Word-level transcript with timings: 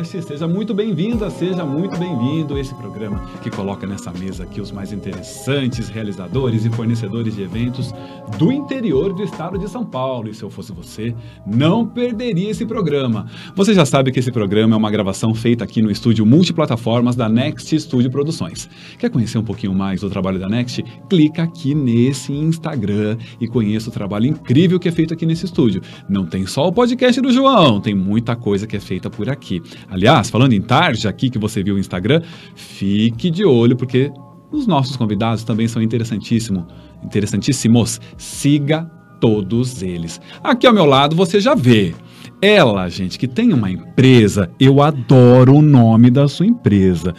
Podcast. 0.00 0.22
Seja 0.22 0.48
muito 0.48 0.72
bem-vinda, 0.72 1.28
seja 1.28 1.64
muito 1.64 1.98
bem-vindo. 1.98 2.58
Esse 2.58 2.74
programa 2.74 3.28
que 3.42 3.50
coloca 3.50 3.86
nessa 3.86 4.10
mesa 4.10 4.44
aqui 4.44 4.60
os 4.60 4.72
mais 4.72 4.92
interessantes 4.92 5.88
realizadores 5.88 6.64
e 6.64 6.70
fornecedores 6.70 7.34
de 7.34 7.42
eventos 7.42 7.92
do 8.38 8.50
interior 8.50 9.12
do 9.12 9.22
estado 9.22 9.58
de 9.58 9.68
São 9.68 9.84
Paulo. 9.84 10.28
E 10.28 10.34
se 10.34 10.42
eu 10.42 10.48
fosse 10.48 10.72
você, 10.72 11.14
não 11.46 11.86
perderia 11.86 12.50
esse 12.50 12.64
programa. 12.64 13.26
Você 13.54 13.74
já 13.74 13.84
sabe 13.84 14.10
que 14.10 14.20
esse 14.20 14.32
programa 14.32 14.74
é 14.74 14.78
uma 14.78 14.90
gravação 14.90 15.34
feita 15.34 15.64
aqui 15.64 15.82
no 15.82 15.90
estúdio 15.90 16.24
multiplataformas 16.24 17.14
da 17.14 17.28
Next 17.28 17.78
Studio 17.78 18.10
Produções. 18.10 18.70
Quer 18.98 19.10
conhecer 19.10 19.38
um 19.38 19.44
pouquinho 19.44 19.74
mais 19.74 20.00
do 20.00 20.08
trabalho 20.08 20.38
da 20.38 20.48
Next? 20.48 20.82
Clica 21.08 21.42
aqui 21.42 21.74
nesse 21.74 22.32
Instagram 22.32 23.18
e 23.40 23.46
conheça 23.46 23.90
o 23.90 23.92
trabalho 23.92 24.26
incrível 24.26 24.78
que 24.78 24.88
é 24.88 24.92
feito 24.92 25.12
aqui 25.12 25.26
nesse 25.26 25.44
estúdio. 25.44 25.82
Não 26.08 26.24
tem 26.24 26.46
só 26.46 26.66
o 26.66 26.72
podcast 26.72 27.20
do 27.20 27.30
João, 27.32 27.80
tem 27.80 27.94
muita 27.94 28.34
coisa 28.34 28.66
que 28.66 28.76
é 28.76 28.80
feita 28.80 29.10
por 29.10 29.28
aqui. 29.28 29.60
Aliás, 29.90 30.30
falando 30.30 30.52
em 30.52 30.60
tarde, 30.60 31.08
aqui 31.08 31.28
que 31.28 31.38
você 31.38 31.62
viu 31.62 31.74
o 31.74 31.78
Instagram, 31.78 32.22
fique 32.54 33.30
de 33.30 33.44
olho, 33.44 33.76
porque 33.76 34.10
os 34.52 34.66
nossos 34.66 34.96
convidados 34.96 35.42
também 35.44 35.66
são 35.66 35.82
interessantíssimos. 35.82 36.64
Interessantíssimos. 37.02 38.00
Siga 38.16 38.90
todos 39.20 39.82
eles. 39.82 40.20
Aqui 40.42 40.66
ao 40.66 40.72
meu 40.72 40.84
lado 40.84 41.16
você 41.16 41.40
já 41.40 41.54
vê. 41.54 41.94
Ela, 42.40 42.88
gente, 42.88 43.18
que 43.18 43.28
tem 43.28 43.52
uma 43.52 43.70
empresa, 43.70 44.50
eu 44.58 44.80
adoro 44.80 45.56
o 45.56 45.62
nome 45.62 46.10
da 46.10 46.26
sua 46.26 46.46
empresa. 46.46 47.14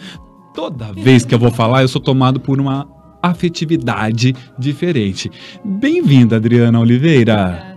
Toda 0.54 0.92
vez 0.92 1.24
que 1.24 1.34
eu 1.34 1.38
vou 1.38 1.50
falar, 1.50 1.82
eu 1.82 1.88
sou 1.88 2.00
tomado 2.00 2.40
por 2.40 2.60
uma 2.60 2.88
afetividade 3.22 4.34
diferente. 4.58 5.30
Bem-vinda, 5.64 6.36
Adriana 6.36 6.80
Oliveira 6.80 7.71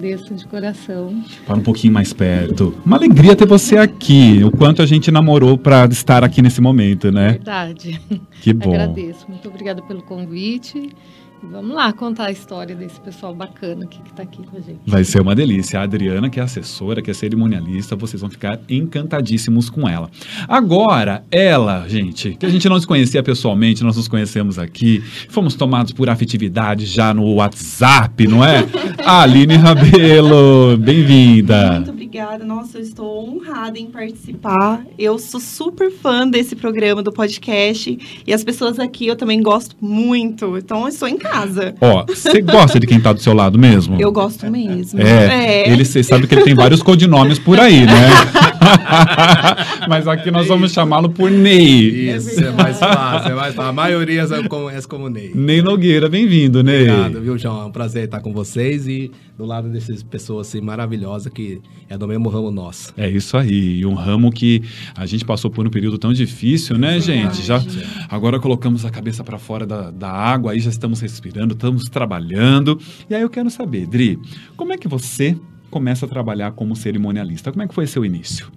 agradeço 0.00 0.34
de 0.34 0.46
coração. 0.46 1.22
Fala 1.46 1.60
um 1.60 1.62
pouquinho 1.62 1.92
mais 1.92 2.12
perto. 2.12 2.74
Uma 2.84 2.96
alegria 2.96 3.36
ter 3.36 3.46
você 3.46 3.76
aqui. 3.76 4.42
O 4.42 4.50
quanto 4.50 4.80
a 4.80 4.86
gente 4.86 5.10
namorou 5.10 5.58
para 5.58 5.84
estar 5.86 6.24
aqui 6.24 6.40
nesse 6.40 6.60
momento, 6.60 7.12
né? 7.12 7.32
Verdade. 7.32 8.00
Que 8.40 8.52
bom. 8.54 8.70
Agradeço. 8.70 9.26
Muito 9.28 9.46
obrigada 9.48 9.82
pelo 9.82 10.02
convite. 10.02 10.90
Vamos 11.42 11.74
lá 11.74 11.90
contar 11.92 12.26
a 12.26 12.30
história 12.30 12.76
desse 12.76 13.00
pessoal 13.00 13.34
bacana 13.34 13.86
que 13.86 13.98
está 14.06 14.22
aqui 14.22 14.42
com 14.46 14.58
a 14.58 14.60
gente. 14.60 14.80
Vai 14.86 15.04
ser 15.04 15.22
uma 15.22 15.34
delícia. 15.34 15.80
A 15.80 15.84
Adriana, 15.84 16.28
que 16.28 16.38
é 16.38 16.42
assessora, 16.42 17.00
que 17.00 17.10
é 17.10 17.14
cerimonialista, 17.14 17.96
vocês 17.96 18.20
vão 18.20 18.28
ficar 18.28 18.60
encantadíssimos 18.68 19.70
com 19.70 19.88
ela. 19.88 20.10
Agora, 20.46 21.24
ela, 21.30 21.88
gente, 21.88 22.34
que 22.34 22.44
a 22.44 22.48
gente 22.48 22.68
não 22.68 22.78
se 22.78 22.86
conhecia 22.86 23.22
pessoalmente, 23.22 23.82
nós 23.82 23.96
nos 23.96 24.06
conhecemos 24.06 24.58
aqui, 24.58 25.02
fomos 25.30 25.54
tomados 25.54 25.92
por 25.92 26.10
afetividade 26.10 26.84
já 26.84 27.14
no 27.14 27.34
WhatsApp, 27.34 28.26
não 28.28 28.44
é? 28.44 28.66
Aline 29.04 29.56
Rabelo, 29.56 30.76
bem-vinda. 30.76 31.80
Muito 31.80 31.99
obrigada. 32.10 32.44
Nossa, 32.44 32.78
eu 32.78 32.82
estou 32.82 33.28
honrada 33.28 33.78
em 33.78 33.86
participar. 33.86 34.84
Eu 34.98 35.16
sou 35.16 35.38
super 35.38 35.92
fã 35.92 36.26
desse 36.26 36.56
programa, 36.56 37.02
do 37.04 37.12
podcast, 37.12 38.22
e 38.26 38.34
as 38.34 38.42
pessoas 38.42 38.80
aqui 38.80 39.06
eu 39.06 39.14
também 39.14 39.40
gosto 39.40 39.76
muito. 39.80 40.58
Então, 40.58 40.82
eu 40.82 40.88
estou 40.88 41.06
em 41.06 41.16
casa. 41.16 41.72
Ó, 41.80 42.04
você 42.04 42.42
gosta 42.42 42.80
de 42.80 42.86
quem 42.88 43.00
tá 43.00 43.12
do 43.12 43.20
seu 43.20 43.32
lado 43.32 43.56
mesmo? 43.56 43.96
Eu 44.00 44.10
gosto 44.10 44.50
mesmo. 44.50 45.00
É, 45.00 45.68
é. 45.68 45.72
ele 45.72 45.84
você 45.84 46.02
sabe 46.02 46.26
que 46.26 46.34
ele 46.34 46.42
tem 46.42 46.54
vários 46.54 46.82
codinomes 46.82 47.38
por 47.38 47.60
aí, 47.60 47.86
né? 47.86 48.10
Mas 49.88 50.08
aqui 50.08 50.32
nós 50.32 50.48
vamos 50.48 50.72
chamá-lo 50.72 51.10
por 51.10 51.30
Ney. 51.30 52.10
Isso, 52.16 52.42
é 52.42 52.50
mais 52.50 52.78
fácil, 52.78 53.30
é 53.30 53.34
mais 53.34 53.54
fácil. 53.54 53.70
A 53.70 53.72
maioria 53.72 54.22
é 54.22 54.48
como, 54.48 54.68
é 54.68 54.82
como 54.82 55.08
Ney. 55.08 55.30
Ney 55.32 55.62
Nogueira, 55.62 56.08
bem-vindo, 56.08 56.62
Ney. 56.62 56.90
Obrigado, 56.90 57.20
viu, 57.20 57.38
João? 57.38 57.62
É 57.62 57.64
um 57.66 57.70
prazer 57.70 58.06
estar 58.06 58.20
com 58.20 58.32
vocês 58.32 58.88
e 58.88 59.12
do 59.40 59.46
lado 59.46 59.70
dessas 59.70 60.02
pessoas 60.02 60.48
assim 60.48 60.60
maravilhosas 60.60 61.32
que 61.32 61.62
é 61.88 61.96
do 61.96 62.06
mesmo 62.06 62.28
ramo 62.28 62.50
nosso. 62.50 62.92
É 62.94 63.08
isso 63.08 63.36
aí, 63.38 63.84
um 63.86 63.94
ramo 63.94 64.30
que 64.30 64.62
a 64.94 65.06
gente 65.06 65.24
passou 65.24 65.50
por 65.50 65.66
um 65.66 65.70
período 65.70 65.96
tão 65.96 66.12
difícil, 66.12 66.76
né, 66.76 67.00
gente? 67.00 67.42
Já 67.42 67.58
agora 68.08 68.38
colocamos 68.38 68.84
a 68.84 68.90
cabeça 68.90 69.24
para 69.24 69.38
fora 69.38 69.66
da, 69.66 69.90
da 69.90 70.10
água, 70.10 70.52
aí 70.52 70.60
já 70.60 70.68
estamos 70.68 71.00
respirando, 71.00 71.54
estamos 71.54 71.84
trabalhando. 71.88 72.78
E 73.08 73.14
aí 73.14 73.22
eu 73.22 73.30
quero 73.30 73.48
saber, 73.48 73.86
Dri, 73.86 74.18
como 74.56 74.74
é 74.74 74.76
que 74.76 74.86
você 74.86 75.34
começa 75.70 76.04
a 76.04 76.08
trabalhar 76.08 76.52
como 76.52 76.76
cerimonialista? 76.76 77.50
Como 77.50 77.62
é 77.62 77.68
que 77.68 77.74
foi 77.74 77.86
seu 77.86 78.04
início? 78.04 78.50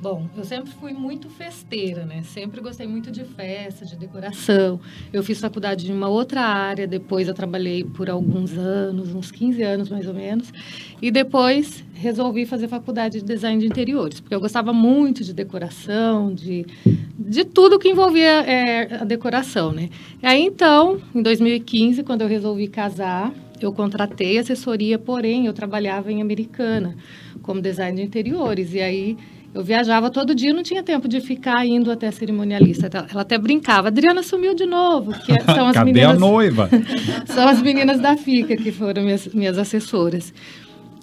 Bom, 0.00 0.28
eu 0.36 0.44
sempre 0.44 0.70
fui 0.72 0.92
muito 0.92 1.28
festeira, 1.30 2.04
né? 2.04 2.22
Sempre 2.22 2.60
gostei 2.60 2.86
muito 2.86 3.10
de 3.10 3.24
festa, 3.24 3.84
de 3.86 3.96
decoração. 3.96 4.78
Eu 5.10 5.22
fiz 5.22 5.40
faculdade 5.40 5.90
em 5.90 5.94
uma 5.94 6.08
outra 6.08 6.42
área, 6.42 6.86
depois 6.86 7.28
eu 7.28 7.34
trabalhei 7.34 7.82
por 7.82 8.10
alguns 8.10 8.56
anos, 8.58 9.14
uns 9.14 9.30
15 9.30 9.62
anos 9.62 9.88
mais 9.88 10.06
ou 10.06 10.12
menos. 10.12 10.52
E 11.00 11.10
depois 11.10 11.82
resolvi 11.94 12.44
fazer 12.44 12.68
faculdade 12.68 13.20
de 13.20 13.24
design 13.24 13.58
de 13.58 13.66
interiores, 13.66 14.20
porque 14.20 14.34
eu 14.34 14.40
gostava 14.40 14.70
muito 14.72 15.24
de 15.24 15.32
decoração, 15.32 16.32
de, 16.34 16.66
de 17.18 17.44
tudo 17.44 17.78
que 17.78 17.88
envolvia 17.88 18.42
é, 18.42 18.96
a 19.00 19.04
decoração, 19.04 19.72
né? 19.72 19.88
E 20.22 20.26
aí 20.26 20.42
então, 20.42 21.00
em 21.14 21.22
2015, 21.22 22.02
quando 22.02 22.20
eu 22.20 22.28
resolvi 22.28 22.68
casar, 22.68 23.32
eu 23.60 23.72
contratei 23.72 24.36
assessoria, 24.38 24.98
porém 24.98 25.46
eu 25.46 25.54
trabalhava 25.54 26.12
em 26.12 26.20
Americana 26.20 26.94
como 27.42 27.62
design 27.62 27.96
de 27.96 28.06
interiores. 28.06 28.74
E 28.74 28.80
aí 28.80 29.16
eu 29.56 29.62
viajava 29.62 30.10
todo 30.10 30.34
dia, 30.34 30.52
não 30.52 30.62
tinha 30.62 30.82
tempo 30.82 31.08
de 31.08 31.18
ficar 31.18 31.66
indo 31.66 31.90
até 31.90 32.08
a 32.08 32.12
cerimonialista. 32.12 32.90
Ela 33.10 33.22
até 33.22 33.38
brincava, 33.38 33.88
Adriana 33.88 34.22
sumiu 34.22 34.54
de 34.54 34.66
novo. 34.66 35.12
Que 35.12 35.32
são 35.50 35.66
as 35.66 35.72
Cadê 35.72 35.92
meninas, 35.92 36.16
a 36.16 36.18
noiva? 36.18 36.68
são 37.24 37.48
as 37.48 37.62
meninas 37.62 37.98
da 37.98 38.18
FICA 38.18 38.54
que 38.54 38.70
foram 38.70 39.02
minhas, 39.02 39.26
minhas 39.28 39.56
assessoras. 39.56 40.32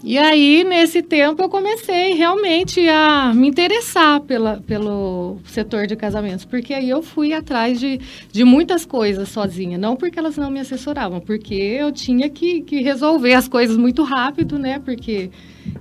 E 0.03 0.19
aí, 0.19 0.63
nesse 0.63 1.01
tempo, 1.01 1.41
eu 1.41 1.49
comecei 1.49 2.13
realmente 2.13 2.87
a 2.89 3.33
me 3.33 3.47
interessar 3.47 4.19
pela, 4.19 4.61
pelo 4.67 5.37
setor 5.45 5.87
de 5.87 5.95
casamentos, 5.95 6.45
porque 6.45 6.75
aí 6.75 6.89
eu 6.89 7.01
fui 7.01 7.33
atrás 7.33 7.79
de, 7.79 7.99
de 8.31 8.43
muitas 8.43 8.85
coisas 8.85 9.29
sozinha. 9.29 9.79
Não 9.79 9.95
porque 9.95 10.19
elas 10.19 10.37
não 10.37 10.51
me 10.51 10.59
assessoravam, 10.59 11.19
porque 11.19 11.55
eu 11.55 11.91
tinha 11.91 12.29
que, 12.29 12.61
que 12.61 12.81
resolver 12.81 13.33
as 13.33 13.47
coisas 13.47 13.77
muito 13.77 14.03
rápido, 14.03 14.59
né? 14.59 14.77
Porque 14.77 15.31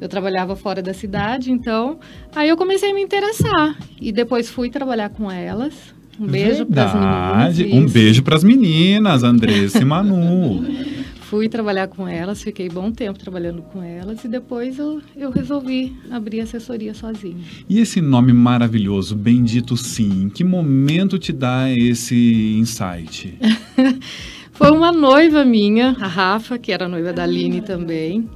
eu 0.01 0.09
trabalhava 0.09 0.57
fora 0.57 0.83
da 0.83 0.95
cidade, 0.95 1.51
então 1.51 1.99
aí 2.35 2.49
eu 2.49 2.57
comecei 2.57 2.91
a 2.91 2.95
me 2.95 3.03
interessar. 3.03 3.77
E 4.01 4.13
depois 4.13 4.51
fui 4.51 4.71
trabalhar 4.71 5.11
com 5.11 5.31
elas. 5.31 5.95
Um 6.21 6.27
beijo 6.27 6.67
para 6.67 6.85
as 6.85 6.95
meninas. 6.95 7.75
Um 7.75 7.87
beijo 7.87 8.23
para 8.23 8.37
as 8.37 8.45
meninas, 8.45 9.23
Andressa 9.23 9.79
e 9.79 9.85
Manu. 9.85 10.65
fui 11.33 11.49
trabalhar 11.49 11.89
com 11.89 12.07
elas, 12.07 12.43
fiquei 12.43 12.69
bom 12.69 12.93
tempo 12.93 13.19
trabalhando 13.19 13.63
com 13.63 13.83
elas 13.83 14.23
e 14.23 14.29
depois 14.29 14.79
eu, 14.79 15.01
eu 15.17 15.31
resolvi 15.31 15.97
abrir 16.11 16.43
assessoria 16.43 16.93
sozinha. 16.93 17.43
E 17.67 17.81
esse 17.81 18.03
nome 18.03 18.35
maravilhoso, 18.35 19.17
Bendito 19.17 19.75
Sim, 19.75 20.25
em 20.25 20.29
que 20.29 20.45
momento 20.45 21.19
te 21.19 21.33
dá 21.33 21.73
esse 21.73 22.55
insight? 22.59 23.39
Foi 24.63 24.71
uma 24.71 24.93
noiva 24.93 25.45
minha, 25.45 25.97
a 26.01 26.07
Rafa, 26.07 26.57
que 26.57 26.71
era 26.71 26.87
noiva 26.87 27.13
da 27.13 27.25
Aline 27.25 27.61
também. 27.61 28.31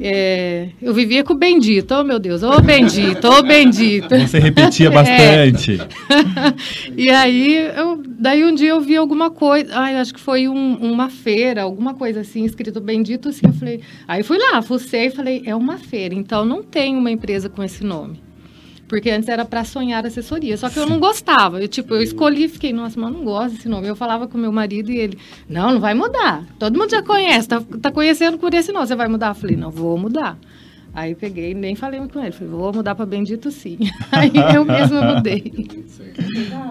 É, 0.00 0.70
eu 0.80 0.94
vivia 0.94 1.22
com 1.22 1.34
o 1.34 1.36
Bendito, 1.36 1.92
oh 1.92 2.02
meu 2.02 2.18
Deus, 2.18 2.42
ô 2.42 2.50
oh, 2.50 2.62
Bendito, 2.62 3.28
ô 3.28 3.40
oh, 3.40 3.42
Bendito. 3.42 4.08
Você 4.08 4.38
repetia 4.38 4.88
bastante. 4.90 5.78
É. 5.78 6.92
e 6.96 7.10
aí, 7.10 7.56
eu, 7.76 8.02
daí 8.06 8.42
um 8.42 8.54
dia 8.54 8.70
eu 8.70 8.80
vi 8.80 8.96
alguma 8.96 9.30
coisa, 9.30 9.70
ai, 9.78 9.96
acho 9.96 10.14
que 10.14 10.20
foi 10.20 10.48
um, 10.48 10.76
uma 10.76 11.10
feira, 11.10 11.64
alguma 11.64 11.92
coisa 11.92 12.20
assim, 12.20 12.46
escrito 12.46 12.80
Bendito, 12.80 13.28
assim, 13.28 13.44
eu 13.44 13.52
falei, 13.52 13.82
aí 14.08 14.22
fui 14.22 14.38
lá, 14.38 14.62
fucei 14.62 15.08
e 15.08 15.10
falei, 15.10 15.42
é 15.44 15.54
uma 15.54 15.76
feira, 15.76 16.14
então 16.14 16.42
não 16.42 16.62
tem 16.62 16.96
uma 16.96 17.10
empresa 17.10 17.50
com 17.50 17.62
esse 17.62 17.84
nome. 17.84 18.25
Porque 18.88 19.10
antes 19.10 19.28
era 19.28 19.44
para 19.44 19.64
sonhar 19.64 20.06
assessoria. 20.06 20.56
Só 20.56 20.70
que 20.70 20.78
eu 20.78 20.86
não 20.86 21.00
gostava. 21.00 21.60
Eu, 21.60 21.68
tipo, 21.68 21.94
eu 21.94 22.02
escolhi 22.02 22.44
e 22.44 22.48
fiquei, 22.48 22.72
nossa, 22.72 22.98
mas 23.00 23.10
eu 23.10 23.18
não 23.18 23.24
gosto 23.24 23.56
desse 23.56 23.68
nome. 23.68 23.88
Eu 23.88 23.96
falava 23.96 24.28
com 24.28 24.38
meu 24.38 24.52
marido 24.52 24.90
e 24.90 24.98
ele, 24.98 25.18
não, 25.48 25.72
não 25.72 25.80
vai 25.80 25.94
mudar. 25.94 26.44
Todo 26.58 26.78
mundo 26.78 26.90
já 26.90 27.02
conhece, 27.02 27.48
tá, 27.48 27.62
tá 27.82 27.90
conhecendo 27.90 28.38
por 28.38 28.54
esse 28.54 28.72
nome. 28.72 28.86
Você 28.86 28.94
vai 28.94 29.08
mudar? 29.08 29.28
Eu 29.28 29.34
falei, 29.34 29.56
não, 29.56 29.70
vou 29.70 29.98
mudar. 29.98 30.38
Aí 30.96 31.14
peguei, 31.14 31.52
nem 31.52 31.74
falei 31.74 32.00
com 32.08 32.22
ele, 32.22 32.32
falei, 32.32 32.50
vou 32.50 32.72
mudar 32.72 32.94
para 32.94 33.04
Bendito 33.04 33.50
sim. 33.50 33.76
Aí 34.10 34.32
eu 34.54 34.64
mesma 34.64 35.14
mudei. 35.14 35.52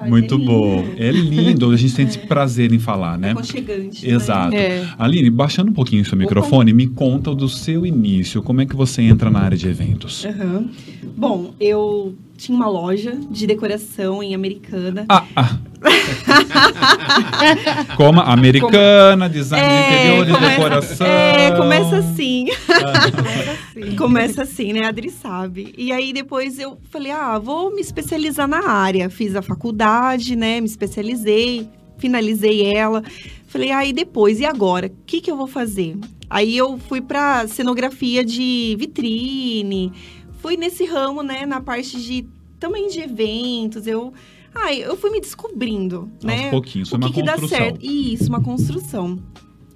Muito 0.10 0.40
bom. 0.40 0.84
É 0.98 1.12
lindo, 1.12 1.70
a 1.70 1.78
gente 1.78 1.94
tem 1.94 2.08
esse 2.08 2.18
prazer 2.18 2.74
em 2.74 2.80
falar, 2.80 3.20
né? 3.20 3.34
Aconchegante. 3.34 4.04
Né? 4.04 4.14
Exato. 4.14 4.56
É. 4.56 4.84
Aline, 4.98 5.30
baixando 5.30 5.70
um 5.70 5.76
pouquinho 5.76 6.02
o 6.02 6.06
seu 6.06 6.18
microfone, 6.18 6.74
me 6.74 6.88
conta 6.88 7.36
do 7.36 7.48
seu 7.48 7.86
início, 7.86 8.42
como 8.42 8.62
é 8.62 8.66
que 8.66 8.76
você 8.76 9.04
entra 9.04 9.30
na 9.30 9.42
área 9.42 9.56
de 9.56 9.68
eventos? 9.68 10.26
Uhum. 10.26 10.72
Bom, 11.16 11.54
eu 11.60 12.16
tinha 12.38 12.56
uma 12.56 12.68
loja 12.68 13.18
de 13.30 13.48
decoração 13.48 14.22
em 14.22 14.36
Americana. 14.36 15.06
Ah, 15.08 15.24
ah. 15.36 15.58
Como 17.96 18.20
americana, 18.20 19.30
design 19.30 19.66
é, 19.66 19.70
de 19.70 19.96
interior, 19.96 20.26
de 20.26 20.34
decoração. 20.50 21.08
É, 21.08 21.52
começa 21.52 21.98
assim. 21.98 22.48
começa 22.66 23.52
assim. 23.52 23.75
começa 23.98 24.44
assim, 24.44 24.74
né? 24.74 24.86
A 24.86 24.90
Adri 24.90 25.10
sabe. 25.10 25.74
E 25.78 25.92
aí 25.92 26.14
depois 26.14 26.58
eu 26.60 26.78
falei, 26.90 27.12
ah, 27.12 27.38
vou 27.38 27.74
me 27.74 27.82
especializar 27.82 28.48
na 28.48 28.68
área. 28.68 29.10
Fiz 29.10 29.36
a 29.36 29.42
faculdade, 29.42 30.36
né? 30.36 30.60
Me 30.60 30.68
especializei, 30.68 31.70
finalizei 31.98 32.66
ela. 32.74 33.04
Falei, 33.48 33.72
aí 33.72 33.92
ah, 33.92 33.94
depois, 33.94 34.40
e 34.40 34.46
agora? 34.46 34.88
O 34.88 35.06
que, 35.06 35.22
que 35.22 35.32
eu 35.32 35.38
vou 35.38 35.48
fazer? 35.48 35.98
Aí 36.30 36.58
eu 36.58 36.78
fui 36.78 37.02
para 37.02 37.48
cenografia 37.48 38.26
de 38.26 38.76
vitrine, 38.78 39.94
fui 40.42 40.58
nesse 40.58 40.86
ramo, 40.86 41.22
né, 41.22 41.46
na 41.46 41.62
parte 41.62 42.02
de 42.02 42.26
também 42.60 42.88
de 42.88 43.00
eventos, 43.00 43.86
eu 43.86 44.14
ai, 44.54 44.84
eu 44.84 44.98
fui 44.98 45.10
me 45.10 45.20
descobrindo, 45.20 46.10
né? 46.24 46.44
Aos 46.44 46.52
pouquinhos, 46.52 46.90
foi 46.90 46.98
o 46.98 47.02
uma 47.02 47.08
que, 47.08 47.16
que 47.16 47.24
dá 47.24 47.38
certo. 47.38 47.80
Isso, 47.86 48.28
uma 48.30 48.42
construção. 48.42 49.20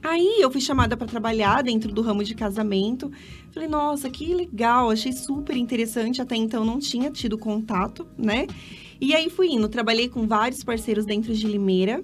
Aí 0.01 0.37
eu 0.39 0.49
fui 0.49 0.61
chamada 0.61 0.95
para 0.95 1.07
trabalhar 1.07 1.61
dentro 1.61 1.91
do 1.91 2.01
ramo 2.01 2.23
de 2.23 2.33
casamento. 2.33 3.11
Falei, 3.51 3.67
nossa, 3.67 4.09
que 4.09 4.33
legal, 4.33 4.89
achei 4.89 5.11
super 5.11 5.55
interessante. 5.57 6.21
Até 6.21 6.35
então 6.35 6.63
não 6.63 6.79
tinha 6.79 7.11
tido 7.11 7.37
contato, 7.37 8.07
né? 8.17 8.47
E 9.01 9.13
aí 9.13 9.29
fui 9.29 9.47
indo, 9.47 9.67
trabalhei 9.67 10.09
com 10.09 10.27
vários 10.27 10.63
parceiros 10.63 11.05
dentro 11.05 11.33
de 11.33 11.47
Limeira. 11.47 12.03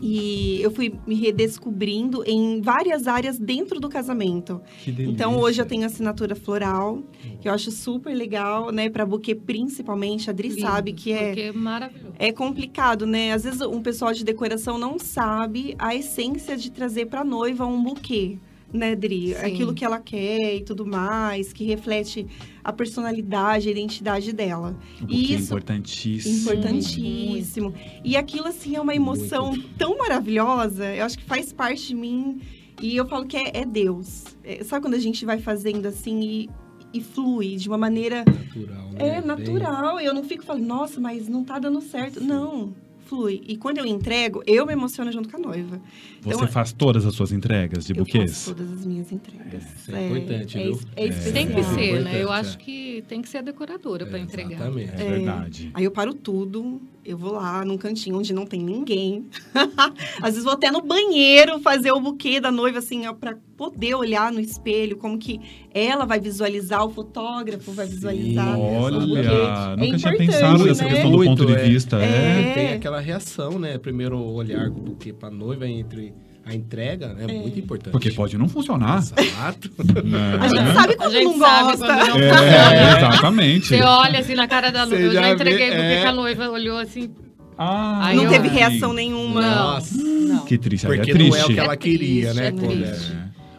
E 0.00 0.60
eu 0.60 0.70
fui 0.70 0.92
me 1.06 1.14
redescobrindo 1.14 2.24
em 2.26 2.60
várias 2.60 3.06
áreas 3.06 3.38
dentro 3.38 3.78
do 3.78 3.88
casamento. 3.88 4.60
Que 4.82 4.90
delícia. 4.90 5.12
Então 5.12 5.38
hoje 5.38 5.62
eu 5.62 5.66
tenho 5.66 5.86
assinatura 5.86 6.34
floral, 6.34 7.02
que 7.40 7.48
eu 7.48 7.52
acho 7.52 7.70
super 7.70 8.14
legal, 8.14 8.70
né? 8.72 8.90
Para 8.90 9.06
buquê 9.06 9.34
principalmente. 9.34 10.28
A 10.28 10.32
Adri 10.32 10.48
Lindo, 10.48 10.60
sabe 10.60 10.92
que 10.92 11.12
é. 11.12 11.48
É 11.48 11.52
maravilhoso. 11.52 12.14
É 12.18 12.32
complicado, 12.32 13.06
né? 13.06 13.32
Às 13.32 13.44
vezes 13.44 13.60
um 13.60 13.80
pessoal 13.80 14.12
de 14.12 14.24
decoração 14.24 14.78
não 14.78 14.98
sabe 14.98 15.74
a 15.78 15.94
essência 15.94 16.56
de 16.56 16.70
trazer 16.70 17.06
para 17.06 17.24
noiva 17.24 17.64
um 17.64 17.82
buquê, 17.82 18.38
né, 18.74 18.96
Dri? 18.96 19.28
Sim. 19.28 19.46
Aquilo 19.46 19.72
que 19.72 19.84
ela 19.84 20.00
quer 20.00 20.56
e 20.56 20.64
tudo 20.64 20.84
mais, 20.84 21.52
que 21.52 21.64
reflete 21.64 22.26
a 22.62 22.72
personalidade, 22.72 23.68
a 23.68 23.70
identidade 23.70 24.32
dela. 24.32 24.76
O 25.00 25.06
que 25.06 25.14
é 25.14 25.36
Isso 25.36 25.44
importantíssimo. 25.44 26.40
importantíssimo. 26.40 27.74
E 28.02 28.16
aquilo, 28.16 28.48
assim, 28.48 28.74
é 28.74 28.80
uma 28.80 28.94
emoção 28.94 29.54
tão 29.78 29.96
maravilhosa. 29.96 30.92
Eu 30.94 31.04
acho 31.04 31.16
que 31.16 31.24
faz 31.24 31.52
parte 31.52 31.88
de 31.88 31.94
mim. 31.94 32.40
E 32.82 32.96
eu 32.96 33.06
falo 33.06 33.24
que 33.24 33.36
é, 33.36 33.58
é 33.58 33.64
Deus. 33.64 34.24
É, 34.42 34.64
sabe 34.64 34.82
quando 34.82 34.94
a 34.94 34.98
gente 34.98 35.24
vai 35.24 35.38
fazendo 35.38 35.86
assim 35.86 36.20
e, 36.20 36.50
e 36.92 37.00
flui 37.00 37.56
de 37.56 37.68
uma 37.68 37.78
maneira 37.78 38.24
Natural, 38.24 38.90
né? 38.90 39.08
é 39.08 39.20
natural. 39.20 40.00
Eu 40.00 40.12
não 40.12 40.24
fico 40.24 40.44
falando, 40.44 40.66
nossa, 40.66 41.00
mas 41.00 41.28
não 41.28 41.44
tá 41.44 41.58
dando 41.60 41.80
certo. 41.80 42.20
Não, 42.20 42.74
flui. 43.04 43.42
E 43.46 43.56
quando 43.56 43.78
eu 43.78 43.86
entrego, 43.86 44.42
eu 44.46 44.64
me 44.66 44.72
emociono 44.72 45.10
junto 45.12 45.28
com 45.28 45.36
a 45.36 45.40
noiva. 45.40 45.80
Você 46.22 46.34
Então, 46.34 46.48
faz 46.48 46.72
todas 46.72 47.04
as 47.06 47.14
suas 47.14 47.32
entregas 47.32 47.84
de 47.84 47.92
Eu 47.92 47.96
buquês? 48.04 48.30
faço 48.30 48.54
todas 48.54 48.72
as 48.72 48.86
minhas 48.86 49.12
entregas. 49.12 49.62
isso 49.76 49.94
é 49.94 50.06
importante, 50.08 50.58
é, 50.58 50.62
viu? 50.64 50.72
es- 50.72 50.86
é 50.96 51.06
especial. 51.06 51.32
Tem 51.34 51.46
que 51.54 51.62
ser, 51.64 52.00
né? 52.02 52.22
Eu 52.22 52.32
é. 52.32 52.36
acho 52.38 52.58
que 52.58 53.04
tem 53.08 53.20
que 53.22 53.28
ser 53.28 53.38
a 53.38 53.42
decoradora 53.42 54.06
para 54.06 54.18
entregar. 54.18 54.52
Exatamente. 54.52 54.92
É 54.92 55.10
verdade. 55.10 55.70
Aí 55.74 55.84
eu 55.84 55.90
paro 55.90 56.14
tudo, 56.14 56.80
eu 57.04 57.18
vou 57.18 57.32
lá 57.32 57.64
num 57.64 57.76
cantinho 57.76 58.18
onde 58.18 58.32
não 58.32 58.46
tem 58.46 58.62
ninguém. 58.62 59.26
Às 60.22 60.30
vezes 60.30 60.44
vou 60.44 60.54
até 60.54 60.70
no 60.70 60.80
banheiro 60.80 61.60
fazer 61.60 61.92
o 61.92 62.00
buquê 62.00 62.40
da 62.40 62.50
noiva, 62.50 62.78
assim, 62.78 63.06
ó, 63.06 63.12
pra 63.12 63.36
poder 63.56 63.94
olhar 63.94 64.32
no 64.32 64.40
espelho, 64.40 64.96
como 64.96 65.18
que 65.18 65.40
ela 65.72 66.04
vai 66.04 66.18
visualizar, 66.18 66.84
o 66.84 66.90
fotógrafo 66.90 67.72
vai 67.72 67.86
Sim, 67.86 67.92
visualizar. 67.92 68.58
Olha, 68.58 68.98
Porque 68.98 69.16
nunca 69.16 69.26
é 69.30 69.76
tinha 69.76 69.94
importante, 69.94 70.16
pensado 70.16 70.64
nessa 70.64 70.84
né? 70.84 70.90
questão 70.90 71.10
do 71.10 71.16
Muito, 71.18 71.30
ponto 71.30 71.46
de 71.46 71.52
é. 71.52 71.68
vista. 71.68 72.02
É. 72.02 72.50
É. 72.50 72.54
Tem 72.54 72.72
aquela 72.72 73.00
reação, 73.00 73.58
né? 73.58 73.78
Primeiro 73.78 74.18
olhar 74.18 74.70
do 74.70 74.80
buquê 74.80 75.12
pra 75.12 75.30
noiva 75.30 75.68
entre 75.68 76.14
a 76.46 76.54
entrega, 76.54 77.16
é, 77.18 77.26
muito 77.32 77.58
importante. 77.58 77.92
Porque 77.92 78.10
pode 78.10 78.36
não 78.36 78.48
funcionar. 78.48 78.98
Exato. 78.98 79.70
né? 80.04 80.38
A 80.40 80.48
gente 80.48 80.72
sabe 80.74 80.92
A 80.92 80.96
quando 80.96 81.12
gente 81.12 81.24
não 81.24 81.38
sabe 81.38 81.62
gosta. 81.64 81.86
quando 81.86 82.08
não 82.08 82.18
É, 82.18 82.96
exatamente. 82.98 83.66
Você 83.68 83.82
olha 83.82 84.18
assim 84.18 84.34
na 84.34 84.46
cara 84.48 84.70
da 84.70 84.84
noiva. 84.86 85.04
Eu 85.04 85.12
já 85.12 85.20
já 85.22 85.30
entreguei 85.30 85.70
vê, 85.70 85.76
porque 85.76 85.82
é. 85.82 86.06
a 86.06 86.12
noiva 86.12 86.48
olhou 86.50 86.78
assim. 86.78 87.10
Ah, 87.56 88.06
Aí 88.06 88.16
Não 88.16 88.28
teve 88.28 88.48
reação 88.48 88.92
nenhuma. 88.92 89.40
Nossa. 89.40 89.96
Não. 89.96 90.44
Que 90.44 90.58
triste, 90.58 90.86
aí 90.86 90.96
Porque 90.96 91.10
é 91.12 91.14
não 91.14 91.20
triste. 91.20 91.40
é 91.40 91.44
o 91.44 91.48
que 91.54 91.60
ela 91.60 91.72
É 91.72 91.76
queria, 91.76 92.32
triste, 92.34 92.40
né? 92.40 92.46
é 92.48 92.50
triste. 92.50 93.12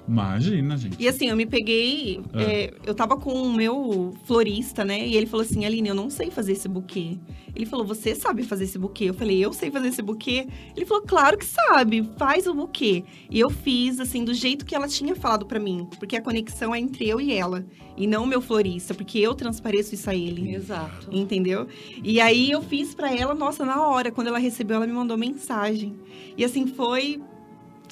Imagina, 0.07 0.78
gente. 0.78 0.98
E 1.00 1.07
assim, 1.07 1.30
eu 1.30 1.36
me 1.36 1.46
peguei. 1.46 2.22
É. 2.34 2.44
é, 2.44 2.74
eu 2.86 2.94
tava 2.94 3.18
com 3.18 3.34
o 3.34 3.54
meu 3.54 4.13
florista, 4.25 4.86
né? 4.86 5.06
E 5.07 5.16
ele 5.16 5.25
falou 5.25 5.44
assim: 5.44 5.66
Aline, 5.66 5.90
eu 5.90 5.96
não 5.96 6.10
sei 6.10 6.30
fazer 6.30 6.54
esse 6.54 6.68
buquê. 6.68 7.18
Ele 7.56 7.66
falou: 7.66 7.86
Você 7.86 8.13
sabe 8.13 8.44
fazer 8.44 8.66
esse 8.66 8.78
buquê? 8.78 9.06
Eu 9.06 9.13
falei: 9.13 9.44
Eu 9.44 9.52
sei 9.52 9.72
fazer 9.72 9.88
esse 9.88 10.02
buquê. 10.02 10.48
Ele 10.75 10.86
falou: 10.86 11.04
Claro 11.04 11.38
que 11.38 11.46
sabe, 11.46 12.07
faz 12.18 12.46
o 12.46 12.54
buquê. 12.54 13.04
E 13.30 13.40
eu 13.40 13.50
fiz, 13.50 14.00
assim, 14.00 14.24
do 14.24 14.34
jeito 14.34 14.66
que 14.66 14.75
ela 14.75 14.88
tinha 14.88 15.16
falado 15.16 15.46
pra 15.46 15.60
mim. 15.60 15.88
Porque 15.98 16.16
a 16.16 16.22
conexão 16.22 16.74
é 16.74 16.80
entre 16.80 17.08
eu 17.08 17.19
e 17.19 17.34
ela. 17.34 17.66
E 17.98 18.06
não 18.06 18.24
o 18.24 18.28
meu 18.28 18.42
florista, 18.42 18.94
porque 18.94 19.19
eu 19.19 19.34
transpareço 19.34 19.96
isso 19.96 20.10
a 20.10 20.16
ele. 20.16 20.54
Exato. 20.54 21.08
Entendeu? 21.12 21.68
E 22.04 22.19
aí 22.19 22.51
eu 22.51 22.62
fiz 22.62 22.94
pra 22.94 23.13
ela, 23.13 23.34
nossa, 23.34 23.66
na 23.66 23.88
hora, 23.88 24.12
quando 24.12 24.28
ela 24.28 24.38
recebeu, 24.38 24.75
ela 24.75 24.88
me 24.88 24.94
mandou 24.94 25.18
mensagem. 25.18 25.96
E 26.38 26.44
assim 26.44 26.68
foi, 26.68 27.22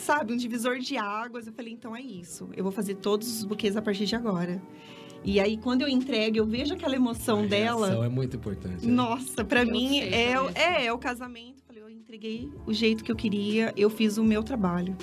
sabe, 0.01 0.33
um 0.33 0.37
divisor 0.37 0.79
de 0.79 0.97
águas. 0.97 1.47
Eu 1.47 1.53
falei, 1.53 1.73
então 1.73 1.95
é 1.95 2.01
isso. 2.01 2.49
Eu 2.55 2.63
vou 2.63 2.71
fazer 2.71 2.95
todos 2.95 3.27
os 3.39 3.43
buquês 3.43 3.75
a 3.77 3.81
partir 3.81 4.05
de 4.05 4.15
agora. 4.15 4.61
E 5.25 5.39
aí, 5.39 5.55
quando 5.57 5.83
eu 5.83 5.87
entrego, 5.87 6.37
eu 6.37 6.45
vejo 6.45 6.73
aquela 6.73 6.95
emoção 6.95 7.43
A 7.43 7.45
dela. 7.47 8.05
é 8.05 8.09
muito 8.09 8.35
importante. 8.35 8.85
né? 8.85 8.91
Nossa, 8.93 9.43
pra 9.45 9.61
Eu 9.63 9.71
mim 9.71 9.89
sei 10.01 10.13
é, 10.13 10.39
o- 10.39 10.45
fazer 10.45 10.59
é, 10.59 10.85
é 10.87 10.93
o 10.93 10.97
casamento. 10.97 11.63
Falei, 11.65 11.81
eu 11.81 11.89
entreguei 11.89 12.49
o 12.65 12.73
jeito 12.73 13.03
que 13.03 13.11
eu 13.11 13.15
queria, 13.15 13.73
eu 13.77 13.89
fiz 13.89 14.17
o 14.17 14.23
meu 14.23 14.43
trabalho. 14.43 14.97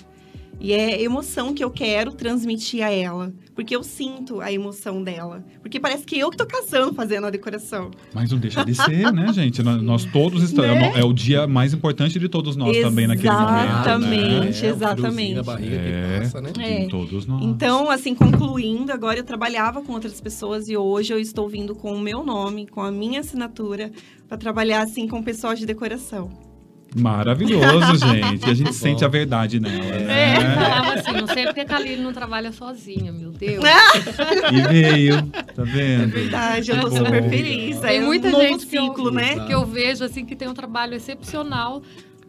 E 0.61 0.75
é 0.75 1.03
emoção 1.03 1.55
que 1.55 1.65
eu 1.65 1.71
quero 1.71 2.13
transmitir 2.13 2.85
a 2.85 2.91
ela. 2.91 3.33
Porque 3.55 3.75
eu 3.75 3.83
sinto 3.83 4.41
a 4.43 4.53
emoção 4.53 5.03
dela. 5.03 5.43
Porque 5.63 5.81
parece 5.81 6.05
que 6.05 6.19
eu 6.19 6.31
que 6.31 6.37
tô 6.37 6.45
casando 6.45 6.95
fazendo 6.95 7.27
a 7.27 7.31
decoração. 7.31 7.91
Mas 8.15 8.31
não 8.31 8.39
deixa 8.39 8.63
de 8.63 8.75
ser, 8.75 9.11
né, 9.11 9.33
gente? 9.35 9.63
Nós, 9.63 9.83
nós 9.83 10.05
todos 10.05 10.43
estamos. 10.43 10.79
Né? 10.79 10.93
É 10.97 11.05
o 11.05 11.15
dia 11.15 11.47
mais 11.47 11.73
importante 11.73 12.19
de 12.19 12.29
todos 12.29 12.57
nós 12.57 12.77
também 12.79 13.07
naquele 13.07 13.33
momento. 13.33 13.51
Né? 13.51 13.71
Exatamente. 13.71 14.67
É, 14.67 14.69
o 14.69 14.75
exatamente. 14.75 15.43
barriga 15.43 15.77
É. 15.77 16.13
que 16.19 16.21
passa, 16.25 16.41
né? 16.43 16.53
É. 16.59 16.87
Todos 16.89 17.27
nós. 17.27 17.43
Então, 17.43 17.91
assim, 17.91 18.15
concluindo, 18.15 18.93
agora 18.93 19.19
eu 19.19 19.25
trabalhava 19.25 19.83
com 19.83 19.95
outras 19.95 20.21
pessoas 20.21 20.69
e 20.69 20.77
hoje 20.77 21.13
eu 21.13 21.19
estou 21.19 21.49
vindo 21.49 21.75
com 21.75 21.95
o 21.95 22.01
meu 22.01 22.23
nome, 22.23 22.67
com 22.67 22.83
a 22.83 22.93
minha 22.93 23.21
assinatura, 23.21 23.91
para 24.29 24.37
trabalhar, 24.37 24.83
assim, 24.83 25.09
com 25.09 25.21
o 25.21 25.25
pessoal 25.25 25.55
de 25.55 25.65
decoração. 25.65 26.50
Maravilhoso, 26.97 27.97
gente. 27.99 28.47
E 28.47 28.51
a 28.51 28.55
gente 28.55 28.73
sente 28.75 29.05
a 29.05 29.09
verdade 29.09 29.61
nela, 29.61 29.85
É, 29.85 30.39
né? 30.39 30.55
falava 30.55 30.93
assim, 30.95 31.13
não 31.13 31.27
sei 31.29 31.45
porque 31.47 31.61
a 31.61 31.65
Kalile 31.65 32.03
não 32.03 32.13
trabalha 32.13 32.51
sozinha, 32.53 33.13
meu 33.13 33.31
Deus. 33.31 33.63
E 34.53 34.61
veio, 34.63 35.23
tá 35.55 35.63
É 35.63 35.65
vendo? 35.65 36.11
verdade, 36.13 36.71
eu 36.71 36.81
tô 36.81 36.91
Bom. 36.91 36.97
super 36.97 37.29
feliz. 37.31 37.79
Tem 37.81 37.99
É 37.99 38.01
um 38.03 38.07
muita 38.07 38.31
novo 38.31 38.43
gente 38.43 38.67
que 38.67 38.77
eu- 38.77 38.87
ciclo, 38.87 39.11
né? 39.11 39.47
Que 39.47 39.53
eu 39.55 39.65
vejo 39.65 40.05
assim 40.05 40.25
que 40.25 40.35
tem 40.35 40.49
um 40.49 40.55
trabalho 40.55 40.95
excepcional. 40.95 41.83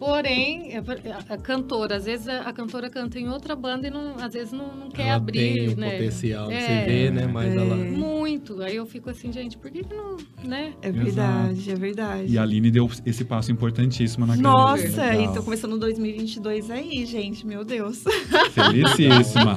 Porém, 0.06 0.72
a, 0.78 1.34
a 1.36 1.38
cantora, 1.38 1.96
às 1.98 2.06
vezes 2.06 2.28
a, 2.28 2.42
a 2.42 2.52
cantora 2.52 2.90
canta 2.90 3.20
em 3.20 3.30
outra 3.30 3.56
banda 3.56 3.86
e 3.88 3.92
não, 3.92 4.16
às 4.20 4.34
vezes 4.34 4.52
não, 4.52 4.76
não 4.76 4.90
quer 4.90 5.10
ela 5.10 5.18
abrir, 5.18 5.38
tem 5.40 5.70
o 5.70 5.78
né? 5.78 5.92
potencial 5.92 6.48
de 6.48 6.56
É. 6.56 6.60
você 6.60 6.86
ver, 6.92 7.12
né? 7.12 7.28
Mas 7.28 7.54
É. 7.54 7.56
ela... 7.58 7.76
Muito. 7.76 8.64
Aí 8.64 8.76
eu 8.78 8.86
fico 8.88 9.12
assim, 9.12 9.32
gente, 9.32 9.60
por 9.60 9.70
que, 9.70 9.84
que 9.84 9.94
não, 9.94 10.18
né? 10.44 10.74
É 10.82 10.92
verdade, 10.92 11.70
é 11.70 11.76
verdade. 11.76 12.34
E 12.34 12.36
a 12.36 12.42
Aline 12.42 12.72
deu 12.72 12.90
esse 13.06 13.24
passo 13.24 13.52
importantíssimo 13.52 14.26
na 14.26 14.34
carreira. 14.36 14.50
Nossa, 14.52 15.06
Legal. 15.06 15.32
e 15.32 15.34
tô 15.36 15.44
começando 15.44 15.78
2022 15.78 16.72
aí, 16.72 17.06
gente, 17.06 17.46
meu 17.46 17.64
Deus. 17.64 18.04
Felicíssima. 18.54 19.54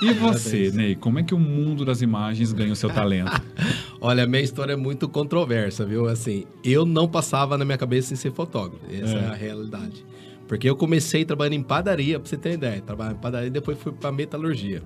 E 0.00 0.12
você. 0.14 0.70
Ney, 0.72 0.94
como 0.94 1.18
é 1.18 1.22
que 1.22 1.34
o 1.34 1.38
mundo 1.38 1.84
das 1.84 2.00
imagens 2.00 2.54
ganha 2.54 2.72
o 2.72 2.76
seu 2.76 2.88
talento? 2.88 3.30
Olha, 4.00 4.24
a 4.24 4.26
minha 4.26 4.42
história 4.42 4.72
é 4.74 4.76
muito 4.76 5.08
controversa, 5.08 5.84
viu? 5.84 6.06
Assim, 6.08 6.44
eu 6.62 6.84
não 6.86 7.08
passava 7.08 7.56
na 7.58 7.64
minha 7.64 7.78
cabeça 7.78 8.12
em 8.12 8.16
ser 8.16 8.32
fotógrafo. 8.32 8.84
Essa 8.90 9.16
é, 9.16 9.18
É. 9.18 9.26
a 9.26 9.34
realidade. 9.34 9.73
Porque 10.46 10.68
eu 10.68 10.76
comecei 10.76 11.24
trabalhando 11.24 11.54
em 11.54 11.62
padaria, 11.62 12.18
pra 12.20 12.28
você 12.28 12.36
ter 12.36 12.52
ideia. 12.52 12.80
Trabalhava 12.80 13.16
em 13.16 13.20
padaria 13.20 13.48
e 13.48 13.50
depois 13.50 13.78
fui 13.78 13.92
pra 13.92 14.12
metalurgia. 14.12 14.82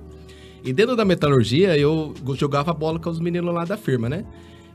E 0.64 0.73
dentro 0.73 0.95
da 0.97 1.04
metalurgia, 1.04 1.76
eu 1.76 2.14
jogava 2.35 2.73
bola 2.73 2.99
com 2.99 3.11
os 3.11 3.21
meninos 3.21 3.52
lá 3.54 3.64
da 3.64 3.76
firma, 3.76 4.09
né? 4.09 4.25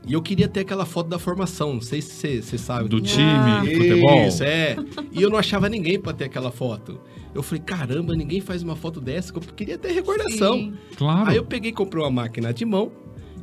E 0.06 0.12
eu 0.12 0.20
queria 0.20 0.46
ter 0.46 0.60
aquela 0.60 0.84
foto 0.84 1.08
da 1.08 1.18
formação. 1.18 1.72
Não 1.74 1.80
sei 1.80 2.02
se 2.02 2.42
você- 2.42 2.58
sabe. 2.58 2.88
Do 2.90 3.00
time, 3.00 3.22
Ah. 3.24 3.62
de 3.64 3.74
futebol? 3.74 4.26
Isso, 4.26 4.44
é. 4.44 4.76
E 5.10 5.22
eu 5.22 5.30
não 5.30 5.38
achava 5.38 5.66
ninguém 5.68 5.98
pra 5.98 6.12
ter 6.12 6.24
aquela 6.24 6.50
foto. 6.50 7.00
Eu 7.34 7.42
falei, 7.42 7.62
caramba, 7.64 8.14
ninguém 8.14 8.40
faz 8.42 8.62
uma 8.62 8.76
foto 8.76 9.00
dessa. 9.00 9.32
que 9.32 9.38
Eu 9.38 9.42
queria 9.54 9.78
ter 9.78 9.92
recordação. 9.92 10.54
Sim. 10.54 10.74
Claro. 10.96 11.30
Aí 11.30 11.36
eu 11.36 11.44
peguei 11.44 11.70
e 11.70 11.74
comprei 11.74 12.02
uma 12.02 12.10
máquina 12.10 12.52
de 12.52 12.66
mão 12.66 12.92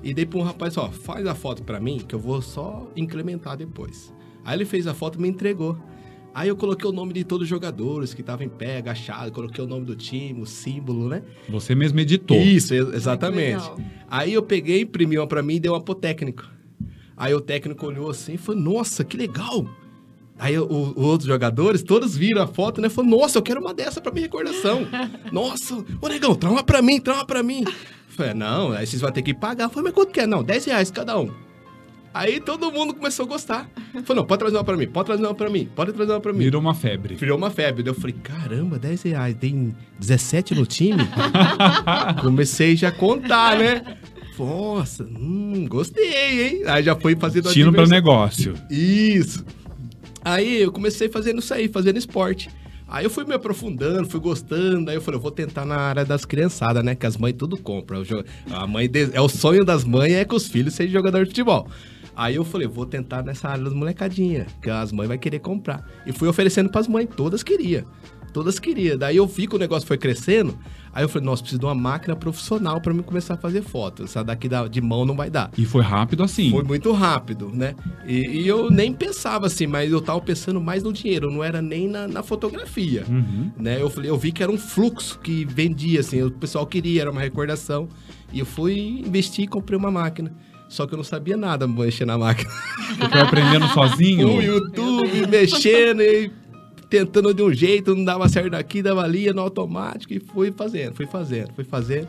e 0.04 0.14
dei 0.14 0.26
pra 0.26 0.38
um 0.40 0.44
rapaz, 0.44 0.78
ó, 0.78 0.90
faz 0.90 1.26
a 1.26 1.34
foto 1.34 1.64
pra 1.64 1.80
mim 1.80 1.98
que 2.08 2.14
eu 2.14 2.20
vou 2.20 2.42
só 2.44 2.88
incrementar 2.96 3.58
depois. 3.58 4.14
Aí 4.46 4.56
ele 4.56 4.66
fez 4.66 4.86
a 4.86 4.94
foto 4.94 5.18
e 5.18 5.22
me 5.22 5.28
entregou. 5.30 5.76
Aí 6.34 6.48
eu 6.48 6.56
coloquei 6.56 6.90
o 6.90 6.94
nome 6.94 7.12
de 7.14 7.24
todos 7.26 7.44
os 7.44 7.50
jogadores 7.50 8.14
que 8.14 8.22
estavam 8.22 8.46
em 8.46 8.50
pé, 8.50 8.78
agachado, 8.78 9.32
coloquei 9.34 9.62
o 9.64 9.68
nome 9.68 9.86
do 9.86 9.96
time, 9.96 10.42
o 10.42 10.46
símbolo, 10.46 11.10
né? 11.10 11.24
Você 11.50 11.76
mesmo 11.76 12.00
editou. 12.00 12.38
Isso, 12.38 12.74
ex- 12.74 12.94
exatamente. 12.94 13.70
Aí 14.10 14.34
eu 14.34 14.42
peguei, 14.42 14.82
imprimi 14.82 15.18
uma 15.18 15.28
pra 15.28 15.44
mim 15.44 15.56
e 15.56 15.60
dei 15.60 15.70
uma 15.72 15.82
pro 15.82 15.94
técnico. 15.94 16.48
Aí 17.18 17.34
o 17.34 17.42
técnico 17.42 17.86
olhou 17.86 18.10
assim 18.10 18.34
e 18.36 18.38
falou, 18.38 18.62
nossa, 18.62 19.04
que 19.04 19.18
legal! 19.18 19.68
Aí 20.40 20.58
os 20.58 20.94
outros 20.96 21.28
jogadores, 21.28 21.84
todos 21.84 22.16
viram 22.18 22.42
a 22.42 22.48
foto, 22.48 22.82
né? 22.82 22.90
Falou, 22.90 23.12
nossa, 23.20 23.38
eu 23.38 23.44
quero 23.44 23.60
uma 23.62 23.74
dessa 23.74 24.00
pra 24.02 24.12
minha 24.12 24.24
recordação. 24.26 24.88
nossa, 25.32 25.86
ô 26.02 26.08
negão, 26.08 26.34
traz 26.34 26.52
uma 26.54 26.64
pra 26.64 26.82
mim, 26.82 27.00
traz 27.00 27.20
uma 27.20 27.26
pra 27.26 27.44
mim. 27.44 27.64
Falei, 28.08 28.34
não, 28.34 28.72
aí 28.72 28.88
vocês 28.88 29.02
vão 29.02 29.12
ter 29.12 29.22
que 29.22 29.34
pagar. 29.34 29.70
Falei, 29.70 29.84
mas 29.84 29.94
quanto 29.94 30.12
que 30.12 30.22
é? 30.22 30.26
Não, 30.26 30.42
10 30.44 30.66
reais 30.66 30.90
cada 30.90 31.20
um. 31.20 31.30
Aí 32.14 32.40
todo 32.42 32.72
mundo 32.72 32.94
começou 32.94 33.26
a 33.26 33.28
gostar. 33.30 33.70
Falou, 34.04 34.22
não, 34.24 34.26
pode 34.28 34.40
trazer 34.40 34.58
uma 34.58 34.64
pra 34.64 34.76
mim, 34.76 34.88
pode 34.88 35.06
trazer 35.08 35.24
uma 35.24 35.34
pra 35.34 35.50
mim, 35.50 35.70
pode 35.74 35.94
trazer 35.94 36.12
uma 36.12 36.20
pra 36.20 36.34
mim. 36.34 36.40
Virou 36.40 36.60
uma 36.60 36.74
febre. 36.76 37.16
Virou 37.16 37.38
uma 37.38 37.50
febre. 37.50 37.84
Daí 37.84 37.94
eu 37.94 38.00
falei, 38.00 38.16
caramba, 38.22 38.78
10 38.78 39.02
reais, 39.04 39.36
tem 39.40 39.74
17 39.98 40.54
no 40.56 40.66
time? 40.66 41.02
Comecei 42.22 42.76
já 42.76 42.90
a 42.90 42.92
contar, 42.92 43.58
né? 43.58 43.82
nossa, 44.38 45.04
hum, 45.04 45.68
gostei, 45.70 46.48
hein? 46.48 46.64
Aí 46.66 46.82
já 46.84 46.96
foi 46.96 47.16
fazendo 47.16 47.52
Tino 47.52 47.68
adversa- 47.70 47.94
negócio. 47.94 48.54
Isso. 48.72 49.46
Aí 50.26 50.62
eu 50.62 50.72
comecei 50.72 51.10
fazendo 51.10 51.40
isso 51.40 51.54
aí, 51.54 51.68
fazendo 51.68 51.98
esporte. 51.98 52.50
Aí 52.88 53.06
eu 53.06 53.10
fui 53.10 53.24
me 53.24 53.34
aprofundando, 53.36 54.10
fui 54.10 54.20
gostando. 54.20 54.90
Aí 54.90 54.98
eu 54.98 55.02
falei, 55.02 55.18
eu 55.18 55.22
vou 55.22 55.32
tentar 55.32 55.64
na 55.66 55.76
área 55.78 56.04
das 56.04 56.26
criançadas, 56.26 56.84
né? 56.84 56.96
Que 56.96 57.06
as 57.06 57.18
mães 57.18 57.36
tudo 57.38 57.56
compram. 57.56 58.04
A 58.52 58.66
mãe 58.68 58.90
de- 58.90 59.12
É 59.14 59.22
o 59.22 59.30
sonho 59.30 59.64
das 59.64 59.84
mães 59.84 60.12
é 60.14 60.26
que 60.26 60.34
os 60.36 60.48
filhos 60.48 60.74
sejam 60.74 60.92
jogadores 60.94 61.28
de 61.28 61.32
futebol. 61.32 61.68
Aí 62.22 62.36
eu 62.36 62.44
falei, 62.46 62.68
vou 62.68 62.86
tentar 62.86 63.24
nessa 63.24 63.50
área 63.50 63.64
das 63.64 63.74
molecadinhas, 63.74 64.48
que 64.62 64.70
as 64.70 64.92
mães 64.92 65.08
vão 65.08 65.18
querer 65.18 65.40
comprar. 65.40 65.84
E 66.06 66.12
fui 66.12 66.28
oferecendo 66.28 66.70
pras 66.70 66.88
mães, 66.88 67.08
todas 67.18 67.42
queriam. 67.42 67.84
Todas 68.32 68.60
queriam. 68.60 68.98
Daí 68.98 69.18
eu 69.18 69.28
vi 69.28 69.46
que 69.48 69.56
o 69.56 69.60
negócio 69.60 69.86
foi 69.88 69.98
crescendo. 69.98 70.58
Aí 70.94 71.04
eu 71.04 71.10
falei, 71.10 71.26
nossa, 71.26 71.42
preciso 71.42 71.60
de 71.60 71.66
uma 71.66 71.76
máquina 71.76 72.16
profissional 72.16 72.80
pra 72.80 72.94
mim 72.94 73.02
começar 73.02 73.34
a 73.34 73.38
fazer 73.38 73.62
foto. 73.62 74.04
Essa 74.04 74.24
daqui 74.24 74.48
da- 74.48 74.68
de 74.70 74.80
mão 74.80 75.04
não 75.06 75.16
vai 75.18 75.30
dar. 75.30 75.52
E 75.58 75.66
foi 75.66 75.82
rápido 75.82 76.24
assim. 76.24 76.50
Foi 76.52 76.64
muito 76.64 76.92
rápido, 76.94 77.50
né? 77.54 77.76
E, 78.06 78.42
e 78.44 78.48
eu 78.48 78.70
nem 78.72 78.94
pensava 78.94 79.48
assim, 79.48 79.68
mas 79.68 79.92
eu 79.92 80.00
tava 80.00 80.22
pensando 80.22 80.62
mais 80.62 80.82
no 80.84 80.94
dinheiro, 80.94 81.30
não 81.30 81.44
era 81.44 81.62
nem 81.62 81.90
na, 81.90 82.08
na 82.08 82.24
fotografia. 82.24 83.04
Uhum. 83.10 83.52
Né? 83.58 83.82
Eu, 83.82 83.90
falei, 83.90 84.10
eu 84.10 84.18
vi 84.18 84.32
que 84.32 84.42
era 84.44 84.52
um 84.52 84.58
fluxo 84.58 85.20
que 85.20 85.44
vendia, 85.44 86.00
assim, 86.00 86.22
o 86.22 86.32
pessoal 86.32 86.66
queria, 86.66 87.02
era 87.02 87.12
uma 87.12 87.20
recordação. 87.22 87.90
E 88.32 88.40
eu 88.40 88.46
fui 88.46 89.04
investir 89.06 89.44
e 89.44 89.48
comprei 89.48 89.78
uma 89.78 89.92
máquina. 89.92 90.32
Só 90.72 90.88
que 90.88 90.94
eu 90.94 90.98
não 90.98 91.04
sabia 91.04 91.36
nada 91.36 91.68
mexer 91.68 92.06
na 92.06 92.18
máquina. 92.18 92.50
Você 92.98 93.10
foi 93.10 93.20
aprendendo 93.22 93.68
sozinho? 93.68 94.30
O 94.38 94.42
YouTube, 94.42 95.28
mexendo 95.28 96.02
e 96.02 96.32
tentando 96.90 97.34
de 97.34 97.44
um 97.44 97.54
jeito, 97.54 97.94
não 97.94 98.06
dava 98.06 98.30
certo 98.30 98.52
daqui, 98.52 98.82
dava 98.82 99.02
ali, 99.02 99.32
no 99.34 99.42
automático, 99.42 100.14
e 100.14 100.20
fui 100.20 100.50
fazendo, 100.52 100.96
fui 100.96 101.06
fazendo, 101.06 101.54
fui 101.54 101.66
fazendo. 101.66 102.08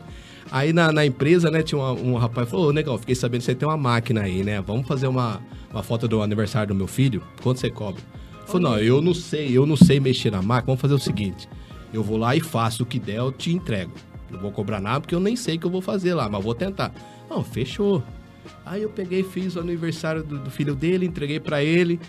Aí 0.49 0.71
na, 0.71 0.93
na 0.93 1.05
empresa, 1.05 1.51
né, 1.51 1.61
tinha 1.61 1.77
uma- 1.79 1.91
um 1.91 2.15
rapaz 2.15 2.45
que 2.45 2.51
falou, 2.51 2.69
ô, 2.69 2.71
negão, 2.71 2.97
fiquei 2.97 3.15
sabendo 3.15 3.39
que 3.41 3.45
você 3.47 3.55
tem 3.55 3.67
uma 3.67 3.75
máquina 3.77 4.21
aí, 4.21 4.43
né? 4.43 4.61
Vamos 4.61 4.87
fazer 4.87 5.07
uma, 5.07 5.41
uma 5.71 5.83
foto 5.83 6.07
do 6.07 6.21
aniversário 6.21 6.69
do 6.69 6.75
meu 6.75 6.87
filho? 6.87 7.21
Quanto 7.41 7.59
você 7.59 7.69
cobra? 7.69 8.01
Falou, 8.45 8.61
não, 8.61 8.77
eu 8.79 9.01
não 9.01 9.13
sei, 9.13 9.57
eu 9.57 9.65
não 9.65 9.75
sei 9.75 9.99
mexer 9.99 10.31
na 10.31 10.41
máquina, 10.41 10.67
vamos 10.67 10.81
fazer 10.81 10.93
o 10.93 10.99
seguinte, 10.99 11.49
eu 11.93 12.01
vou 12.01 12.15
lá 12.17 12.33
e 12.35 12.39
faço 12.39 12.83
o 12.83 12.85
que 12.85 12.97
der, 12.99 13.17
eu 13.17 13.31
te 13.31 13.51
entrego. 13.53 13.91
Não 14.31 14.39
vou 14.39 14.51
cobrar 14.51 14.79
nada 14.79 15.01
porque 15.01 15.13
eu 15.15 15.19
nem 15.19 15.35
sei 15.35 15.55
o 15.55 15.59
que 15.59 15.65
eu 15.65 15.71
vou 15.71 15.81
fazer 15.81 16.13
lá, 16.13 16.29
mas 16.29 16.41
vou 16.43 16.55
tentar. 16.55 16.93
Não, 17.29 17.43
fechou. 17.43 18.01
Aí 18.65 18.81
eu 18.81 18.89
peguei, 18.89 19.23
fiz 19.23 19.55
o 19.55 19.59
aniversário 19.59 20.23
do, 20.23 20.39
do 20.39 20.49
filho 20.51 20.75
dele, 20.75 21.05
entreguei 21.05 21.39
pra 21.39 21.63
ele. 21.63 21.99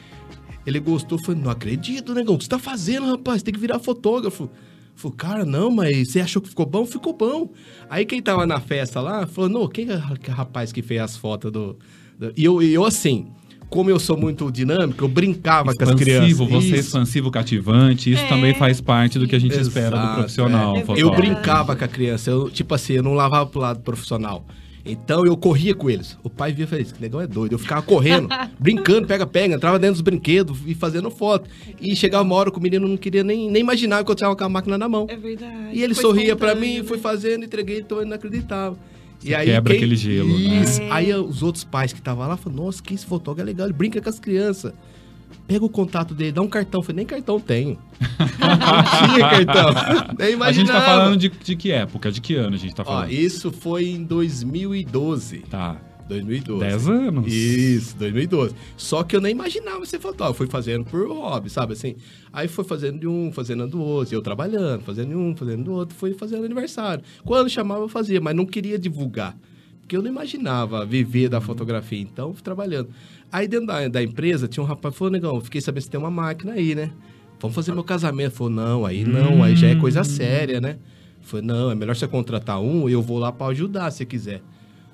Ele 0.67 0.81
gostou, 0.81 1.19
falei, 1.23 1.41
não 1.43 1.51
acredito, 1.51 2.15
negão, 2.15 2.35
o 2.35 2.39
que 2.39 2.45
você 2.45 2.51
tá 2.51 2.59
fazendo, 2.59 3.07
rapaz? 3.07 3.43
Tem 3.43 3.53
que 3.53 3.61
virar 3.61 3.79
fotógrafo. 3.79 4.49
Falei, 4.97 5.17
cara, 5.17 5.45
não, 5.45 5.71
mas 5.71 6.11
você 6.13 6.21
achou 6.21 6.41
que 6.41 6.49
ficou 6.49 6.65
bom? 6.65 6.87
Ficou 6.87 7.13
bom. 7.13 7.51
Aí 7.91 8.05
quem 8.07 8.23
tava 8.23 8.47
na 8.47 8.61
festa 8.61 9.01
lá, 9.01 9.27
falou, 9.27 9.51
não, 9.51 9.69
quem 9.69 9.89
é 9.91 9.97
o 9.97 10.31
rapaz 10.33 10.73
que 10.73 10.81
fez 10.83 11.01
as 11.01 11.17
fotos 11.17 11.51
do... 11.53 11.77
do-" 12.19 12.33
E 12.37 12.45
eu, 12.45 12.63
e 12.63 12.73
eu, 12.73 12.85
assim, 12.85 13.27
como 13.69 13.91
eu 13.91 13.99
sou 13.99 14.17
muito 14.17 14.51
dinâmico, 14.53 15.05
eu 15.05 15.09
brincava 15.09 15.75
com 15.75 15.83
as 15.85 15.95
crianças. 15.97 16.31
Expansivo, 16.31 16.47
você 16.47 16.67
é 16.67 16.79
Isso. 16.79 16.87
expansivo, 16.89 17.31
cativante, 17.31 18.11
isso 18.13 18.23
É. 18.23 18.29
também 18.29 18.55
faz 18.55 18.81
parte 18.81 19.19
do 19.19 19.27
que 19.27 19.35
a 19.35 19.39
gente 19.39 19.59
espera 19.59 19.91
do 19.91 19.97
Exato, 19.97 20.15
profissional. 20.15 20.77
é. 20.79 20.85
Eu 20.97 21.11
brincava 21.11 21.75
com 21.77 21.85
a 21.85 21.89
criança, 21.89 22.31
eu, 22.31 22.49
tipo 22.49 22.73
assim, 22.75 22.95
eu 22.95 23.03
não 23.03 23.13
lavava 23.15 23.47
pro 23.51 23.61
lado 23.61 23.81
profissional. 23.81 24.47
Então 24.85 25.25
eu 25.25 25.37
corria 25.37 25.75
com 25.75 25.89
eles. 25.89 26.19
O 26.23 26.29
pai 26.29 26.53
via 26.53 26.65
e 26.65 26.69
falei, 26.69 26.83
esse 26.83 26.95
negão 27.01 27.21
é 27.21 27.27
doido. 27.27 27.53
Eu 27.53 27.59
ficava 27.59 27.81
correndo, 27.81 28.29
brincando, 28.61 29.07
pega-pega, 29.07 29.55
entrava 29.55 29.79
dentro 29.79 29.95
dos 29.95 30.03
brinquedos 30.03 30.59
e 30.67 30.75
fazendo 30.75 31.11
foto. 31.11 31.49
E 31.81 31.97
chegava 31.97 32.23
uma 32.23 32.35
hora 32.35 32.51
que 32.51 32.59
o 32.59 32.61
menino 32.61 32.87
não 32.87 32.97
queria 32.97 33.25
nem, 33.25 33.51
nem 33.51 33.61
imaginar 33.63 34.05
que 34.05 34.11
eu 34.11 34.15
tava 34.15 34.37
com 34.37 34.45
a 34.45 34.49
máquina 34.49 34.77
na 34.77 34.89
mão. 34.89 35.07
É 35.09 35.17
verdade. 35.17 35.71
E 35.73 35.83
ele 35.83 35.95
Foi 35.95 36.03
sorria 36.03 36.37
pra 36.37 36.49
espontâneo, 36.49 36.75
mim, 36.75 36.83
né? 36.83 36.85
fui 36.87 36.99
fazendo, 36.99 37.45
entreguei, 37.45 37.79
então 37.79 37.99
ele 37.99 38.11
não 38.11 38.17
acreditava. 38.17 38.77
Você 39.19 39.45
quebra 39.45 39.73
aquele 39.73 39.97
gelo, 39.97 40.29
né? 40.29 40.63
Isso. 40.63 40.83
É. 40.83 40.91
Aí 40.91 41.15
os 41.15 41.43
outros 41.43 41.65
pais 41.65 41.93
que 41.93 41.99
estavam 41.99 42.29
lá 42.29 42.37
falaram, 42.37 42.65
nossa, 42.65 42.83
que 42.83 42.93
esse 42.93 43.07
fotógrafo 43.07 43.49
é 43.49 43.53
legal, 43.53 43.67
ele 43.67 43.73
brinca 43.73 44.01
com 44.03 44.09
as 44.09 44.21
crianças. 44.21 44.73
Pega 45.47 45.65
o 45.65 45.69
contato 45.69 46.15
dele, 46.15 46.33
dá 46.33 46.41
um 46.41 46.49
cartão. 46.49 46.81
Eu 46.81 46.83
falei, 46.83 46.97
nem 46.97 47.07
cartão 47.07 47.39
tenho. 47.39 47.79
não 48.41 49.09
tinha 49.15 49.29
cartão. 49.29 49.75
Nem 50.19 50.33
imaginava. 50.33 50.49
A 50.49 50.53
gente 50.53 50.67
tá 50.67 50.81
falando 50.81 51.17
de, 51.19 51.29
de 51.29 51.57
que 51.57 51.71
época? 51.71 52.11
De 52.11 52.21
que 52.21 52.35
ano 52.35 52.55
a 52.55 52.59
gente 52.59 52.75
tá 52.75 52.83
Ó, 52.83 52.87
falando? 52.87 53.13
isso 53.13 53.53
foi 53.53 53.87
em 53.89 54.03
2012. 54.05 55.41
Tá. 55.51 55.77
2012. 56.09 56.61
10 56.61 56.89
anos. 56.89 57.33
Isso, 57.33 57.97
2012. 57.97 58.55
Só 58.77 59.03
que 59.03 59.17
eu 59.17 59.21
nem 59.21 59.33
imaginava 59.33 59.85
ser 59.87 59.99
fotógrafo. 59.99 60.39
Fui 60.39 60.47
fazendo 60.47 60.85
por 60.85 61.07
hobby, 61.09 61.51
sabe 61.51 61.73
assim? 61.73 61.97
Aí 62.33 62.49
foi 62.49 62.65
fazendo 62.65 63.01
de 63.01 63.07
um, 63.07 63.33
fazendo 63.33 63.67
do 63.67 63.81
outro. 63.81 64.15
Eu 64.15 64.23
trabalhando, 64.23 64.83
fazendo 64.83 65.09
de 65.09 65.15
um, 65.15 65.35
fazendo 65.37 65.65
do 65.65 65.73
outro. 65.73 65.95
Fui 65.95 66.13
fazendo 66.15 66.45
aniversário. 66.45 67.03
Quando 67.25 67.49
chamava, 67.49 67.83
eu 67.83 67.89
fazia, 67.89 68.21
mas 68.21 68.35
não 68.35 68.47
queria 68.47 68.79
divulgar. 68.79 69.37
Porque 69.85 69.95
eu 69.95 70.03
não 70.03 70.11
imaginava 70.11 70.87
viver 70.87 71.29
da 71.29 71.43
fotografia. 71.43 72.01
Então, 72.01 72.33
fui 72.33 72.43
trabalhando. 72.43 72.89
Aí 73.31 73.47
dentro 73.47 73.67
da, 73.67 73.87
da 73.87 74.03
empresa, 74.03 74.49
tinha 74.49 74.65
um 74.65 74.67
rapaz 74.67 74.95
que 74.95 74.99
falou, 74.99 75.13
negão, 75.13 75.39
fiquei 75.43 75.61
sabendo 75.61 75.83
você 75.83 75.91
tem 75.91 76.01
uma 76.01 76.11
máquina 76.11 76.55
aí, 76.55 76.75
né? 76.75 76.91
Vamos 77.39 77.55
fazer 77.55 77.75
meu 77.75 77.85
casamento. 77.85 78.33
Falou, 78.33 78.51
não, 78.51 78.87
aí 78.87 79.05
não, 79.05 79.43
aí 79.43 79.55
já 79.55 79.69
é 79.69 79.75
coisa 79.75 80.03
séria, 80.03 80.59
né? 80.59 80.79
Falei, 81.21 81.45
não, 81.45 81.71
é 81.71 81.75
melhor 81.75 81.95
você 81.95 82.09
contratar 82.09 82.61
um, 82.61 82.89
eu 82.89 83.03
vou 83.03 83.19
lá 83.19 83.31
para 83.31 83.49
ajudar 83.49 83.91
se 83.91 84.07
quiser. 84.07 84.41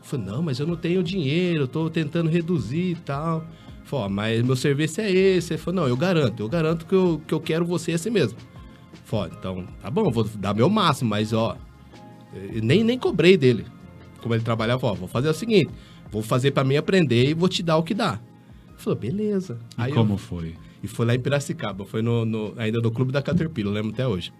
Falei, 0.03 0.27
não, 0.27 0.43
mas 0.43 0.59
eu 0.59 0.67
não 0.67 0.75
tenho 0.75 1.05
dinheiro, 1.05 1.69
tô 1.69 1.89
tentando 1.89 2.29
reduzir 2.29 2.91
e 2.91 2.95
tal. 2.97 3.45
Falei, 3.85 4.09
mas 4.09 4.43
meu 4.43 4.57
serviço 4.57 5.01
é 5.01 5.09
esse. 5.09 5.53
Ele 5.53 5.63
falou, 5.63 5.83
não, 5.83 5.89
eu 5.89 5.97
garanto, 5.97 6.43
eu 6.43 6.49
garanto 6.49 6.85
que 6.85 6.95
eu, 6.95 7.23
que 7.25 7.33
eu 7.33 7.41
quero 7.41 7.65
você 7.65 7.93
assim 7.93 8.11
mesmo. 8.11 8.37
Falei, 9.05 9.33
então, 9.39 9.69
tá 9.81 9.89
bom, 9.89 10.11
vou 10.11 10.25
dar 10.25 10.53
meu 10.53 10.69
máximo, 10.69 11.11
mas 11.11 11.33
ó, 11.33 11.57
nem, 12.61 12.83
nem 12.83 12.99
cobrei 12.99 13.37
dele. 13.37 13.65
Como 14.21 14.35
ele 14.35 14.43
trabalhava, 14.43 14.87
ó, 14.87 14.95
vou 14.95 15.09
fazer 15.09 15.29
o 15.29 15.35
seguinte, 15.35 15.71
vou 16.11 16.23
fazer 16.23 16.51
para 16.53 16.65
mim 16.65 16.77
aprender 16.77 17.29
e 17.31 17.35
vou 17.35 17.49
te 17.49 17.63
dar 17.63 17.77
o 17.77 17.83
que 17.83 17.95
dá. 17.95 18.21
Falou, 18.77 18.99
beleza. 18.99 19.59
E 19.79 19.83
Aí 19.83 19.91
eu- 19.91 19.97
como 19.97 20.17
foi? 20.17 20.55
e 20.83 20.89
foi 20.89 21.05
lá 21.07 21.15
em 21.15 21.21
Piracicaba, 21.21 21.85
foi 21.85 22.01
no, 22.03 22.25
no- 22.25 22.55
ainda 22.57 22.81
no 22.81 22.91
clube 22.91 23.13
da 23.13 23.21
Caterpillar, 23.21 23.71
eu 23.71 23.75
lembro 23.75 23.93
até 23.93 24.07
hoje. 24.07 24.33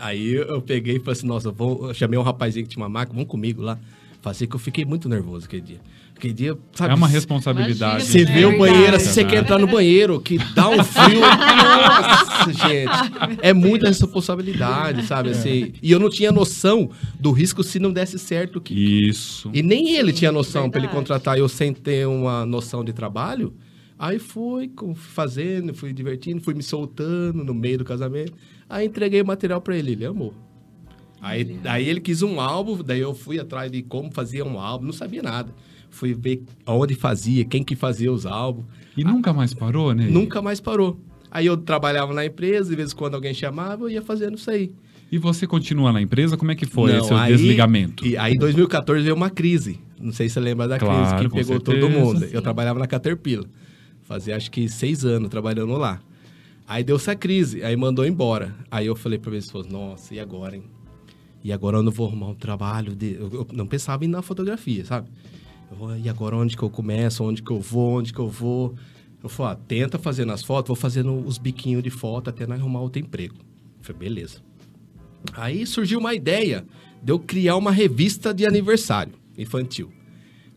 Aí 0.00 0.32
eu 0.34 0.60
peguei 0.60 0.96
e 0.96 0.98
falei 0.98 1.12
assim, 1.12 1.26
nossa, 1.26 1.48
eu 1.48 1.52
vou, 1.52 1.88
eu 1.88 1.94
chamei 1.94 2.18
um 2.18 2.22
rapazinho 2.22 2.64
que 2.66 2.72
tinha 2.72 2.82
uma 2.82 2.88
máquina, 2.88 3.14
vamos 3.14 3.30
comigo 3.30 3.62
lá. 3.62 3.78
Falei 4.24 4.46
que 4.46 4.56
eu 4.56 4.58
fiquei 4.58 4.86
muito 4.86 5.06
nervoso 5.06 5.44
aquele 5.44 5.60
dia. 5.60 5.80
Aquele 6.16 6.32
dia, 6.32 6.56
sabe? 6.72 6.92
É 6.92 6.96
uma 6.96 7.06
responsabilidade. 7.06 8.04
Você 8.06 8.22
É 8.22 8.24
vê 8.24 8.46
o 8.46 8.50
verdade. 8.52 8.58
banheiro, 8.72 8.96
assim, 8.96 9.10
você 9.10 9.22
quer 9.22 9.42
entrar 9.42 9.58
no 9.58 9.66
banheiro, 9.66 10.18
que 10.18 10.38
dá 10.54 10.70
um 10.70 10.82
frio. 10.82 11.20
Nossa, 11.20 12.52
gente. 12.66 13.38
É 13.42 13.52
muita 13.52 13.86
responsabilidade, 13.88 15.04
sabe? 15.04 15.28
Assim, 15.28 15.74
e 15.82 15.92
eu 15.92 16.00
não 16.00 16.08
tinha 16.08 16.32
noção 16.32 16.88
do 17.20 17.32
risco 17.32 17.62
se 17.62 17.78
não 17.78 17.92
desse 17.92 18.18
certo. 18.18 18.62
Que... 18.62 18.72
Isso. 19.08 19.50
E 19.52 19.62
nem 19.62 19.94
ele 19.94 20.10
tinha 20.10 20.32
noção 20.32 20.70
para 20.70 20.80
ele 20.80 20.88
contratar 20.88 21.36
eu 21.36 21.46
sem 21.46 21.74
ter 21.74 22.06
uma 22.08 22.46
noção 22.46 22.82
de 22.82 22.94
trabalho. 22.94 23.52
Aí 23.98 24.18
fui 24.18 24.70
fazendo, 24.94 25.74
fui 25.74 25.92
divertindo, 25.92 26.40
fui 26.40 26.54
me 26.54 26.62
soltando 26.62 27.44
no 27.44 27.52
meio 27.52 27.76
do 27.76 27.84
casamento. 27.84 28.32
Aí 28.70 28.86
entreguei 28.86 29.20
o 29.20 29.26
material 29.26 29.60
para 29.60 29.76
ele, 29.76 29.92
ele 29.92 30.06
amou. 30.06 30.32
Aí, 31.24 31.58
aí 31.64 31.88
ele 31.88 32.00
quis 32.00 32.20
um 32.20 32.38
álbum, 32.38 32.82
daí 32.82 33.00
eu 33.00 33.14
fui 33.14 33.38
atrás 33.40 33.72
de 33.72 33.82
como 33.82 34.12
fazia 34.12 34.44
um 34.44 34.58
álbum, 34.60 34.84
não 34.84 34.92
sabia 34.92 35.22
nada. 35.22 35.50
Fui 35.88 36.12
ver 36.12 36.42
onde 36.66 36.94
fazia, 36.94 37.44
quem 37.46 37.64
que 37.64 37.74
fazia 37.74 38.12
os 38.12 38.26
álbuns. 38.26 38.66
E 38.94 39.02
nunca 39.02 39.32
mais 39.32 39.54
parou, 39.54 39.94
né? 39.94 40.06
Nunca 40.06 40.42
mais 40.42 40.60
parou. 40.60 41.00
Aí 41.30 41.46
eu 41.46 41.56
trabalhava 41.56 42.12
na 42.12 42.26
empresa, 42.26 42.68
de 42.68 42.76
vez 42.76 42.92
em 42.92 42.96
quando 42.96 43.14
alguém 43.14 43.32
chamava, 43.32 43.84
eu 43.84 43.90
ia 43.90 44.02
fazendo 44.02 44.36
isso 44.36 44.50
aí. 44.50 44.72
E 45.10 45.16
você 45.16 45.46
continua 45.46 45.92
na 45.92 46.02
empresa? 46.02 46.36
Como 46.36 46.50
é 46.50 46.54
que 46.54 46.66
foi 46.66 46.92
Não, 46.92 46.98
esse 46.98 47.08
seu 47.08 47.16
aí- 47.16 47.32
desligamento? 47.32 48.06
E 48.06 48.16
aí, 48.18 48.34
em 48.34 48.38
2014, 48.38 49.02
veio 49.02 49.14
uma 49.14 49.30
crise. 49.30 49.78
Não 49.98 50.12
sei 50.12 50.28
se 50.28 50.34
você 50.34 50.40
lembra 50.40 50.68
da 50.68 50.78
Claro, 50.78 50.98
crise 51.00 51.14
que 51.22 51.28
pegou 51.34 51.54
certeza. 51.56 51.80
todo 51.80 51.90
mundo. 51.90 52.24
Eu 52.26 52.42
trabalhava 52.42 52.78
na 52.78 52.86
Caterpillar. 52.86 53.46
Fazia 54.02 54.36
acho 54.36 54.50
que 54.50 54.68
seis 54.68 55.04
anos 55.04 55.30
trabalhando 55.30 55.72
lá. 55.78 56.00
Aí 56.66 56.82
deu 56.84 56.96
essa 56.96 57.14
crise, 57.16 57.62
aí 57.64 57.74
mandou 57.76 58.04
embora. 58.06 58.54
Aí 58.70 58.86
eu 58.86 58.96
falei 58.96 59.18
para 59.18 59.30
pessoas, 59.30 59.66
nossa, 59.66 60.14
e 60.14 60.20
agora, 60.20 60.56
hein? 60.56 60.64
E 61.44 61.52
agora 61.52 61.76
eu 61.76 61.82
não 61.82 61.92
vou 61.92 62.08
arrumar 62.08 62.28
um 62.28 62.34
trabalho. 62.34 62.96
De... 62.96 63.12
Eu, 63.12 63.46
não 63.52 63.66
pensava 63.66 64.02
em 64.04 64.08
na 64.08 64.22
fotografia, 64.22 64.84
sabe? 64.86 65.10
E 66.02 66.08
agora 66.08 66.34
onde 66.34 66.56
que 66.56 66.62
eu 66.62 66.70
começo? 66.70 67.22
Onde 67.22 67.42
que 67.42 67.50
eu 67.50 67.60
vou? 67.60 67.98
Onde 67.98 68.14
que 68.14 68.18
eu 68.18 68.28
vou? 68.28 68.74
Eu 69.22 69.28
falei, 69.28 69.52
ah, 69.52 69.56
tenta 69.56 69.98
fazendo 69.98 70.32
as 70.32 70.42
fotos, 70.42 70.68
vou 70.68 70.76
fazendo 70.76 71.14
os 71.26 71.36
biquinhos 71.36 71.82
de 71.82 71.90
foto 71.90 72.30
até 72.30 72.46
nós 72.46 72.58
arrumar 72.58 72.80
outro 72.80 73.00
emprego. 73.00 73.34
Eu 73.36 73.84
falei, 73.84 73.98
beleza. 74.00 74.38
Aí 75.34 75.66
surgiu 75.66 75.98
uma 75.98 76.14
ideia 76.14 76.64
de 77.02 77.12
eu 77.12 77.18
criar 77.18 77.56
uma 77.56 77.70
revista 77.70 78.32
de 78.32 78.46
aniversário 78.46 79.12
infantil. 79.36 79.92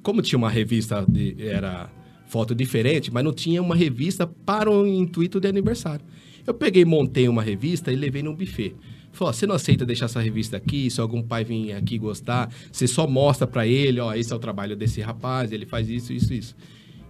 Como 0.01 0.21
tinha 0.21 0.37
uma 0.37 0.49
revista 0.49 1.05
de 1.07 1.35
era 1.39 1.89
foto 2.27 2.53
diferente, 2.53 3.11
mas 3.11 3.23
não 3.23 3.33
tinha 3.33 3.61
uma 3.61 3.75
revista 3.75 4.27
para 4.27 4.69
o 4.69 4.85
intuito 4.85 5.39
de 5.39 5.47
aniversário. 5.47 6.05
Eu 6.45 6.53
peguei, 6.53 6.85
montei 6.85 7.27
uma 7.27 7.41
revista 7.41 7.91
e 7.91 7.95
levei 7.95 8.23
num 8.23 8.35
buffet. 8.35 8.75
Falei, 9.17 9.29
ó, 9.29 9.33
você 9.33 9.47
não 9.47 9.55
aceita 9.55 9.83
deixar 9.83 10.05
essa 10.05 10.21
revista 10.21 10.57
aqui? 10.57 10.91
Se 10.91 11.01
algum 11.01 11.23
pai 11.23 11.43
vir 11.43 11.73
aqui 11.73 11.97
gostar, 11.97 12.53
você 12.71 12.87
só 12.87 13.07
mostra 13.07 13.47
para 13.47 13.65
ele, 13.65 13.99
ó, 13.99 14.13
esse 14.13 14.31
é 14.31 14.35
o 14.35 14.39
trabalho 14.39 14.75
desse 14.75 15.01
rapaz, 15.01 15.51
ele 15.51 15.65
faz 15.65 15.89
isso, 15.89 16.13
isso, 16.13 16.33
isso. 16.33 16.55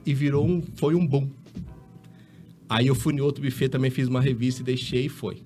E 0.06 0.14
virou 0.14 0.48
um, 0.48 0.62
foi 0.76 0.96
um 0.96 1.06
boom. 1.06 1.30
Aí 2.70 2.88
eu 2.88 2.96
fui 2.96 3.14
em 3.14 3.20
outro 3.20 3.44
buffet, 3.44 3.68
também 3.68 3.92
fiz 3.92 4.08
uma 4.08 4.22
revista 4.22 4.62
e 4.62 4.64
deixei 4.64 5.06
e 5.06 5.10
foi. 5.10 5.44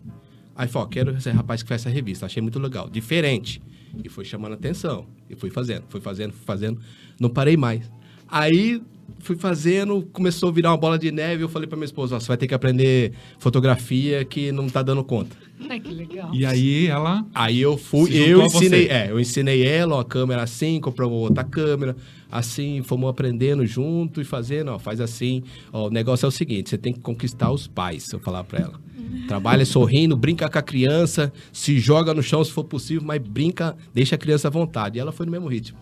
Aí 0.56 0.68
falou, 0.68 0.88
quero 0.88 1.18
esse 1.18 1.32
rapaz 1.32 1.64
que 1.64 1.70
faz 1.70 1.82
essa 1.82 1.90
revista. 1.90 2.28
Achei 2.28 2.42
muito 2.42 2.60
legal, 2.60 2.88
diferente. 2.88 3.60
E 4.04 4.08
foi 4.08 4.24
chamando 4.24 4.54
atenção. 4.54 5.08
E 5.28 5.36
fui 5.36 5.50
fazendo, 5.50 5.86
fui 5.90 6.00
fazendo, 6.00 6.32
fui 6.34 6.46
fazendo. 6.46 6.80
Não 7.20 7.30
parei 7.30 7.58
mais. 7.58 7.92
Aí 8.28 8.82
fui 9.20 9.36
fazendo, 9.36 10.08
começou 10.12 10.50
a 10.50 10.52
virar 10.52 10.72
uma 10.72 10.78
bola 10.78 10.98
de 10.98 11.12
neve. 11.12 11.44
Eu 11.44 11.50
falei 11.50 11.68
pra 11.68 11.78
minha 11.78 11.86
esposa, 11.86 12.20
você 12.20 12.28
vai 12.28 12.38
ter 12.38 12.48
que 12.48 12.54
aprender 12.54 13.14
fotografia 13.40 14.24
que 14.26 14.52
não 14.52 14.68
tá 14.68 14.82
dando 14.82 15.04
conta. 15.04 15.36
Ai, 15.70 15.80
que 15.80 15.94
legal. 15.94 16.34
E 16.34 16.46
aí 16.46 16.88
ela. 16.88 17.26
Aí 17.34 17.62
eu 17.62 17.78
fui, 17.78 18.16
eu 18.16 18.42
ensinei, 18.44 18.88
é, 18.88 19.12
eu 19.12 19.20
ensinei 19.20 19.64
ela, 19.66 19.96
ó, 19.96 20.00
a 20.00 20.06
câmera 20.06 20.44
assim, 20.44 20.80
comprou 20.80 21.12
outra 21.12 21.44
câmera, 21.44 21.96
assim, 22.32 22.82
fomos 22.84 23.10
aprendendo 23.10 23.66
junto 23.66 24.22
e 24.22 24.24
fazendo, 24.24 24.72
ó, 24.72 24.80
faz 24.80 25.00
assim. 25.00 25.44
Ó, 25.72 25.88
o 25.88 25.90
negócio 25.90 26.26
é 26.26 26.30
o 26.30 26.32
seguinte, 26.32 26.70
você 26.70 26.78
tem 26.78 26.94
que 26.94 27.00
conquistar 27.00 27.52
os 27.52 27.68
pais, 27.68 28.12
eu 28.12 28.20
falar 28.20 28.44
pra 28.44 28.60
ela. 28.60 28.80
Trabalha 29.28 29.66
sorrindo, 29.66 30.16
brinca 30.16 30.50
com 30.50 30.58
a 30.58 30.62
criança, 30.62 31.32
se 31.52 31.80
joga 31.80 32.14
no 32.14 32.24
chão 32.24 32.44
se 32.44 32.52
for 32.52 32.64
possível, 32.64 33.04
mas 33.06 33.22
brinca, 33.22 33.76
deixa 33.94 34.16
a 34.16 34.18
criança 34.18 34.48
à 34.48 34.52
vontade. 34.52 34.98
E 34.98 35.02
ela 35.02 35.12
foi 35.12 35.26
no 35.26 35.32
mesmo 35.32 35.48
ritmo. 35.48 35.78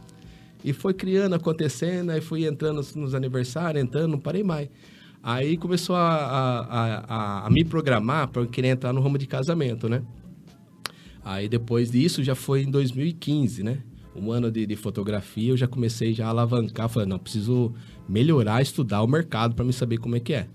E 0.63 0.74
foi 0.74 0.94
criando, 0.94 1.36
acontecendo, 1.36 2.10
aí 2.12 2.22
fui 2.22 2.46
entrando 2.46 2.82
nos, 2.96 3.16
aniversários, 3.16 3.82
entrando, 3.84 4.12
não 4.12 4.20
parei 4.20 4.44
mais. 4.44 4.70
Aí 5.24 5.58
começou 5.58 5.96
a, 5.96 6.01
a, 6.16 7.44
a, 7.44 7.48
a- 7.48 7.50
me 7.50 7.63
programar 7.63 8.28
para 8.30 8.46
querer 8.46 8.70
entrar 8.70 8.94
no 8.94 9.01
ramo 9.01 9.18
de 9.18 9.28
casamento, 9.28 9.88
né? 9.89 10.01
Aí 11.24 11.48
depois 11.50 11.92
disso 11.92 12.24
já 12.24 12.36
foi 12.36 12.63
em 12.63 12.72
2015, 12.72 13.63
né? 13.63 13.80
Um 14.16 14.32
ano 14.32 14.51
de, 14.51 14.66
de 14.66 14.75
fotografia, 14.75 15.51
eu 15.51 15.58
já 15.58 15.68
comecei 15.68 16.13
já 16.13 16.25
a 16.25 16.30
alavancar, 16.30 16.89
falei, 16.89 17.08
não, 17.08 17.20
preciso 17.20 17.74
melhorar, 18.08 18.62
estudar 18.62 19.01
o 19.01 19.08
mercado 19.08 19.56
para 19.56 19.63
me 19.63 19.72
saber 19.72 19.98
como 19.98 20.16
é 20.16 20.20
que 20.20 20.34
é. 20.34 20.48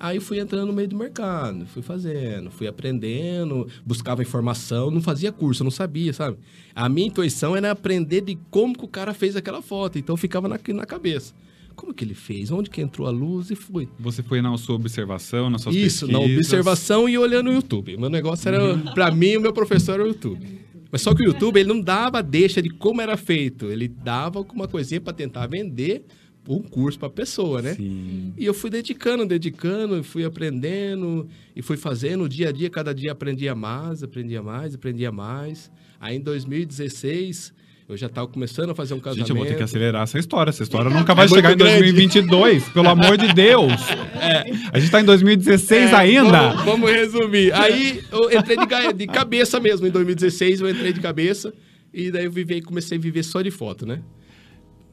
Aí 0.00 0.18
fui 0.18 0.40
entrando 0.40 0.68
no 0.68 0.72
meio 0.72 0.88
do 0.88 0.96
mercado, 0.96 1.66
fui 1.66 1.82
fazendo, 1.82 2.50
fui 2.50 2.66
aprendendo, 2.66 3.68
buscava 3.84 4.22
informação, 4.22 4.90
não 4.90 5.02
fazia 5.02 5.30
curso, 5.30 5.62
não 5.62 5.70
sabia, 5.70 6.10
sabe? 6.14 6.38
A 6.74 6.88
minha 6.88 7.08
intuição 7.08 7.54
era 7.54 7.70
aprender 7.70 8.22
de 8.22 8.38
como 8.50 8.74
que 8.74 8.82
o 8.82 8.88
cara 8.88 9.12
fez 9.12 9.36
aquela 9.36 9.60
foto, 9.60 9.98
então 9.98 10.16
ficava 10.16 10.48
na, 10.48 10.58
na 10.68 10.86
cabeça. 10.86 11.34
Como 11.76 11.92
que 11.92 12.02
ele 12.02 12.14
fez? 12.14 12.50
Onde 12.50 12.70
que 12.70 12.80
entrou 12.80 13.06
a 13.06 13.10
luz 13.10 13.50
e 13.50 13.54
fui. 13.54 13.88
Você 13.98 14.22
foi 14.22 14.40
na 14.40 14.56
sua 14.56 14.74
observação, 14.74 15.50
nas 15.50 15.62
suas 15.62 15.76
Isso, 15.76 16.10
na 16.10 16.18
observação 16.18 17.06
e 17.06 17.18
olhando 17.18 17.50
o 17.50 17.52
YouTube. 17.52 17.96
Meu 17.98 18.08
negócio 18.08 18.48
era, 18.48 18.78
pra 18.94 19.10
mim, 19.10 19.36
o 19.36 19.40
meu 19.40 19.52
professor 19.52 19.94
era 19.94 20.04
o 20.04 20.06
YouTube. 20.06 20.60
Mas 20.90 21.02
só 21.02 21.14
que 21.14 21.22
o 21.22 21.26
YouTube, 21.26 21.60
ele 21.60 21.68
não 21.68 21.80
dava 21.80 22.22
deixa 22.22 22.60
de 22.60 22.70
como 22.70 23.02
era 23.02 23.16
feito. 23.18 23.66
Ele 23.66 23.86
dava 23.86 24.38
alguma 24.38 24.66
coisinha 24.66 25.00
pra 25.00 25.12
tentar 25.12 25.46
vender 25.46 26.04
um 26.48 26.62
curso 26.62 26.98
pra 26.98 27.08
pessoa, 27.10 27.62
né? 27.62 27.74
Sim. 27.74 28.32
E 28.36 28.44
eu 28.44 28.54
fui 28.54 28.70
dedicando, 28.70 29.24
dedicando, 29.26 30.02
fui 30.02 30.24
aprendendo 30.24 31.28
e 31.54 31.62
fui 31.62 31.76
fazendo. 31.76 32.28
Dia 32.28 32.48
a 32.48 32.52
dia, 32.52 32.68
cada 32.70 32.94
dia 32.94 33.12
aprendia 33.12 33.54
mais, 33.54 34.02
aprendia 34.02 34.42
mais, 34.42 34.74
aprendia 34.74 35.12
mais. 35.12 35.70
Aí 36.00 36.16
em 36.16 36.20
2016, 36.20 37.52
eu 37.88 37.96
já 37.96 38.06
estava 38.06 38.26
começando 38.26 38.70
a 38.70 38.74
fazer 38.74 38.94
um 38.94 39.00
casamento. 39.00 39.26
Gente, 39.26 39.30
eu 39.30 39.36
vou 39.36 39.46
ter 39.46 39.56
que 39.56 39.62
acelerar 39.62 40.02
essa 40.04 40.18
história. 40.18 40.50
Essa 40.50 40.62
história 40.62 40.90
nunca 40.90 41.14
vai 41.14 41.26
É 41.26 41.28
chegar 41.28 41.52
em 41.52 41.56
muito 41.56 41.64
grande. 41.64 41.92
2022, 41.92 42.68
pelo 42.70 42.88
amor 42.88 43.16
de 43.18 43.32
Deus. 43.32 43.72
A 44.72 44.78
gente 44.78 44.90
tá 44.90 45.00
em 45.00 45.04
2016 45.04 45.90
É, 45.90 45.94
ainda. 45.94 46.50
Vamos, 46.50 46.64
vamos 46.64 46.90
resumir. 46.90 47.52
Aí 47.52 48.02
eu 48.10 48.30
entrei 48.32 48.56
de, 48.56 48.92
de 48.94 49.06
cabeça 49.06 49.58
mesmo. 49.60 49.86
Em 49.86 49.90
2016 49.90 50.60
eu 50.60 50.70
entrei 50.70 50.92
de 50.92 51.00
cabeça. 51.00 51.52
E 51.92 52.10
daí 52.10 52.24
eu 52.24 52.30
vivi, 52.30 52.62
comecei 52.62 52.96
a 52.96 53.00
viver 53.00 53.24
só 53.24 53.42
de 53.42 53.50
foto, 53.50 53.84
né? 53.84 54.00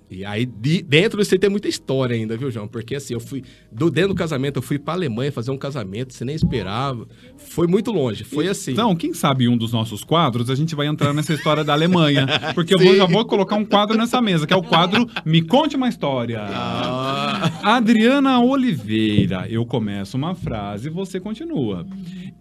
E 0.09 0.23
aí, 0.23 0.45
de- 0.45 0.81
dentro 0.81 1.19
disso 1.19 1.33
aí 1.35 1.39
tem 1.39 1.49
muita 1.49 1.67
história 1.67 2.15
ainda, 2.15 2.37
viu, 2.37 2.49
João? 2.49 2.65
Porque 2.67 2.95
assim, 2.95 3.13
eu 3.13 3.19
fui. 3.19 3.43
Do, 3.69 3.91
dentro 3.91 4.09
do 4.09 4.15
casamento, 4.15 4.57
eu 4.57 4.61
fui 4.61 4.79
pra 4.79 4.93
Alemanha 4.93 5.31
fazer 5.33 5.51
um 5.51 5.57
casamento, 5.57 6.13
você 6.13 6.23
nem 6.23 6.33
esperava. 6.35 7.05
Foi 7.37 7.67
muito 7.67 7.91
longe. 7.91 8.23
Foi 8.23 8.47
assim. 8.47 8.71
Então, 8.71 8.95
quem 8.95 9.13
sabe 9.13 9.49
um 9.49 9.57
dos 9.57 9.73
nossos 9.73 10.03
quadros 10.05 10.49
a 10.49 10.55
gente 10.55 10.73
vai 10.75 10.87
entrar 10.87 11.13
nessa 11.13 11.33
história 11.33 11.61
da 11.63 11.73
Alemanha. 11.73 12.25
Porque 12.55 12.73
eu 12.73 12.79
vou- 12.79 12.95
já 12.95 13.05
vou 13.05 13.25
colocar 13.25 13.57
um 13.57 13.65
quadro 13.65 13.97
nessa 13.97 14.21
mesa, 14.21 14.47
que 14.47 14.53
é 14.53 14.57
o 14.57 14.63
quadro 14.63 15.05
Me 15.25 15.41
Conte 15.41 15.75
uma 15.75 15.89
História. 15.89 16.39
Ah, 16.41 17.75
Adriana 17.75 18.39
Oliveira, 18.39 19.45
eu 19.49 19.65
começo 19.65 20.15
uma 20.15 20.33
frase 20.35 20.87
e 20.87 20.91
você 20.91 21.19
continua. 21.19 21.85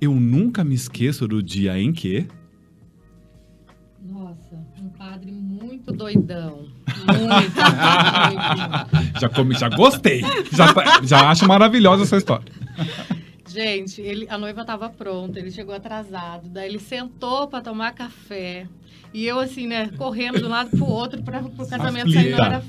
Eu 0.01 0.14
nunca 0.14 0.62
me 0.62 0.75
esqueço 0.75 1.27
do 1.27 1.43
dia 1.43 1.79
em 1.81 1.93
que. 1.93 2.27
Padre 4.99 5.31
muito 5.33 5.93
doidão. 5.93 6.67
Muito. 6.87 7.55
Já, 9.21 9.29
come, 9.29 9.55
já 9.55 9.69
gostei. 9.69 10.23
Já, 10.53 10.73
tá- 10.73 11.01
já 11.03 11.29
acho 11.31 11.47
maravilhosa 11.47 12.05
essa 12.05 12.17
história. 12.17 12.47
Gente, 13.49 14.01
ele, 14.01 14.27
a 14.29 14.37
noiva 14.37 14.63
estava 14.63 14.89
pronta, 14.89 15.39
ele 15.39 15.51
chegou 15.51 15.75
atrasado. 15.75 16.49
Daí 16.49 16.69
ele 16.69 16.79
sentou 16.79 17.47
para 17.49 17.61
tomar 17.63 17.93
café. 17.93 18.67
E 19.15 19.25
eu, 19.25 19.39
assim, 19.39 19.67
né, 19.67 19.91
correndo 19.97 20.39
de 20.39 20.45
um 20.45 20.49
lado 20.49 20.71
pro 20.71 20.85
outro 20.87 21.23
para 21.23 21.41
o 21.41 21.67
casamento 21.69 22.13
sair 22.13 22.31
na 22.37 22.45
hora 22.45 22.65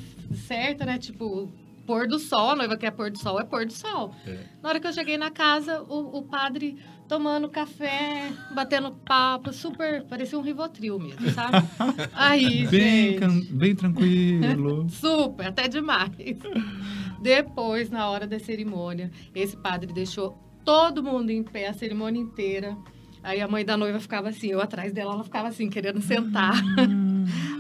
certa, 0.46 0.86
né? 0.86 0.98
Tipo, 0.98 1.52
pôr 1.86 2.08
do 2.08 2.20
sol. 2.20 2.52
A 2.52 2.56
noiva 2.56 2.78
quer 2.78 2.92
pôr 2.92 3.10
do 3.12 3.18
sol, 3.18 3.40
é 3.40 3.44
pôr 3.44 3.66
do 3.66 3.74
sol. 3.74 4.14
É. 4.26 4.38
Na 4.62 4.70
hora 4.70 4.80
que 4.80 4.88
eu 4.88 4.94
cheguei 4.94 5.18
na 5.18 5.32
casa, 5.32 5.82
o, 5.82 6.20
o 6.20 6.22
padre 6.24 6.78
tomando 7.08 7.50
café, 7.50 8.32
batendo 8.54 8.92
papo, 8.92 9.54
super. 9.54 10.04
Parecia 10.04 10.38
um 10.38 10.42
Rivotril 10.42 11.00
mesmo, 11.00 11.30
sabe? 11.32 11.66
Aí, 12.14 12.68
Bem, 12.68 13.18
gente. 13.20 13.54
bem 13.54 13.76
tranquilo. 13.76 14.88
Super, 14.92 15.48
até 15.48 15.68
demais. 15.68 16.12
Depois, 17.22 17.90
na 17.90 18.10
hora 18.10 18.28
da 18.28 18.40
cerimônia, 18.40 19.12
esse 19.34 19.58
padre 19.58 19.92
deixou 19.92 20.38
todo 20.64 21.02
mundo 21.02 21.30
em 21.30 21.44
pé, 21.44 21.68
a 21.68 21.74
cerimônia 21.74 22.20
inteira. 22.22 22.78
Aí 23.24 23.42
a 23.42 23.48
mãe 23.48 23.66
da 23.66 23.76
noiva 23.76 24.00
ficava 24.00 24.30
assim, 24.30 24.48
eu 24.48 24.62
atrás 24.62 24.94
dela, 24.94 25.14
ela 25.14 25.24
ficava 25.24 25.48
assim, 25.48 25.70
querendo 25.70 26.02
sentar. 26.02 26.54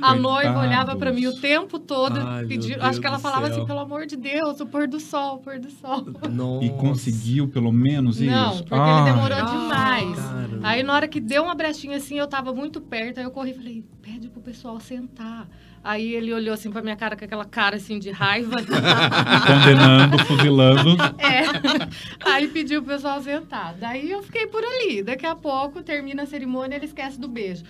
A 0.01 0.15
noiva 0.15 0.59
olhava 0.59 0.95
pra 0.95 1.11
mim 1.11 1.25
o 1.27 1.35
tempo 1.39 1.79
todo, 1.79 2.19
Ai, 2.19 2.45
pedindo, 2.45 2.81
acho 2.83 2.99
que 2.99 3.07
ela 3.07 3.19
falava 3.19 3.47
céu. 3.47 3.57
assim, 3.57 3.65
pelo 3.65 3.79
amor 3.79 4.05
de 4.05 4.15
Deus, 4.15 4.59
o 4.59 4.65
pôr 4.65 4.87
do 4.87 4.99
sol, 4.99 5.35
o 5.35 5.39
pôr 5.39 5.59
do 5.59 5.69
sol. 5.69 6.05
Nossa. 6.29 6.65
E 6.65 6.69
conseguiu 6.71 7.47
pelo 7.47 7.71
menos 7.71 8.19
Não, 8.19 8.51
isso? 8.53 8.63
porque 8.63 8.75
Ai. 8.79 9.01
ele 9.01 9.11
demorou 9.13 9.37
Ah, 9.37 9.41
demais. 9.45 10.19
caramba. 10.19 10.59
Aí 10.67 10.83
na 10.83 10.93
hora 10.93 11.07
que 11.07 11.19
deu 11.19 11.43
uma 11.43 11.55
brechinha 11.55 11.97
assim, 11.97 12.17
eu 12.17 12.27
tava 12.27 12.53
muito 12.53 12.79
perto, 12.81 13.17
aí 13.19 13.23
eu 13.23 13.31
corri 13.31 13.51
e 13.51 13.53
falei, 13.53 13.85
pede 14.01 14.29
pro 14.29 14.41
pessoal 14.41 14.79
sentar. 14.79 15.47
Aí 15.83 16.13
ele 16.15 16.33
olhou 16.33 16.53
assim 16.53 16.69
pra 16.69 16.81
minha 16.81 16.97
cara 16.97 17.15
com 17.15 17.23
aquela 17.23 17.45
cara 17.45 17.77
assim 17.77 17.97
de 17.97 18.11
raiva. 18.11 18.55
Condenando, 19.47 20.19
fuzilando. 20.25 20.97
É. 21.17 22.29
Aí 22.29 22.47
pediu 22.47 22.81
pro 22.83 22.93
pessoal 22.95 23.21
sentar. 23.21 23.73
Daí 23.79 24.11
eu 24.11 24.21
fiquei 24.23 24.47
por 24.47 24.61
ali. 24.63 25.01
Daqui 25.03 25.25
a 25.25 25.35
pouco 25.35 25.81
termina 25.81 26.23
a 26.23 26.25
cerimônia 26.25 26.75
ele 26.75 26.85
esquece 26.85 27.19
do 27.19 27.27
beijo. 27.27 27.63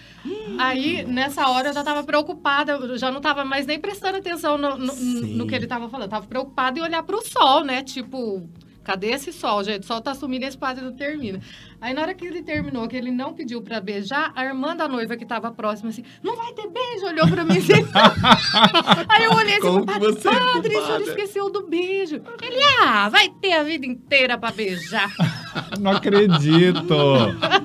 Aí, 0.58 1.06
nessa 1.06 1.48
hora, 1.50 1.70
eu 1.70 1.74
já 1.74 1.84
tava 1.88 2.04
preocupada, 2.04 2.74
eu 2.74 2.98
já 2.98 3.10
não 3.10 3.22
tava 3.22 3.46
mais 3.46 3.66
nem 3.66 3.80
prestando 3.80 4.18
atenção 4.18 4.58
no, 4.58 4.78
no, 4.78 4.94
no 4.94 5.48
que 5.48 5.56
ele 5.56 5.68
tava 5.68 5.88
falando. 5.88 6.10
Tava 6.10 6.28
preocupada 6.28 6.78
em 6.78 6.82
olhar 6.82 7.02
pro 7.04 7.26
sol, 7.26 7.64
né? 7.64 7.82
Tipo, 7.82 8.50
cadê 8.84 9.12
esse 9.12 9.32
sol, 9.32 9.64
gente? 9.64 9.84
O 9.84 9.86
sol 9.86 10.02
tá 10.02 10.14
sumindo 10.14 10.44
e 10.44 10.48
esse 10.50 10.58
padre 10.58 10.84
não 10.84 10.94
termina. 10.94 11.40
Aí, 11.80 11.94
na 11.94 12.02
hora 12.02 12.14
que 12.14 12.26
ele 12.26 12.42
terminou, 12.42 12.88
que 12.88 12.96
ele 12.98 13.12
não 13.12 13.34
pediu 13.34 13.62
pra 13.62 13.80
beijar, 13.80 14.34
a 14.36 14.44
irmã 14.44 14.76
da 14.76 14.88
noiva 14.88 15.16
que 15.16 15.26
tava 15.26 15.52
próxima, 15.52 15.90
assim, 15.90 16.04
não 16.24 16.36
vai 16.36 16.52
ter 16.54 16.68
beijo, 16.68 17.06
olhou 17.06 17.28
pra 17.28 17.46
mim 17.46 17.58
assim. 17.58 17.74
Aí 19.08 19.24
eu 19.26 19.32
olhei 19.32 19.58
assim, 19.58 19.86
padre, 19.86 20.12
você 20.12 20.28
é 20.28 20.32
padre, 20.32 20.76
o 20.76 20.82
senhor 20.82 20.98
culpada?" 20.98 21.04
esqueceu 21.04 21.50
do 21.50 21.68
beijo. 21.68 22.22
Ele, 22.42 22.64
ah, 22.82 23.08
vai 23.10 23.30
ter 23.30 23.54
a 23.54 23.64
vida 23.64 23.86
inteira 23.86 24.38
pra 24.38 24.52
beijar. 24.52 25.10
Não 25.80 25.92
acredito. 25.92 26.96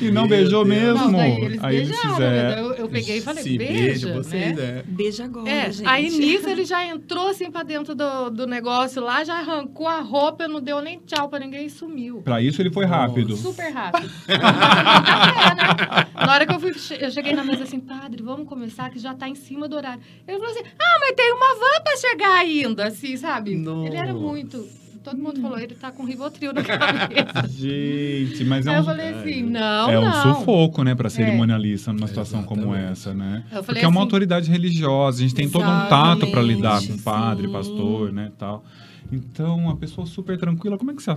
E 0.00 0.10
não 0.10 0.22
Meu 0.22 0.28
beijou 0.28 0.64
Deus. 0.64 0.76
mesmo. 0.78 1.08
Não, 1.10 1.20
eles 1.24 1.62
Aí 1.64 1.76
eles 1.76 1.88
beijaram, 1.88 2.14
fizeram. 2.14 2.50
né? 2.50 2.60
Eu, 2.60 2.72
eu 2.74 2.88
peguei 2.88 3.16
e 3.18 3.20
falei, 3.20 3.42
Se 3.42 3.58
beija, 3.58 4.12
vocês, 4.14 4.56
né? 4.56 4.62
é. 4.78 4.82
Beija 4.86 5.24
agora, 5.24 5.50
É, 5.50 5.72
gente. 5.72 5.88
aí 5.88 6.10
nisso 6.10 6.48
ele 6.48 6.64
já 6.64 6.84
entrou 6.86 7.28
assim 7.28 7.50
pra 7.50 7.62
dentro 7.62 7.94
do, 7.94 8.30
do 8.30 8.46
negócio 8.46 9.02
lá, 9.02 9.24
já 9.24 9.34
arrancou 9.38 9.88
a 9.88 10.00
roupa, 10.00 10.46
não 10.46 10.60
deu 10.60 10.80
nem 10.80 10.98
tchau 11.00 11.28
pra 11.28 11.38
ninguém 11.40 11.66
e 11.66 11.70
sumiu. 11.70 12.22
Pra 12.22 12.40
isso 12.40 12.62
ele 12.62 12.70
foi 12.70 12.84
rápido. 12.84 13.36
Super 13.36 13.70
rápido. 13.72 14.08
Café, 14.08 14.38
né? 15.54 16.06
Na 16.26 16.32
hora 16.32 16.46
que 16.46 16.54
eu 16.54 16.60
fui, 16.60 16.72
eu 17.00 17.10
cheguei 17.10 17.32
na 17.32 17.44
mesa 17.44 17.64
assim, 17.64 17.80
padre, 17.80 18.22
vamos 18.22 18.48
começar 18.48 18.90
que 18.90 18.98
já 18.98 19.14
tá 19.14 19.28
em 19.28 19.34
cima 19.34 19.68
do 19.68 19.76
horário. 19.76 20.00
Ele 20.26 20.38
falou 20.38 20.52
assim, 20.52 20.64
ah, 20.78 20.98
mas 21.00 21.12
tem 21.16 21.32
uma 21.32 21.54
van 21.54 21.82
pra 21.82 21.96
chegar 21.96 22.38
ainda, 22.38 22.86
assim, 22.86 23.16
sabe? 23.16 23.52
Ele 23.52 23.96
era 23.96 24.12
Nossa. 24.12 24.24
muito. 24.26 24.66
Todo 25.08 25.22
mundo 25.22 25.40
falou, 25.40 25.58
ele 25.58 25.74
tá 25.74 25.90
com 25.90 26.04
Rivotril 26.04 26.52
na 26.52 26.60
cabeça. 26.62 27.48
Gente, 27.48 28.44
mas 28.44 28.66
é 28.66 28.70
Aí 28.70 28.76
eu 28.76 28.82
um, 28.82 28.84
falei 28.84 29.08
assim, 29.08 29.42
não, 29.42 29.90
é 29.90 29.98
um 29.98 30.04
não. 30.04 30.34
sufoco, 30.34 30.84
né, 30.84 30.94
pra 30.94 31.08
cerimonialista 31.08 31.92
numa 31.94 32.06
situação 32.06 32.42
como 32.42 32.74
essa, 32.74 33.14
né? 33.14 33.42
Eu 33.44 33.62
falei 33.62 33.64
Porque 33.64 33.84
é 33.84 33.88
uma 33.88 34.00
assim, 34.00 34.04
autoridade 34.04 34.50
religiosa, 34.50 35.18
a 35.18 35.22
gente 35.22 35.34
tem 35.34 35.48
todo 35.48 35.64
um 35.64 35.88
tato 35.88 36.26
pra 36.26 36.42
lidar 36.42 36.86
com 36.86 36.98
padre, 36.98 37.46
sim. 37.46 37.52
pastor, 37.52 38.12
né, 38.12 38.30
tal. 38.38 38.64
Então, 39.10 39.56
uma 39.56 39.76
pessoa 39.76 40.06
super 40.06 40.36
tranquila, 40.38 40.76
como 40.76 40.90
é 40.90 40.94
que 40.94 41.02
você 41.02 41.16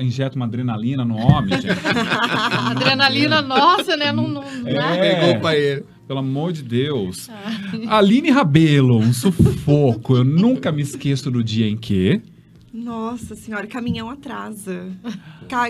injeta 0.00 0.34
uma 0.36 0.46
adrenalina 0.46 1.04
no 1.04 1.16
homem, 1.18 1.60
gente? 1.60 1.66
Adrenalina, 2.70 3.42
nossa, 3.42 3.94
né? 3.94 4.10
Não, 4.10 4.26
não, 4.26 4.42
É. 4.66 4.72
né? 4.72 5.14
Pegou 5.20 5.40
pra 5.40 5.54
ele. 5.56 5.84
Pelo 6.08 6.18
amor 6.20 6.52
de 6.52 6.62
Deus. 6.62 7.28
Aline 7.88 8.30
Rabelo, 8.30 8.98
um 8.98 9.12
sufoco. 9.12 10.16
Eu 10.16 10.24
nunca 10.24 10.72
me 10.72 10.82
esqueço 10.82 11.30
do 11.30 11.42
dia 11.44 11.68
em 11.68 11.76
que. 11.76 12.20
Nossa 12.72 13.34
senhora, 13.36 13.66
caminhão 13.66 14.08
atrasa. 14.08 14.90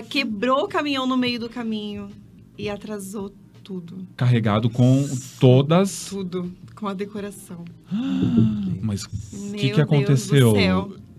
Quebrou 0.09 0.65
o 0.65 0.67
caminhão 0.67 1.05
no 1.05 1.17
meio 1.17 1.39
do 1.39 1.49
caminho 1.49 2.09
e 2.57 2.69
atrasou 2.69 3.33
tudo. 3.63 4.07
Carregado 4.15 4.69
com 4.69 5.05
todas. 5.39 6.07
Tudo 6.09 6.51
com 6.75 6.87
a 6.87 6.93
decoração. 6.93 7.63
Mas 8.81 9.03
o 9.03 9.09
que, 9.53 9.71
que 9.71 9.81
aconteceu? 9.81 10.53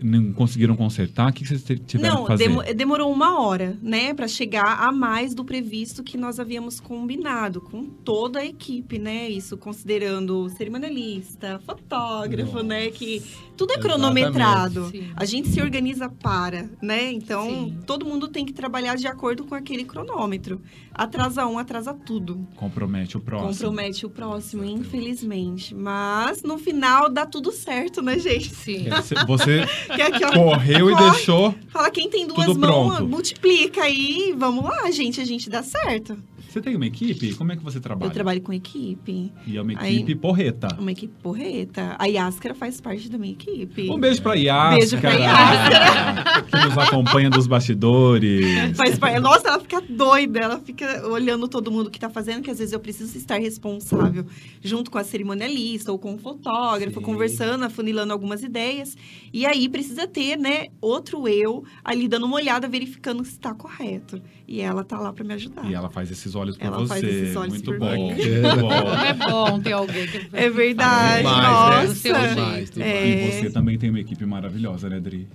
Não 0.03 0.33
conseguiram 0.35 0.77
consertar? 0.77 1.31
O 1.31 1.33
que, 1.33 1.44
que 1.44 1.57
vocês 1.57 1.81
tiveram 1.87 2.16
Não, 2.16 2.23
que 2.23 2.29
fazer? 2.29 2.49
demo- 2.49 2.62
demorou 2.75 3.11
uma 3.11 3.40
hora, 3.40 3.79
né, 3.81 4.12
para 4.12 4.29
chegar 4.29 4.81
a 4.87 4.92
mais 4.92 5.35
do 5.35 5.42
previsto 5.44 6.03
que 6.03 6.18
nós 6.18 6.38
havíamos 6.38 6.79
combinado 6.79 7.59
com 7.62 7.85
toda 7.87 8.40
a 8.40 8.44
equipe, 8.44 8.99
né? 8.99 9.31
Isso 9.31 9.57
considerando 9.57 10.51
cerimonialista, 10.51 11.59
fotógrafo, 11.64 12.62
né? 12.62 12.90
Que 12.90 13.23
tudo 13.57 13.73
é 13.73 13.79
Exatamente. 13.79 14.01
cronometrado. 14.01 14.93
A 15.17 15.25
gente 15.25 15.49
se 15.49 15.61
organiza 15.61 16.09
para, 16.09 16.69
né? 16.83 17.11
Então, 17.12 17.49
Sim. 17.49 17.79
todo 17.87 18.05
mundo 18.05 18.29
tem 18.29 18.45
que 18.45 18.53
trabalhar 18.53 18.97
de 18.97 19.07
acordo 19.07 19.45
com 19.45 19.55
aquele 19.55 19.85
cronômetro. 19.85 20.61
Atrasa 20.93 21.47
um, 21.47 21.59
atrasa 21.59 21.93
tudo. 21.95 22.47
Compromete 22.57 23.17
o 23.17 23.21
próximo. 23.21 23.49
Compromete 23.51 24.07
o 24.07 24.11
próximo, 24.11 24.64
infelizmente. 24.64 25.75
Mas 25.75 26.43
no 26.43 26.59
final 26.59 27.11
dá 27.11 27.27
tudo 27.27 27.51
certo, 27.53 28.01
né, 28.03 28.19
gente? 28.19 28.55
Sim. 28.55 28.88
É, 28.88 29.03
cê- 29.03 29.14
Você 29.27 29.64
Que 29.95 30.03
aqui, 30.03 30.25
ó, 30.25 30.33
correu 30.33 30.90
e 30.90 30.95
corre. 30.95 31.11
deixou. 31.11 31.55
Fala, 31.69 31.90
quem 31.90 32.09
tem 32.09 32.27
duas 32.27 32.47
mãos, 32.57 32.97
pronto. 32.97 33.07
multiplica 33.09 33.83
aí. 33.83 34.35
Vamos 34.37 34.64
lá, 34.64 34.90
gente, 34.90 35.21
a 35.21 35.25
gente 35.25 35.49
dá 35.51 35.62
certo. 35.62 36.17
Você 36.55 36.61
tem 36.61 36.77
uma 36.77 36.87
equipe? 36.87 37.35
Como 37.35 37.51
é 37.51 37.57
que 37.57 37.64
você 37.64 37.81
trabalha? 37.81 38.09
Eu 38.09 38.12
trabalho 38.14 38.40
com 38.40 38.53
equipe, 38.53 39.33
E 39.45 39.57
é 39.57 39.61
uma 39.61 39.73
Aí- 39.77 39.97
equipe 39.97 40.14
porreta. 40.14 40.69
uma 40.79 40.93
equipe 40.93 41.12
porreta. 41.21 41.97
A 41.99 42.07
Yáscara 42.07 42.55
faz 42.55 42.81
parte 42.81 43.09
da 43.11 43.19
minha 43.19 43.33
equipe. 43.33 43.90
Um 43.90 43.99
beijo 43.99 44.23
pra 44.23 44.35
Yascara. 44.35 44.77
Beijo 44.79 44.99
pra 45.01 46.43
Que 46.45 46.64
nos 46.69 46.79
acompanha 46.79 47.29
dos 47.29 47.49
bastidores. 47.49 48.77
Faz 48.77 48.97
parte. 48.97 49.19
Nossa, 49.19 49.49
ela 49.49 49.59
fica 49.59 49.81
doida, 49.81 50.38
ela 50.38 50.61
fica 50.61 51.05
olhando 51.09 51.49
todo 51.49 51.73
mundo 51.73 51.90
que 51.90 51.99
tá 51.99 52.09
fazendo, 52.09 52.40
que 52.40 52.51
às 52.53 52.61
vezes 52.61 52.73
eu 52.73 52.79
preciso 52.79 53.19
estar 53.19 53.40
responsável 53.40 54.25
junto 54.62 54.93
com 54.93 54.99
a 54.99 55.03
cerimonialista 55.03 55.90
ou 55.90 55.99
com 55.99 56.14
o 56.14 56.19
fotógrafo, 56.19 57.01
Sim. 57.01 57.05
conversando, 57.05 57.64
afunilando 57.64 58.12
algumas 58.12 58.45
ideias. 58.45 58.97
E 59.33 59.45
aí 59.45 59.69
precisa 59.69 60.07
ter, 60.07 60.37
né, 60.38 60.69
outro 60.81 61.27
eu 61.27 61.64
ali 61.85 62.07
dando 62.07 62.27
uma 62.27 62.37
olhada, 62.37 62.69
verificando 62.69 63.25
se 63.25 63.40
tá 63.40 63.53
correto. 63.53 64.23
E 64.46 64.61
ela 64.61 64.85
tá 64.85 64.98
lá 65.00 65.12
para 65.12 65.24
me 65.24 65.33
ajudar. 65.35 65.64
E 65.64 65.72
ela 65.74 65.88
faz 65.88 66.11
esses 66.11 66.35
olhos 66.35 66.57
por 66.59 66.66
Ela 66.66 66.78
você. 66.78 66.88
faz 66.88 67.02
esses 67.04 67.35
olhos 67.37 67.54
Muito 67.54 67.64
por 67.64 67.78
bom. 67.78 67.92
mim. 67.92 68.02
Muito 68.09 68.20
bom. 68.61 68.68
Como 68.68 68.94
é 69.04 69.12
bom 69.14 69.61
ter 69.61 69.72
alguém 69.72 70.07
que 70.07 70.28
É 70.33 70.50
verdade, 70.50 71.18
Demais, 71.22 72.02
né? 72.04 72.11
nossa. 72.12 72.35
Demais, 72.35 72.70
demais. 72.70 72.92
É. 72.94 73.09
E 73.09 73.30
você 73.40 73.50
também 73.50 73.78
tem 73.78 73.88
uma 73.90 74.00
equipe 74.00 74.26
maravilhosa, 74.26 74.88
né, 74.90 75.00
Dri? 75.00 75.26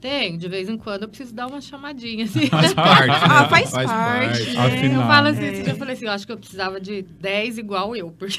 Tem, 0.00 0.38
de 0.38 0.48
vez 0.48 0.68
em 0.68 0.76
quando 0.76 1.02
eu 1.02 1.08
preciso 1.08 1.34
dar 1.34 1.46
uma 1.48 1.60
chamadinha, 1.60 2.24
assim. 2.24 2.46
Faz 2.50 2.72
parte. 2.74 3.10
Ah, 3.10 3.42
né? 3.42 3.48
faz, 3.48 3.70
parte. 3.72 3.88
parte. 3.88 4.50
né? 4.50 4.60
Afinal. 4.66 5.00
Eu 5.02 5.06
falo 5.08 5.28
assim, 5.28 5.44
É. 5.44 5.70
eu 5.70 5.76
falei 5.76 5.94
assim, 5.94 6.04
eu 6.06 6.12
acho 6.12 6.26
que 6.26 6.32
eu 6.32 6.36
precisava 6.38 6.80
de 6.80 7.02
10 7.02 7.58
igual 7.58 7.96
eu, 7.96 8.10
porque 8.12 8.38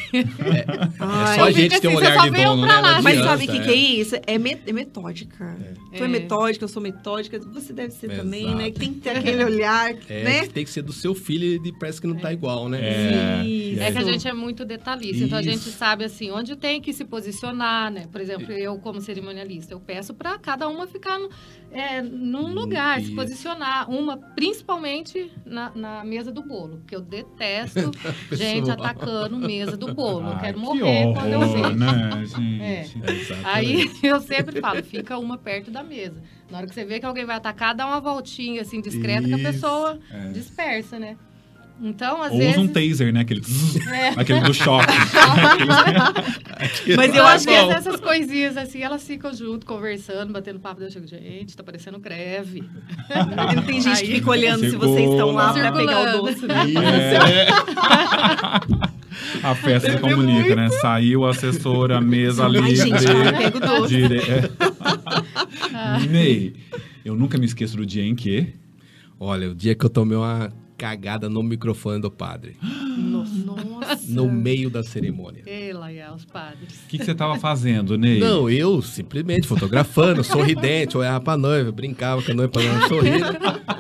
Ai, 1.00 1.36
É 1.36 1.38
só 1.38 1.44
a 1.46 1.52
gente 1.52 1.70
fico 1.76 1.82
ter 1.82 1.88
um 1.90 1.98
assim, 1.98 2.08
olhar 2.08 2.30
de 2.32 2.44
dono, 2.44 2.62
né? 2.66 2.74
lá. 2.74 3.02
Mas 3.02 3.06
adianta, 3.18 3.24
sabe 3.30 3.44
o 3.46 3.48
que, 3.52 3.60
que 3.60 3.70
é 3.70 3.76
isso? 3.76 4.16
É, 4.16 4.22
é 4.36 4.74
metódica. 4.74 5.58
Tu 5.96 6.02
é. 6.04 6.06
É. 6.06 6.08
metódica, 6.08 6.64
eu 6.64 6.70
sou 6.70 6.82
metódica. 6.82 7.40
Você 7.40 7.74
deve 7.74 7.92
ser 7.94 8.10
também, 8.16 8.44
Exato. 8.44 8.58
né? 8.58 8.72
Que 8.72 8.80
tem 8.80 8.94
que 8.94 9.00
ter 9.02 9.10
aquele 9.10 9.44
olhar, 9.44 9.94
É, 10.08 10.24
né? 10.24 10.48
tem 10.48 10.64
que 10.64 10.70
ser 10.70 10.82
do 10.82 10.94
seu 10.94 11.14
filho 11.14 11.62
e 11.66 11.72
parece 11.78 12.00
que 12.00 12.08
não 12.08 12.16
tá 12.16 12.32
igual, 12.32 12.70
né? 12.70 12.80
É. 12.82 13.46
Isso. 13.46 13.82
É 13.82 13.92
que 13.92 13.98
a 13.98 14.04
gente 14.04 14.28
é 14.28 14.34
muito 14.34 14.64
detalhista, 14.66 15.24
então 15.26 15.38
a 15.38 15.42
gente 15.42 15.58
Isso. 15.58 15.72
sabe 15.78 16.04
assim 16.04 16.32
onde 16.32 16.56
tem 16.56 16.80
que 16.82 16.94
se 16.94 17.04
posicionar, 17.06 17.92
né? 17.92 18.08
Por 18.12 18.22
exemplo, 18.22 18.52
eu 18.52 18.78
como 18.80 19.02
cerimonialista, 19.02 19.74
eu 19.74 19.80
peço 19.80 20.14
para 20.14 20.38
cada 20.38 20.68
uma 20.68 20.88
ficar 20.88 21.18
no- 21.20 21.30
é, 21.72 22.02
num 22.02 22.54
lugar, 22.54 23.00
se 23.00 23.08
isso. 23.08 23.16
posicionar. 23.16 23.90
Uma, 23.90 24.18
principalmente 24.18 25.32
na, 25.46 25.72
na 25.76 26.04
mesa 26.04 26.32
do 26.32 26.42
bolo, 26.42 26.78
porque 26.78 26.96
eu 26.96 27.02
detesto 27.02 27.92
gente 28.32 28.70
atacando 28.72 29.38
mesa 29.38 29.78
do 29.78 29.94
bolo. 29.94 30.28
eu 30.28 30.34
Ai, 30.34 30.40
quero 30.42 30.54
que 30.60 30.66
morrer 30.66 31.14
quando 31.14 31.32
eu 31.32 31.40
horror, 31.42 31.62
vejo. 31.64 31.76
né, 31.76 32.26
gente? 32.26 32.62
É. 32.62 32.86
Aí 33.44 33.92
eu 34.04 34.20
sempre 34.20 34.60
falo, 34.60 34.84
fica 34.84 35.18
uma 35.18 35.38
perto 35.38 35.70
da 35.72 35.84
mesa. 35.84 36.22
Na 36.50 36.58
hora 36.58 36.68
que 36.68 36.74
você 36.74 36.84
vê 36.84 37.00
que 37.00 37.06
alguém 37.06 37.26
vai 37.26 37.36
atacar, 37.36 37.76
dá 37.76 37.86
uma 37.86 38.00
voltinha 38.02 38.62
assim 38.64 38.82
discreta 38.82 39.28
que 39.28 39.34
a 39.34 39.38
Isso. 39.38 39.46
pessoa 39.52 40.00
É. 40.12 40.30
dispersa, 40.30 40.98
né? 40.98 41.16
Então, 41.82 42.22
às 42.22 42.34
Ou 42.34 42.38
vezes. 42.38 42.58
usa 42.58 42.62
um 42.62 42.68
taser, 42.68 43.14
né? 43.14 43.22
Aquele, 43.22 43.42
É. 43.94 44.10
aquele 44.10 44.42
do 44.42 44.54
choque. 44.54 44.86
Mas 46.98 47.10
eu 47.12 47.16
Eu 47.16 47.26
acho 47.26 47.46
que 47.48 47.54
vezes 47.54 47.70
essas 47.70 48.02
coisinhas 48.02 48.58
assim, 48.58 48.82
elas 48.84 49.08
ficam 49.08 49.34
junto, 49.34 49.66
conversando, 49.66 50.34
batendo 50.34 50.60
papo. 50.60 50.82
Eu 50.84 50.92
chego, 50.92 51.08
gente, 51.08 51.56
tá 51.56 51.64
parecendo 51.64 51.98
greve. 52.00 52.66
Não 53.56 53.64
tem 53.68 53.80
gente 53.82 54.02
que 54.02 54.16
fica 54.16 54.30
olhando 54.30 54.60
se 54.60 54.72
Circula. 54.72 54.92
vocês 54.92 55.10
estão 55.10 55.32
lá 55.32 55.54
pra 55.54 55.72
pegar 55.72 56.02
o 56.02 56.04
Circulando. 56.04 56.34
doce, 56.34 56.46
né? 56.48 56.74
É. 56.74 57.48
A 59.44 59.54
festa 59.56 59.92
se 59.92 59.98
comunica, 60.00 60.56
né? 60.56 60.70
Saiu 60.70 61.26
a 61.26 61.32
assessora, 61.32 61.98
a 61.98 62.02
mesa 62.02 62.46
Ai, 62.46 62.52
livre. 62.52 62.76
gente, 62.76 63.06
pega 63.38 63.58
o 63.58 63.60
doce. 63.60 63.96
dire- 63.96 64.20
é. 64.20 66.08
Ney, 66.08 66.54
eu 67.04 67.16
nunca 67.16 67.38
me 67.38 67.46
esqueço 67.46 67.76
do 67.78 67.86
dia 67.86 68.04
em 68.04 68.16
que 68.16 68.54
Olha, 69.20 69.50
o 69.52 69.56
dia 69.56 69.76
que 69.76 69.86
eu 69.86 69.90
tomei 69.90 70.18
uma 70.18 70.52
cagada 70.80 71.30
no 71.30 71.44
microfone 71.44 72.02
do 72.02 72.10
padre. 72.10 72.56
Nossa. 72.98 74.08
No 74.08 74.32
meio 74.32 74.70
da 74.70 74.82
cerimônia. 74.82 75.44
Ei, 75.46 75.74
Laia, 75.74 76.14
os 76.14 76.24
padres. 76.24 76.80
O 76.86 76.88
que, 76.88 76.98
que 76.98 77.04
você 77.04 77.14
tava 77.14 77.38
fazendo, 77.38 77.98
Ney? 77.98 78.18
Não, 78.18 78.50
eu 78.50 78.82
simplesmente 78.82 79.46
fotografando, 79.46 80.24
sorridente, 80.24 80.98
olhava 80.98 81.20
pra 81.20 81.36
noiva, 81.36 81.70
brincava 81.72 82.22
com 82.22 82.32
a 82.32 82.34
noiva 82.34 82.52
pra 82.52 82.88
sorrir. 82.88 83.22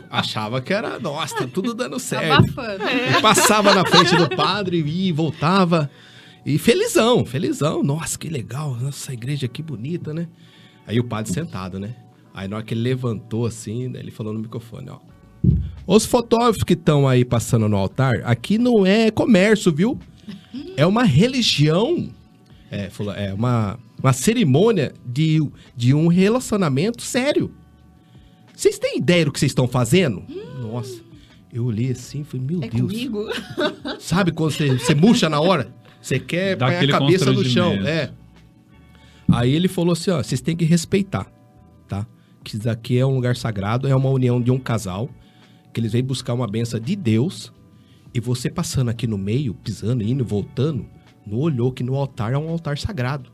Achava 0.09 0.59
que 0.62 0.73
era, 0.73 0.99
nossa, 0.99 1.38
tá 1.38 1.47
tudo 1.47 1.73
dando 1.73 1.97
certo. 1.99 2.33
Abafando. 2.33 2.83
Eu 2.83 3.21
passava 3.21 3.73
na 3.73 3.85
frente 3.85 4.15
do 4.17 4.29
padre 4.35 4.83
e 4.85 5.12
voltava. 5.13 5.89
E 6.45 6.57
felizão, 6.57 7.25
felizão. 7.25 7.81
Nossa, 7.81 8.19
que 8.19 8.27
legal. 8.27 8.75
Nossa, 8.75 9.13
igreja 9.13 9.47
que 9.47 9.63
bonita, 9.63 10.13
né? 10.13 10.27
Aí 10.85 10.99
o 10.99 11.03
padre 11.05 11.31
sentado, 11.31 11.79
né? 11.79 11.95
Aí 12.33 12.47
na 12.47 12.57
hora 12.57 12.65
que 12.65 12.73
ele 12.73 12.81
levantou 12.81 13.45
assim, 13.45 13.85
ele 13.95 14.12
falou 14.12 14.33
no 14.33 14.39
microfone, 14.39 14.89
ó. 14.89 14.99
Os 15.91 16.06
fotógrafos 16.06 16.63
que 16.63 16.73
estão 16.73 17.08
aí 17.08 17.25
passando 17.25 17.67
no 17.67 17.75
altar, 17.75 18.21
aqui 18.23 18.60
não 18.60 18.86
é 18.86 19.10
comércio, 19.10 19.73
viu? 19.73 19.97
É 20.78 20.86
uma 20.86 21.04
religião. 21.04 22.12
É, 22.69 22.91
é 23.17 23.34
uma, 23.34 23.80
uma 23.99 24.13
cerimônia 24.13 24.93
de, 25.04 25.39
de 25.75 25.95
um 25.95 26.06
relacionamento 26.06 27.02
sério. 27.02 27.52
Vocês 28.56 28.78
têm 28.78 28.99
ideia 28.99 29.25
do 29.25 29.32
que 29.32 29.39
vocês 29.39 29.49
estão 29.49 29.67
fazendo? 29.67 30.23
Nossa, 30.62 31.02
eu 31.52 31.65
olhei 31.65 31.89
assim 31.89 32.21
e 32.21 32.23
falei, 32.23 32.45
meu 32.45 32.63
É 32.63 32.67
Deus. 32.67 32.91
comigo? 32.91 33.25
Sabe 33.97 34.32
quando 34.32 34.52
você, 34.52 34.78
você 34.78 34.93
murcha 34.93 35.28
na 35.28 35.41
hora? 35.41 35.73
Você 35.99 36.19
quer 36.19 36.56
Dá 36.56 36.67
a 36.67 36.88
cabeça 36.88 37.32
no 37.32 37.43
chão. 37.43 37.73
É. 37.73 38.12
Aí 39.28 39.56
ele 39.56 39.67
falou 39.67 39.93
assim, 39.93 40.12
ó, 40.12 40.21
vocês 40.21 40.39
têm 40.39 40.56
que 40.56 40.65
respeitar, 40.65 41.25
tá? 41.88 42.06
Que 42.43 42.58
isso 42.58 42.69
aqui 42.69 42.99
é 42.99 43.06
um 43.08 43.15
lugar 43.15 43.36
sagrado, 43.36 43.88
é 43.88 43.95
uma 43.95 44.10
união 44.10 44.39
de 44.39 44.52
um 44.52 44.60
casal, 44.60 45.10
que 45.73 45.79
eles 45.79 45.91
vêm 45.91 46.03
buscar 46.03 46.34
uma 46.34 46.47
benção 46.47 46.79
de 46.79 46.95
Deus, 46.95 47.51
e 48.13 48.19
você 48.19 48.49
passando 48.49 48.89
aqui 48.89 49.05
no 49.05 49.17
meio, 49.17 49.53
pisando, 49.53 50.03
indo, 50.03 50.25
voltando, 50.25 50.86
não 51.25 51.38
olhou 51.38 51.71
que 51.71 51.84
no 51.84 51.95
altar 51.95 52.34
é 52.34 52.38
um 52.38 52.49
altar 52.49 52.77
sagrado. 52.77 53.32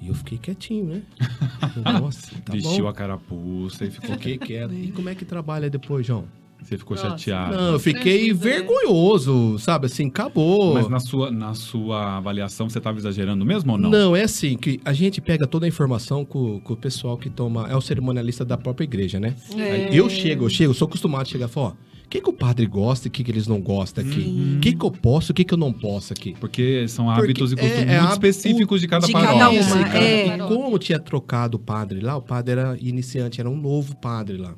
E 0.00 0.08
eu 0.08 0.14
fiquei 0.14 0.36
quietinho, 0.36 0.84
né? 0.84 1.02
Nossa, 2.00 2.34
tá 2.44 2.52
Vestiu 2.52 2.84
bom. 2.84 2.88
a 2.88 2.92
carapuça 2.92 3.84
e 3.84 3.90
ficou. 3.90 4.10
Fiquei 4.10 4.36
quieto. 4.36 4.74
E 4.74 4.90
como 4.90 5.08
é 5.08 5.14
que 5.14 5.24
trabalha 5.24 5.70
depois, 5.70 6.04
João? 6.04 6.26
Você 6.62 6.78
ficou 6.78 6.96
Nossa. 6.96 7.10
chateado. 7.10 7.56
Não, 7.56 7.72
eu 7.72 7.78
fiquei 7.78 8.28
né? 8.28 8.34
vergonhoso, 8.34 9.58
sabe? 9.58 9.86
Assim, 9.86 10.06
acabou. 10.06 10.74
Mas 10.74 10.88
na 10.88 11.00
sua, 11.00 11.30
na 11.30 11.54
sua 11.54 12.16
avaliação, 12.18 12.68
você 12.68 12.78
estava 12.78 12.98
exagerando 12.98 13.44
mesmo 13.44 13.72
ou 13.72 13.78
não? 13.78 13.90
Não, 13.90 14.16
é 14.16 14.22
assim, 14.22 14.56
que 14.56 14.80
a 14.84 14.92
gente 14.92 15.20
pega 15.20 15.46
toda 15.46 15.66
a 15.66 15.68
informação 15.68 16.24
com, 16.24 16.60
com 16.60 16.72
o 16.72 16.76
pessoal 16.76 17.16
que 17.16 17.28
toma. 17.28 17.68
É 17.70 17.76
o 17.76 17.80
cerimonialista 17.80 18.44
da 18.44 18.56
própria 18.56 18.84
igreja, 18.84 19.18
né? 19.18 19.34
É. 19.56 19.88
Eu 19.92 20.08
chego, 20.08 20.44
eu 20.44 20.50
chego, 20.50 20.74
sou 20.74 20.86
acostumado 20.86 21.22
a 21.22 21.24
chegar 21.24 21.46
e 21.46 21.48
falar, 21.48 21.68
ó, 21.68 21.70
o 21.70 22.08
que, 22.12 22.20
que 22.20 22.28
o 22.28 22.32
padre 22.32 22.66
gosta 22.66 23.06
e 23.06 23.08
o 23.08 23.10
que, 23.10 23.24
que 23.24 23.30
eles 23.30 23.46
não 23.46 23.58
gostam 23.60 24.04
aqui? 24.04 24.20
Uhum. 24.20 24.56
O 24.58 24.60
que, 24.60 24.72
que 24.74 24.84
eu 24.84 24.90
posso 24.90 25.30
e 25.30 25.32
o 25.32 25.34
que, 25.34 25.44
que 25.44 25.54
eu 25.54 25.58
não 25.58 25.72
posso 25.72 26.12
aqui? 26.12 26.34
Porque 26.38 26.86
são 26.86 27.06
Porque 27.06 27.20
hábitos 27.22 27.52
e 27.52 27.54
é- 27.54 27.56
costumes 27.58 27.82
é 27.82 27.86
muito 27.86 28.00
hábito 28.12 28.26
específicos 28.26 28.80
de 28.82 28.88
cada 28.88 29.06
de 29.06 29.12
paróquia. 29.12 29.38
cada 29.38 29.50
uma, 29.50 29.96
é. 29.96 30.36
E 30.36 30.38
como 30.40 30.78
tinha 30.78 30.98
trocado 30.98 31.56
o 31.56 31.60
padre 31.60 32.00
lá, 32.00 32.14
o 32.16 32.22
padre 32.22 32.52
era 32.52 32.76
iniciante, 32.80 33.40
era 33.40 33.48
um 33.48 33.56
novo 33.56 33.96
padre 33.96 34.36
lá. 34.36 34.54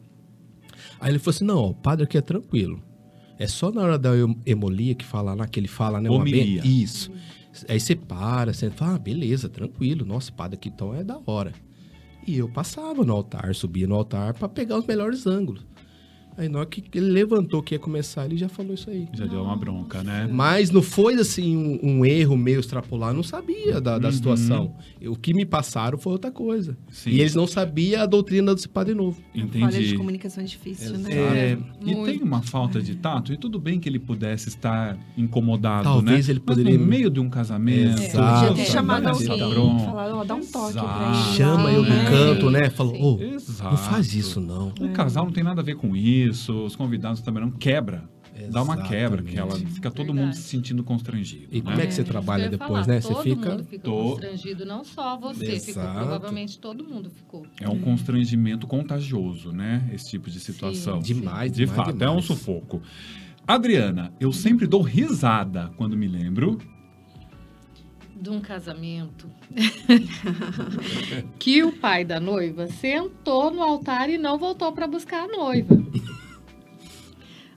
Aí 1.04 1.10
ele 1.10 1.18
falou 1.18 1.34
assim: 1.34 1.44
não, 1.44 1.58
ó, 1.58 1.68
o 1.68 1.74
padre 1.74 2.04
aqui 2.04 2.16
é 2.16 2.20
tranquilo. 2.22 2.82
É 3.38 3.46
só 3.46 3.70
na 3.70 3.82
hora 3.82 3.98
da 3.98 4.16
hem- 4.16 4.38
hemolia 4.46 4.94
que 4.94 5.04
fala 5.04 5.34
lá, 5.34 5.46
que 5.46 5.60
ele 5.60 5.68
fala, 5.68 6.00
né? 6.00 6.08
uma 6.08 6.20
Homilia. 6.20 6.62
ben- 6.62 6.70
Isso. 6.82 7.10
Aí 7.68 7.78
você 7.78 7.94
para, 7.94 8.54
você 8.54 8.70
fala, 8.70 8.94
ah, 8.94 8.98
beleza, 8.98 9.48
tranquilo. 9.48 10.06
Nossa, 10.06 10.30
o 10.30 10.34
padre 10.34 10.56
aqui 10.56 10.70
então 10.70 10.94
é 10.94 11.04
da 11.04 11.20
hora. 11.26 11.52
E 12.26 12.38
eu 12.38 12.48
passava 12.48 13.04
no 13.04 13.12
altar, 13.12 13.54
subia 13.54 13.86
no 13.86 13.94
altar 13.96 14.32
pra 14.32 14.48
pegar 14.48 14.78
os 14.78 14.86
melhores 14.86 15.26
ângulos. 15.26 15.66
Aí 16.36 16.48
na 16.48 16.58
hora 16.60 16.66
que 16.68 16.82
ele 16.94 17.10
levantou 17.10 17.62
que 17.62 17.74
ia 17.74 17.78
começar, 17.78 18.24
ele 18.24 18.36
já 18.36 18.48
falou 18.48 18.74
isso 18.74 18.90
aí. 18.90 19.08
Já 19.12 19.26
deu 19.26 19.42
uma 19.42 19.56
bronca, 19.56 20.02
né? 20.02 20.28
Mas 20.30 20.70
não 20.70 20.82
foi 20.82 21.14
assim 21.14 21.56
um, 21.56 21.78
um 22.00 22.04
erro 22.04 22.36
meio 22.36 22.60
extrapolar, 22.60 23.10
eu 23.10 23.14
não 23.16 23.22
sabia 23.22 23.80
da, 23.80 23.98
da 23.98 24.08
Uhum. 24.08 24.12
situação. 24.14 24.74
O 25.06 25.16
que 25.16 25.32
me 25.32 25.44
passaram 25.44 25.96
foi 25.96 26.12
outra 26.12 26.30
coisa. 26.30 26.76
Sim. 26.90 27.10
E 27.10 27.20
eles 27.20 27.34
não 27.34 27.46
sabiam 27.46 28.02
a 28.02 28.06
doutrina 28.06 28.54
do 28.54 28.68
Padre 28.68 28.94
Novo. 28.94 29.20
Falha 29.32 29.46
de 29.46 29.78
Entendi. 29.78 29.96
comunicação 29.96 30.42
é 30.42 30.46
difícil, 30.46 30.98
né? 30.98 31.10
É, 31.12 31.58
E 31.82 31.94
Muito. 31.94 32.04
tem 32.06 32.22
uma 32.22 32.42
falta 32.42 32.80
de 32.82 32.94
tato, 32.96 33.32
e 33.32 33.36
tudo 33.36 33.58
bem 33.58 33.78
que 33.78 33.88
ele 33.88 33.98
pudesse 33.98 34.48
estar 34.48 34.98
incomodado, 35.16 35.84
Talvez 35.84 36.26
né? 36.26 36.32
ele 36.32 36.42
Mas 36.44 36.56
poderia- 36.56 36.78
no 36.78 36.84
meio 36.86 37.10
de 37.10 37.20
um 37.20 37.28
casamento, 37.28 38.00
É, 38.02 38.06
Exato. 38.06 38.48
podia 38.48 38.64
ter 38.64 38.70
chamado 38.70 39.06
alguém, 39.08 39.26
falar, 39.84 40.14
ó, 40.14 40.24
dá 40.24 40.34
um 40.34 40.40
toque 40.40 40.72
pra 40.72 40.82
Exato. 40.82 41.28
ele. 41.28 41.36
Chama 41.36 41.70
eu 41.72 41.82
né? 41.82 42.02
no 42.02 42.10
canto, 42.10 42.50
né? 42.50 42.70
Falou, 42.70 43.16
ô, 43.18 43.22
Exato. 43.22 43.70
não 43.70 43.76
faz 43.76 44.14
isso 44.14 44.40
não. 44.40 44.72
O 44.80 44.88
casal 44.90 45.24
não 45.26 45.32
tem 45.32 45.44
nada 45.44 45.60
a 45.60 45.64
ver 45.64 45.76
com 45.76 45.94
isso, 45.94 46.23
os 46.28 46.76
convidados 46.76 47.20
também 47.22 47.42
não 47.42 47.50
quebra. 47.50 48.08
Dá 48.50 48.64
uma 48.64 48.76
quebra, 48.82 49.22
que 49.22 49.38
ela 49.38 49.46
Exatamente. 49.50 49.74
fica 49.74 49.90
todo 49.92 50.06
Verdade. 50.06 50.26
mundo 50.26 50.34
se 50.34 50.42
sentindo 50.42 50.82
constrangido. 50.82 51.46
E 51.52 51.60
como 51.62 51.76
né? 51.76 51.84
é 51.84 51.86
que 51.86 51.94
você 51.94 52.02
isso 52.02 52.10
trabalha 52.10 52.48
depois, 52.48 52.68
falar, 52.68 52.86
né? 52.88 53.00
Você 53.00 53.08
Todo 53.14 53.22
fica- 53.22 53.50
mundo 53.50 53.64
ficou 53.64 53.92
Tô. 54.04 54.10
constrangido, 54.10 54.66
não 54.66 54.82
só 54.84 55.16
você 55.16 55.60
ficou, 55.60 55.84
provavelmente 55.84 56.58
todo 56.58 56.82
mundo 56.84 57.10
ficou. 57.10 57.46
É 57.60 57.68
um 57.68 57.78
constrangimento 57.78 58.66
contagioso, 58.66 59.52
né? 59.52 59.88
Esse 59.92 60.10
tipo 60.10 60.28
de 60.28 60.40
situação. 60.40 61.00
Sim. 61.00 61.14
Demais, 61.14 61.52
De 61.52 61.58
demais, 61.64 61.76
fato, 61.76 61.90
é 61.90 61.92
um 62.10 62.16
demais. 62.16 62.24
sufoco. 62.24 62.82
Adriana, 63.46 64.12
eu 64.18 64.32
sempre 64.32 64.66
dou 64.66 64.82
risada 64.82 65.70
quando 65.76 65.96
me 65.96 66.08
lembro. 66.08 66.58
De 68.20 68.30
um 68.30 68.40
casamento 68.40 69.28
que 71.38 71.62
o 71.62 71.72
pai 71.72 72.04
da 72.04 72.18
noiva 72.18 72.66
sentou 72.66 73.50
no 73.50 73.62
altar 73.62 74.08
e 74.10 74.18
não 74.18 74.38
voltou 74.38 74.72
para 74.72 74.86
buscar 74.86 75.24
a 75.24 75.28
noiva. 75.28 75.74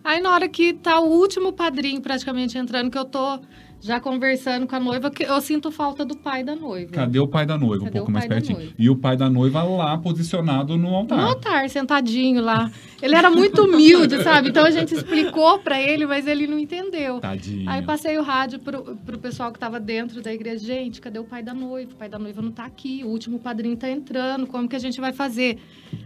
Aí 0.07 0.21
na 0.21 0.31
hora 0.31 0.47
que 0.47 0.71
tá 0.71 1.01
o 1.01 1.09
último 1.09 1.51
padrinho 1.51 1.99
praticamente 1.99 2.57
entrando, 2.57 2.89
que 2.89 2.97
eu 2.97 3.03
tô 3.03 3.41
já 3.81 3.99
conversando 3.99 4.65
com 4.65 4.73
a 4.75 4.79
noiva, 4.79 5.11
que 5.11 5.23
eu 5.23 5.39
sinto 5.41 5.69
falta 5.69 6.05
do 6.05 6.15
pai 6.15 6.43
da 6.45 6.55
noiva. 6.55 6.91
Cadê 6.93 7.19
o 7.19 7.27
pai 7.27 7.45
da 7.45 7.57
noiva? 7.57 7.83
Cadê 7.83 7.97
um 7.97 7.99
pouco 7.99 8.11
mais 8.11 8.25
pertinho. 8.25 8.73
E 8.79 8.89
o 8.89 8.95
pai 8.95 9.17
da 9.17 9.29
noiva 9.29 9.61
lá 9.63 9.97
posicionado 9.97 10.77
no 10.77 10.89
No 10.89 10.95
altar. 10.95 11.19
altar, 11.19 11.69
sentadinho 11.69 12.41
lá. 12.41 12.71
Ele 13.01 13.15
era 13.15 13.29
muito 13.29 13.63
humilde, 13.65 14.23
sabe? 14.23 14.47
Então 14.49 14.65
a 14.65 14.71
gente 14.71 14.95
explicou 14.95 15.59
pra 15.59 15.79
ele, 15.79 16.05
mas 16.07 16.25
ele 16.25 16.47
não 16.47 16.57
entendeu. 16.57 17.19
Tadinho. 17.19 17.69
Aí 17.69 17.81
passei 17.81 18.17
o 18.17 18.23
rádio 18.23 18.59
pro, 18.59 18.81
pro 19.05 19.17
pessoal 19.19 19.51
que 19.51 19.59
tava 19.59 19.77
dentro 19.77 20.21
da 20.21 20.33
igreja. 20.33 20.65
Gente, 20.65 21.01
cadê 21.01 21.19
o 21.19 21.25
pai 21.25 21.43
da 21.43 21.53
noiva? 21.53 21.91
O 21.91 21.95
pai 21.95 22.07
da 22.07 22.17
noiva 22.17 22.41
não 22.41 22.51
tá 22.51 22.63
aqui. 22.65 23.03
O 23.03 23.09
último 23.09 23.39
padrinho 23.39 23.75
tá 23.75 23.89
entrando. 23.89 24.47
Como 24.47 24.67
que 24.69 24.75
a 24.75 24.79
gente 24.79 25.01
vai 25.01 25.11
fazer? 25.11 25.59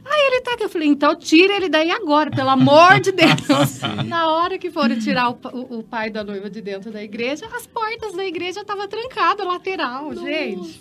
Aí 0.03 0.27
ele 0.27 0.41
tá 0.41 0.53
aqui. 0.53 0.63
Eu 0.63 0.69
falei, 0.69 0.87
então 0.87 1.15
tira 1.15 1.55
ele 1.55 1.69
daí 1.69 1.91
agora, 1.91 2.31
pelo 2.31 2.49
amor 2.49 2.99
de 2.99 3.11
Deus. 3.11 3.79
Na 4.07 4.29
hora 4.31 4.57
que 4.57 4.69
foram 4.71 4.97
tirar 4.97 5.29
o, 5.29 5.37
o- 5.53 5.79
o 5.79 5.83
pai 5.83 6.09
da 6.09 6.23
noiva 6.23 6.49
de 6.49 6.61
dentro 6.61 6.91
da 6.91 7.03
igreja, 7.03 7.45
as 7.55 7.65
portas 7.67 8.13
da 8.13 8.25
igreja 8.25 8.61
estavam 8.61 8.87
trancadas, 8.87 9.45
lateral, 9.45 10.13
gente. 10.15 10.79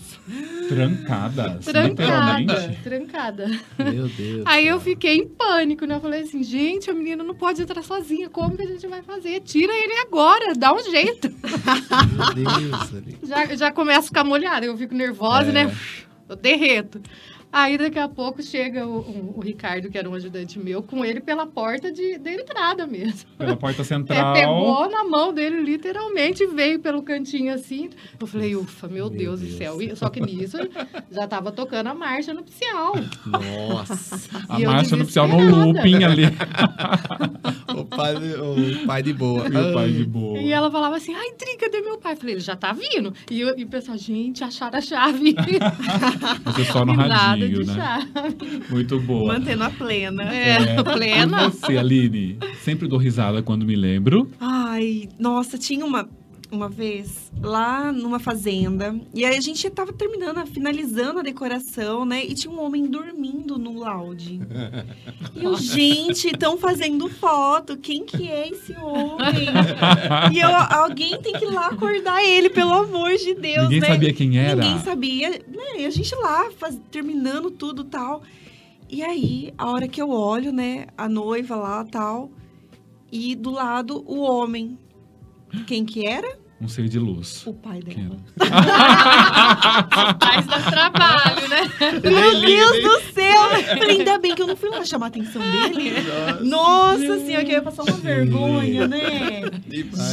Trancadas, 0.68 1.64
Trancada, 1.64 2.76
trancada. 2.82 3.46
Meu 3.78 4.08
Deus. 4.08 4.42
Aí 4.46 4.66
eu 4.66 4.78
cara. 4.78 4.90
fiquei 4.90 5.16
em 5.16 5.28
pânico, 5.28 5.84
né? 5.86 5.96
Eu 5.96 6.00
falei 6.00 6.22
assim, 6.22 6.42
gente, 6.42 6.88
a 6.90 6.94
menina 6.94 7.22
não 7.24 7.34
pode 7.34 7.60
entrar 7.62 7.82
sozinha. 7.82 8.28
Como 8.30 8.56
que 8.56 8.62
a 8.62 8.66
gente 8.66 8.86
vai 8.86 9.02
fazer? 9.02 9.40
Tira 9.40 9.72
ele 9.72 9.94
agora, 10.00 10.54
dá 10.54 10.72
um 10.72 10.82
jeito. 10.90 11.28
Meu 11.30 12.34
Deus. 12.34 13.18
Já, 13.22 13.46
já 13.56 13.72
começo 13.72 13.98
a 14.00 14.02
ficar 14.04 14.24
molhada, 14.24 14.64
eu 14.66 14.76
fico 14.76 14.94
nervosa, 14.94 15.50
É. 15.50 15.52
né? 15.52 15.76
Eu 16.28 16.36
derreto. 16.36 17.00
Aí 17.52 17.76
daqui 17.76 17.98
a 17.98 18.08
pouco 18.08 18.42
chega 18.42 18.86
o, 18.86 18.98
o- 19.00 19.34
o 19.36 19.40
Ricardo, 19.40 19.90
que 19.90 19.98
era 19.98 20.08
um 20.08 20.14
ajudante 20.14 20.58
meu, 20.58 20.82
com 20.82 21.04
ele 21.04 21.20
pela 21.20 21.46
porta 21.46 21.90
de, 21.90 22.16
da 22.18 22.32
entrada 22.32 22.86
mesmo. 22.86 23.28
Pela 23.36 23.56
porta 23.56 23.82
É, 23.82 23.84
central. 23.84 24.34
pegou 24.34 24.88
na 24.88 25.02
mão 25.04 25.32
dele, 25.34 25.60
literalmente, 25.60 26.46
veio 26.46 26.78
pelo 26.78 27.02
cantinho 27.02 27.52
assim. 27.52 27.90
Eu 28.20 28.26
falei, 28.26 28.54
ufa, 28.54 28.86
meu, 28.86 29.08
Meu 29.08 29.10
Deus, 29.10 29.40
Deus. 29.40 29.52
do 29.52 29.58
céu. 29.58 29.82
E- 29.82 29.96
Só 29.96 30.08
que 30.08 30.20
nisso 30.20 30.58
já 31.10 31.26
tava 31.26 31.50
tocando 31.50 31.88
a 31.88 31.94
marcha 31.94 32.32
nupcial. 32.32 32.94
Nossa. 33.26 34.20
A 34.48 34.58
marcha 34.58 34.96
nupcial 34.96 35.26
no 35.26 35.38
looping 35.66 36.04
ali. 36.04 36.24
o, 37.76 37.84
pai, 37.84 38.14
o 38.16 38.86
pai 38.86 39.02
de 39.02 39.12
boa. 39.12 39.44
E 39.46 39.48
o 39.48 39.74
pai 39.74 39.84
Ai. 39.84 39.92
de 39.92 40.04
boa. 40.04 40.38
E 40.38 40.52
ela 40.52 40.70
falava 40.70 40.96
assim, 40.96 41.14
ai, 41.14 41.32
Tri, 41.32 41.56
cadê 41.56 41.80
meu 41.80 41.98
pai? 41.98 42.12
Eu 42.12 42.16
falei, 42.16 42.34
ele 42.34 42.40
já 42.40 42.54
tá 42.56 42.72
vindo. 42.72 43.12
E, 43.30 43.40
eu- 43.40 43.58
e 43.58 43.64
o 43.64 43.68
pessoal, 43.68 43.96
gente, 43.98 44.44
acharam 44.44 44.78
a 44.78 44.80
chave. 44.80 45.34
Você 46.44 46.64
só 46.64 46.84
no 46.84 46.94
E 46.94 46.96
de 47.48 47.66
né? 47.66 47.74
chave. 47.74 48.62
Muito 48.70 49.00
boa. 49.00 49.34
Mantendo 49.34 49.64
a 49.64 49.70
plena. 49.70 50.22
É, 50.34 50.82
plena. 50.82 51.46
E 51.46 51.50
você, 51.50 51.76
Aline? 51.76 52.38
Sempre 52.62 52.88
dou 52.88 52.98
risada 52.98 53.42
quando 53.42 53.64
me 53.64 53.76
lembro. 53.76 54.30
Ai, 54.40 55.08
nossa, 55.18 55.58
tinha 55.58 55.84
uma, 55.84 56.08
uma 56.50 56.68
vez 56.68 57.30
lá 57.40 57.92
numa 57.92 58.18
fazenda. 58.18 58.98
E 59.14 59.24
aí 59.24 59.36
a 59.36 59.40
gente 59.40 59.68
tava 59.70 59.92
terminando, 59.92 60.44
finalizando 60.46 61.20
a 61.20 61.22
decoração, 61.22 62.04
né? 62.04 62.24
E 62.24 62.34
tinha 62.34 62.52
um 62.52 62.60
homem 62.64 62.86
dormindo 62.86 63.58
no 63.58 63.78
laude. 63.78 64.40
E 65.34 65.44
eu, 65.44 65.56
gente, 65.56 66.26
estão 66.28 66.56
fazendo 66.58 67.08
foto. 67.08 67.76
Quem 67.76 68.04
que 68.04 68.28
é 68.28 68.48
esse 68.48 68.72
homem? 68.76 69.46
E 70.32 70.40
eu, 70.40 70.48
alguém 70.54 71.20
tem 71.22 71.32
que 71.34 71.44
ir 71.44 71.50
lá 71.50 71.68
acordar 71.68 72.22
ele, 72.24 72.50
pelo 72.50 72.72
amor 72.72 73.16
de 73.16 73.34
Deus, 73.34 73.64
Ninguém 73.64 73.80
né? 73.80 73.86
sabia 73.86 74.12
quem 74.12 74.38
era. 74.38 74.60
Ninguém 74.62 74.78
sabia, 74.80 75.30
né? 75.30 75.78
E 75.80 75.86
a 75.86 75.90
gente 75.90 76.14
lá, 76.16 76.50
faz- 76.58 76.80
terminando 76.90 77.50
tudo 77.50 77.84
tal. 77.84 78.22
E 78.88 79.02
aí, 79.02 79.54
a 79.56 79.70
hora 79.70 79.86
que 79.86 80.02
eu 80.02 80.10
olho, 80.10 80.52
né, 80.52 80.86
a 80.98 81.08
noiva 81.08 81.54
lá 81.54 81.84
tal, 81.84 82.30
e 83.12 83.34
do 83.36 83.50
lado 83.50 84.02
o 84.06 84.18
homem. 84.20 84.76
Quem 85.66 85.84
que 85.84 86.06
era? 86.06 86.38
Um 86.62 86.68
ser 86.68 86.88
de 86.88 86.98
luz. 86.98 87.46
O 87.46 87.54
pai 87.54 87.80
dela. 87.80 88.16
Mas 90.20 90.46
dá 90.46 90.60
trabalho, 90.70 91.48
né? 91.48 91.70
Meu 92.04 92.40
Deus 92.40 92.82
do 92.82 93.12
céu! 93.14 93.40
Falei, 93.78 93.98
ainda 93.98 94.18
bem 94.18 94.34
que 94.34 94.42
eu 94.42 94.46
não 94.46 94.54
fui 94.56 94.68
lá 94.68 94.84
chamar 94.84 95.06
a 95.06 95.08
atenção 95.08 95.40
dele. 95.40 95.92
Nossa 96.46 97.18
senhora, 97.24 97.44
que 97.46 97.50
eu 97.52 97.56
ia 97.56 97.62
passar 97.62 97.82
uma 97.84 97.92
vergonha, 97.96 98.86
né? 98.86 99.42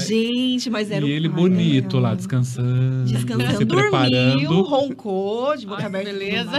Gente, 0.07 0.69
mas 0.69 0.89
era 0.89 1.05
E 1.05 1.11
ele 1.11 1.27
pai 1.27 1.37
bonito 1.41 1.97
dela. 1.97 2.09
lá, 2.09 2.15
descansando. 2.15 3.03
Descansando, 3.11 3.57
se 3.57 3.65
dormiu, 3.65 3.89
preparando. 3.89 4.61
roncou, 4.63 5.57
de 5.57 5.65
boca 5.65 5.81
Ai, 5.81 5.87
aberta. 5.87 6.11
beleza. 6.13 6.51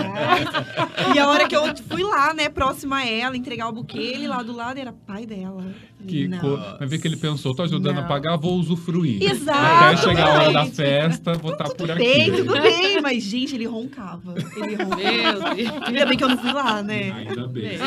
E 1.15 1.19
a 1.19 1.29
hora 1.29 1.49
que 1.49 1.57
eu 1.57 1.75
fui 1.89 2.03
lá, 2.03 2.35
né, 2.35 2.51
próxima 2.51 2.99
a 2.99 3.07
ela, 3.09 3.37
entregar 3.37 3.69
o 3.69 3.73
buquê, 3.73 3.99
ele 3.99 4.29
lá 4.29 4.43
do 4.43 4.55
lado 4.55 4.79
era 4.79 4.93
pai 4.93 5.25
dela. 5.25 5.65
Que 6.07 6.29
Não. 6.29 6.57
Vai 6.79 6.87
ver 6.87 6.99
que 6.99 7.09
ele 7.09 7.17
pensou, 7.17 7.55
tô 7.55 7.63
ajudando 7.63 7.97
Não. 7.97 8.05
a 8.05 8.07
pagar, 8.07 8.37
vou 8.37 8.59
usufruir. 8.59 9.23
Exato, 9.23 9.59
Até 9.59 9.97
chegar 9.97 10.27
a 10.29 10.33
hora 10.43 10.53
da 10.53 10.67
festa, 10.67 11.35
vou 11.35 11.53
estar 11.53 11.69
por 11.71 11.91
aqui. 11.91 11.99
Bem, 12.03 12.33
tudo 12.33 12.53
bem, 12.61 13.01
mas 13.03 13.23
gente, 13.25 13.55
ele 13.55 13.67
roncava. 13.67 14.35
Ele 14.57 14.77
roncava. 14.77 14.97
Meu 14.97 15.55
Deus. 15.57 15.83
Ainda 15.87 16.07
bem 16.07 16.17
que 16.19 16.25
eu 16.25 16.29
não 16.29 16.39
fui 16.39 16.53
lá, 16.53 16.83
né? 16.83 17.13
Ainda 17.29 17.47
bem, 17.49 17.79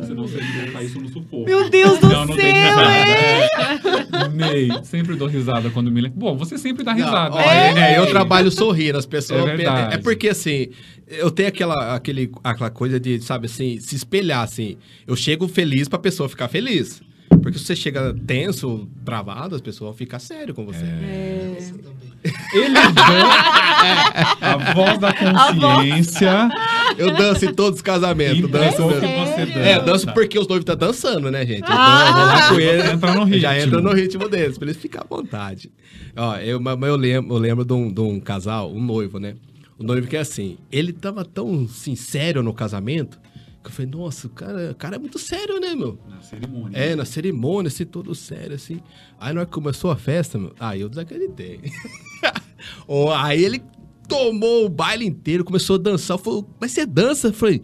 você 0.00 0.14
não 0.14 0.26
foi 0.26 0.40
você 0.40 0.44
ia 0.44 0.60
colocar 0.62 0.82
isso 0.82 1.00
no 1.00 1.08
sufoco. 1.08 1.44
Meu 1.44 1.68
Deus 1.70 1.98
do 1.98 2.08
Não, 2.08 2.24
não 2.26 2.34
céu, 2.34 2.44
risada. 2.52 2.92
é? 4.24 4.28
Ney, 4.28 4.68
sempre 4.84 5.16
dou 5.16 5.28
risada 5.28 5.70
quando 5.70 5.90
me 5.90 6.00
lembro. 6.00 6.18
Bom, 6.18 6.36
você 6.36 6.56
sempre 6.58 6.82
dá 6.84 6.92
Não, 6.94 7.04
risada. 7.04 7.34
ó, 7.34 7.38
né? 7.38 7.94
é, 7.94 7.98
eu 7.98 8.06
trabalho 8.06 8.50
sorrindo, 8.50 8.98
as 8.98 9.06
pessoas. 9.06 9.46
É 9.46 9.56
verdade. 9.56 9.94
É 9.94 9.98
porque 9.98 10.28
assim, 10.30 10.68
eu 11.10 11.30
tenho 11.30 11.48
aquela, 11.48 11.94
aquele, 11.94 12.30
aquela 12.42 12.70
coisa 12.70 12.98
de, 13.00 13.20
sabe 13.20 13.46
assim, 13.46 13.78
se 13.80 13.94
espelhar 13.96 14.42
assim. 14.42 14.76
Eu 15.06 15.16
chego 15.16 15.46
feliz 15.48 15.88
pra 15.88 15.98
pessoa 15.98 16.28
ficar 16.28 16.48
feliz. 16.48 17.02
Porque 17.42 17.58
se 17.58 17.64
você 17.64 17.76
chega 17.76 18.14
tenso, 18.26 18.88
travado, 19.04 19.54
as 19.54 19.60
pessoas 19.62 19.88
vão 19.90 19.96
ficar 19.96 20.18
sério 20.18 20.52
com 20.54 20.66
você. 20.66 20.84
É. 20.84 21.56
Ele 22.52 22.76
é 22.76 22.80
a 24.44 24.74
voz 24.74 24.98
da 24.98 25.10
consciência. 25.14 26.50
Eu 26.98 27.14
danço 27.16 27.46
em 27.46 27.54
todos 27.54 27.76
os 27.78 27.82
casamentos. 27.82 28.50
Danço, 28.50 28.82
Enquanto 28.82 29.00
danço. 29.00 29.32
você 29.32 29.46
dança. 29.46 29.58
É, 29.60 29.76
eu 29.76 29.84
danço 29.84 30.12
porque 30.12 30.38
os 30.38 30.46
noivos 30.46 30.64
tá 30.66 30.74
dançando, 30.74 31.30
né, 31.30 31.46
gente? 31.46 31.62
Eu 31.62 31.68
Ah! 31.70 32.12
vou 32.12 32.24
lá 32.26 32.48
com 32.50 32.60
eles. 32.60 32.84
Entra 32.92 33.14
no 33.14 33.24
ritmo. 33.24 33.40
Já 33.40 33.58
entra 33.58 33.80
no 33.80 33.92
ritmo 33.94 34.28
deles, 34.28 34.58
pra 34.58 34.66
eles 34.68 34.76
ficarem 34.80 35.06
à 35.10 35.16
vontade. 35.16 35.70
Ó, 36.16 36.36
eu, 36.36 36.60
mas 36.60 36.78
eu 36.82 36.96
lembro, 36.96 37.34
eu 37.34 37.38
lembro 37.38 37.64
de, 37.64 37.72
um, 37.72 37.90
de 37.90 38.00
um 38.00 38.20
casal, 38.20 38.70
um 38.70 38.82
noivo, 38.82 39.18
né? 39.18 39.34
O 39.80 39.82
noivo 39.82 40.06
que 40.06 40.14
é 40.14 40.20
assim, 40.20 40.58
ele 40.70 40.92
tava 40.92 41.24
tão 41.24 41.66
sincero 41.66 42.42
no 42.42 42.52
casamento, 42.52 43.18
que 43.62 43.68
eu 43.68 43.72
falei, 43.72 43.90
nossa, 43.90 44.26
o 44.26 44.30
cara, 44.30 44.70
o 44.72 44.74
cara 44.74 44.96
é 44.96 44.98
muito 44.98 45.18
sério, 45.18 45.58
né, 45.58 45.74
meu? 45.74 45.98
Na 46.06 46.20
cerimônia. 46.20 46.78
É, 46.78 46.94
na 46.94 47.06
cerimônia, 47.06 47.68
assim, 47.68 47.86
todo 47.86 48.14
sério, 48.14 48.56
assim. 48.56 48.82
Aí 49.18 49.32
na 49.32 49.40
hora 49.40 49.46
que 49.46 49.52
começou 49.52 49.90
a 49.90 49.96
festa, 49.96 50.38
meu, 50.38 50.54
aí 50.60 50.82
eu 50.82 50.88
desacreditei. 50.88 51.60
Aí 53.16 53.42
ele 53.42 53.62
tomou 54.06 54.66
o 54.66 54.68
baile 54.68 55.06
inteiro, 55.06 55.44
começou 55.44 55.76
a 55.76 55.78
dançar. 55.78 56.18
Falou, 56.18 56.46
mas 56.60 56.72
você 56.72 56.84
dança? 56.84 57.28
Eu 57.28 57.32
falei, 57.32 57.62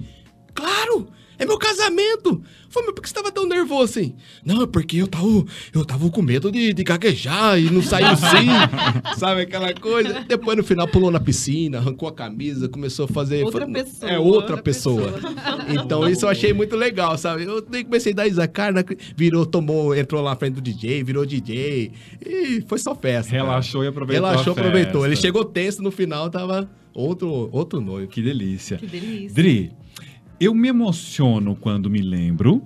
claro! 0.55 1.09
É 1.39 1.45
meu 1.45 1.59
casamento! 1.59 2.43
Falei, 2.69 2.87
mas 2.89 2.95
por 2.95 3.03
que 3.03 3.09
você 3.09 3.15
tava 3.15 3.31
tão 3.31 3.47
nervoso 3.47 3.85
assim? 3.85 4.15
Não, 4.45 4.63
é 4.63 4.67
porque 4.67 4.97
eu 4.99 5.07
tava, 5.07 5.27
eu 5.75 5.85
tava 5.85 6.11
com 6.11 6.21
medo 6.23 6.51
de, 6.51 6.73
de 6.73 6.83
gaguejar 6.85 7.59
e 7.59 7.71
não 7.71 7.83
saiu 7.83 8.09
assim. 8.09 8.47
sabe 9.17 9.43
aquela 9.43 9.73
coisa? 9.75 10.25
Depois 10.27 10.57
no 10.57 10.65
final 10.65 10.87
pulou 10.89 11.11
na 11.11 11.21
piscina, 11.21 11.79
arrancou 11.79 12.09
a 12.09 12.13
camisa, 12.13 12.69
começou 12.69 13.05
a 13.05 13.09
fazer. 13.09 13.45
Outra 13.45 13.67
pessoa, 13.67 14.11
É 14.11 14.19
outra, 14.19 14.37
outra 14.37 14.63
pessoa. 14.63 15.13
pessoa. 15.13 15.37
Então 15.87 16.09
isso 16.09 16.25
eu 16.25 16.31
achei 16.31 16.53
muito 16.53 16.77
legal, 16.77 17.17
sabe? 17.19 17.45
Eu 17.45 17.65
nem 17.71 17.85
comecei 17.85 18.13
a 18.13 18.17
dar 18.17 18.27
isa 18.27 18.47
cara, 18.49 18.85
virou, 19.17 19.45
tomou, 19.47 19.95
entrou 19.95 20.23
lá 20.23 20.31
na 20.31 20.37
frente 20.37 20.55
do 20.55 20.61
DJ, 20.61 21.03
virou 21.03 21.25
DJ. 21.27 21.93
E 22.25 22.63
foi 22.67 22.79
só 22.79 22.95
festa. 22.95 23.31
cara. 23.33 23.43
Relaxou 23.45 23.85
e 23.85 23.87
aproveitou. 23.89 24.27
Relaxou, 24.29 24.53
aproveitou. 24.53 25.07
Ele 25.07 25.17
chegou 25.17 25.45
tenso 25.45 25.83
no 25.83 25.91
final, 25.91 26.29
tava 26.31 26.69
outro, 26.95 27.49
outro 27.53 27.81
noivo. 27.81 28.09
Que 28.11 28.23
delícia. 28.23 28.77
Que 28.77 28.87
delícia. 28.87 29.35
Dri, 29.35 29.73
eu 30.39 30.55
me 30.55 30.69
emociono 30.69 31.57
quando 31.57 31.89
me 31.91 32.01
lembro. 32.01 32.63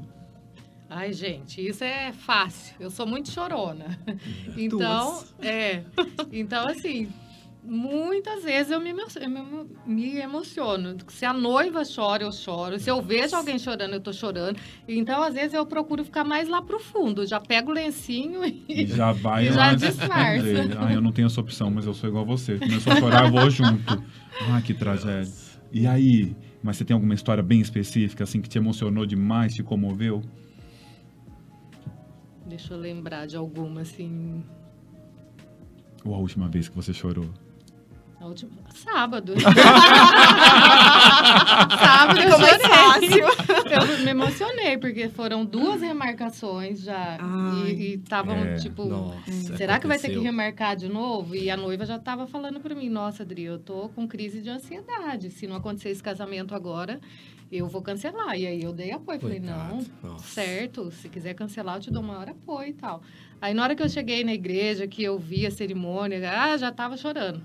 Ai, 0.89 1.13
gente, 1.13 1.65
isso 1.65 1.85
é 1.85 2.13
fácil. 2.13 2.75
Eu 2.81 2.91
sou 2.91 3.07
muito 3.07 3.31
chorona. 3.31 3.99
Então, 4.57 5.23
é. 5.41 5.83
Então, 6.33 6.67
assim, 6.67 7.09
muitas 7.63 8.43
vezes 8.43 8.73
eu 8.73 8.81
me, 8.81 8.91
eu 8.91 9.69
me- 9.87 10.17
emociono. 10.19 10.97
Se 11.09 11.25
a 11.25 11.33
noiva 11.33 11.83
chora, 11.85 12.25
eu 12.25 12.33
choro. 12.33 12.79
Se 12.81 12.91
eu 12.91 13.01
vejo 13.01 13.37
alguém 13.37 13.57
chorando, 13.59 13.95
eu 13.95 14.01
tô 14.01 14.13
chorando. 14.13 14.59
Então, 14.89 15.23
às 15.23 15.35
vezes, 15.35 15.55
eu 15.55 15.65
procuro 15.65 16.05
ficar 16.05 16.25
mais 16.25 16.49
lá 16.49 16.61
pro 16.61 16.81
fundo. 16.81 17.25
Já 17.25 17.39
pego 17.39 17.71
o 17.71 17.75
lencinho 17.75 18.45
E 18.45 18.65
e. 18.69 18.87
já 18.87 19.13
vai. 19.13 19.47
E 19.49 19.53
já 19.53 19.67
lá- 19.67 19.75
disfarça. 19.75 20.45
Ah, 20.81 20.93
eu 20.93 21.01
não 21.01 21.13
tenho 21.13 21.27
essa 21.27 21.41
opção, 21.41 21.71
mas 21.71 21.87
eu 21.87 21.95
sou 21.95 22.09
igual 22.09 22.25
a 22.25 22.27
você. 22.27 22.59
Começou 22.59 22.93
a 22.93 22.97
chorar, 22.97 23.27
eu 23.27 23.31
vou 23.31 23.49
junto. 23.49 24.03
Ah, 24.51 24.61
que 24.63 24.73
tragédia. 24.75 25.31
E 25.71 25.87
aí? 25.87 26.35
Mas 26.63 26.77
você 26.77 26.85
tem 26.85 26.95
alguma 26.95 27.15
história 27.15 27.43
bem 27.43 27.61
específica, 27.61 28.25
assim, 28.25 28.41
que 28.41 28.49
te 28.49 28.59
emocionou 28.59 29.07
demais, 29.07 29.55
te 29.55 29.63
comoveu? 29.63 30.23
Deixa 32.47 32.75
eu 32.75 32.79
lembrar 32.79 33.27
de 33.27 33.37
alguma, 33.37 33.81
assim. 33.83 34.45
Ou 36.05 36.15
a 36.15 36.19
última 36.19 36.49
vez 36.49 36.69
que 36.69 36.77
você 36.77 36.93
chorou? 36.93 37.29
A 38.21 38.27
última... 38.27 38.51
Sábado. 38.75 39.33
Sábado 41.79 42.21
eu 42.21 42.25
Ficou 42.27 42.39
mais 42.39 42.61
chorei. 42.63 42.69
fácil. 42.69 43.25
Eu 43.71 43.99
me 44.05 44.11
emocionei, 44.11 44.79
porque 44.79 45.09
foram 45.09 45.45
duas 45.45 45.81
remarcações 45.81 46.83
já. 46.83 47.17
Ai. 47.21 47.71
E 47.71 47.95
estavam, 47.95 48.37
É, 48.37 48.55
tipo, 48.57 48.85
Nossa, 48.85 49.57
será 49.57 49.79
que 49.79 49.87
vai 49.87 49.97
ter 49.99 50.09
que 50.09 50.13
aconteceu. 50.15 50.23
remarcar 50.23 50.77
de 50.77 50.89
novo? 50.89 51.35
E 51.35 51.51
a 51.51 51.57
noiva 51.57 51.85
já 51.87 51.97
estava 51.97 52.27
falando 52.27 52.61
para 52.61 52.75
mim, 52.75 52.89
nossa, 52.89 53.23
Adri, 53.23 53.45
eu 53.45 53.59
tô 53.59 53.89
com 53.91 54.07
crise 54.07 54.41
de 54.43 54.51
ansiedade. 54.51 55.31
Se 55.31 55.47
não 55.47 55.57
acontecer 55.57 55.91
esse 55.91 56.03
casamento 56.03 56.55
agora, 56.55 57.01
eu 57.51 57.67
vou 57.69 57.83
cancelar. 57.83 58.39
E 58.39 58.47
aí 58.47 58.63
eu 58.63 58.73
dei 58.73 58.93
apoio. 58.93 59.19
Falei, 59.21 59.41
não, 59.41 59.77
Coitado. 59.79 59.91
Nossa. 60.03 60.27
certo, 60.27 60.91
se 60.91 61.09
quiser 61.09 61.35
cancelar, 61.35 61.77
eu 61.77 61.81
te 61.81 61.91
dou 61.91 62.03
maior 62.03 62.29
apoio 62.29 62.69
e 62.69 62.73
tal. 62.75 63.03
Aí 63.41 63.55
na 63.55 63.63
hora 63.63 63.75
que 63.75 63.83
eu 63.83 63.89
cheguei 63.89 64.23
na 64.23 64.35
igreja, 64.35 64.87
que 64.87 65.03
eu 65.03 65.19
vi 65.19 65.47
a 65.47 65.51
cerimônia, 65.51 66.21
ah, 66.31 66.57
já 66.59 66.71
tava 66.71 66.97
chorando. 66.97 67.43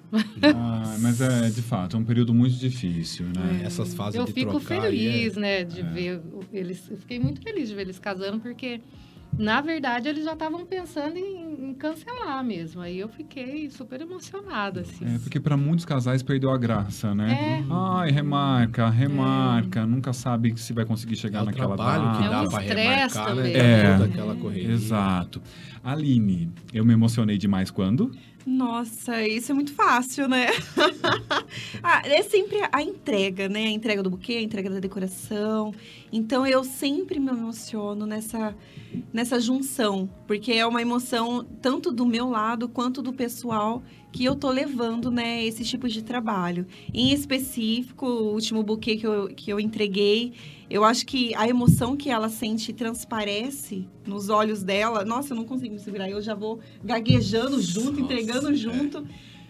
Ah, 0.53 0.97
mas 0.99 1.21
é, 1.21 1.49
de 1.49 1.61
fato, 1.61 1.95
é 1.95 1.99
um 1.99 2.03
período 2.03 2.33
muito 2.33 2.55
difícil, 2.57 3.25
né? 3.27 3.61
É, 3.63 3.65
Essas 3.65 3.93
fases 3.93 4.15
eu 4.19 4.25
de 4.25 4.33
fico 4.33 4.51
trocar 4.59 4.81
aí 4.83 4.97
feliz, 4.97 5.37
é- 5.37 5.39
né, 5.39 5.63
de 5.63 5.79
É. 5.79 5.83
ver 5.83 6.21
eles. 6.51 6.89
Eu 6.91 6.97
fiquei 6.97 7.17
muito 7.19 7.41
feliz 7.41 7.69
de 7.69 7.75
ver 7.75 7.81
eles 7.83 7.97
casando, 7.99 8.39
porque 8.41 8.81
na 9.37 9.61
verdade 9.61 10.07
eles 10.07 10.23
já 10.23 10.33
estavam 10.33 10.65
pensando 10.65 11.17
em, 11.17 11.69
em 11.69 11.73
cancelar 11.73 12.43
mesmo. 12.43 12.81
Aí 12.81 12.99
eu 12.99 13.07
fiquei 13.09 13.69
super 13.69 14.01
emocionada, 14.01 14.81
assim. 14.81 15.05
É, 15.05 15.19
porque 15.19 15.39
para 15.39 15.55
muitos 15.57 15.85
casais 15.85 16.21
perdeu 16.23 16.51
a 16.51 16.57
graça, 16.57 17.13
né? 17.13 17.61
É. 17.61 17.65
Ai, 17.71 18.11
remarca, 18.11 18.89
remarca, 18.89 19.85
nunca 19.85 20.13
sabe 20.13 20.57
se 20.59 20.73
vai 20.73 20.85
conseguir 20.85 21.15
chegar 21.15 21.41
É 21.41 21.45
naquela 21.45 21.75
trabalho 21.75 22.17
que 22.17 22.23
data. 22.23 22.25
É 22.25 22.29
dá 22.29 22.41
um 22.41 22.49
pra 22.49 22.61
estresse 22.63 22.89
remarcar, 22.89 23.25
também. 23.27 23.53
né? 23.53 23.59
É. 23.59 23.91
Toda 23.97 24.05
aquela 24.05 24.35
correria. 24.35 24.71
Exato. 24.71 25.41
Aline, 25.83 26.51
eu 26.73 26.83
me 26.83 26.93
emocionei 26.93 27.37
demais 27.37 27.69
quando? 27.69 28.11
Nossa, 28.45 29.27
isso 29.27 29.51
é 29.51 29.55
muito 29.55 29.73
fácil, 29.73 30.27
né? 30.27 30.47
ah, 31.81 32.03
é 32.05 32.21
sempre 32.21 32.59
a 32.71 32.79
entrega, 32.79 33.49
né? 33.49 33.65
A 33.65 33.71
entrega 33.71 34.03
do 34.03 34.09
buquê, 34.11 34.33
a 34.33 34.41
entrega 34.41 34.69
da 34.69 34.79
decoração. 34.79 35.73
Então 36.11 36.45
eu 36.45 36.63
sempre 36.63 37.19
me 37.19 37.31
emociono 37.31 38.05
nessa, 38.05 38.55
nessa 39.11 39.39
junção, 39.39 40.07
porque 40.27 40.53
é 40.53 40.65
uma 40.65 40.79
emoção 40.79 41.43
tanto 41.59 41.91
do 41.91 42.05
meu 42.05 42.29
lado 42.29 42.69
quanto 42.69 43.01
do 43.01 43.11
pessoal 43.11 43.81
que 44.15 44.23
eu 44.23 44.33
tô 44.33 44.49
levando, 44.49 45.11
né, 45.11 45.43
esse 45.43 45.65
tipo 45.65 45.89
de 45.89 46.01
trabalho. 46.01 46.65
Em 46.93 47.11
específico, 47.11 48.05
o 48.05 48.31
último 48.31 48.63
buquê 48.63 48.95
que 48.95 49.05
eu, 49.05 49.27
que 49.27 49.49
eu 49.51 49.59
entreguei, 49.59 50.31
eu 50.69 50.85
acho 50.85 51.05
que 51.05 51.35
a 51.35 51.49
emoção 51.49 51.97
que 51.97 52.09
ela 52.09 52.29
sente 52.29 52.71
transparece 52.71 53.85
nos 54.07 54.29
olhos 54.29 54.63
dela. 54.63 55.03
Nossa, 55.03 55.33
eu 55.33 55.35
não 55.35 55.43
consigo 55.43 55.73
me 55.73 55.81
segurar, 55.81 56.09
eu 56.09 56.21
já 56.21 56.33
vou 56.33 56.61
gaguejando 56.81 57.61
junto, 57.61 57.99
Nossa, 57.99 58.01
entregando 58.01 58.51
é. 58.51 58.55
junto. 58.55 59.05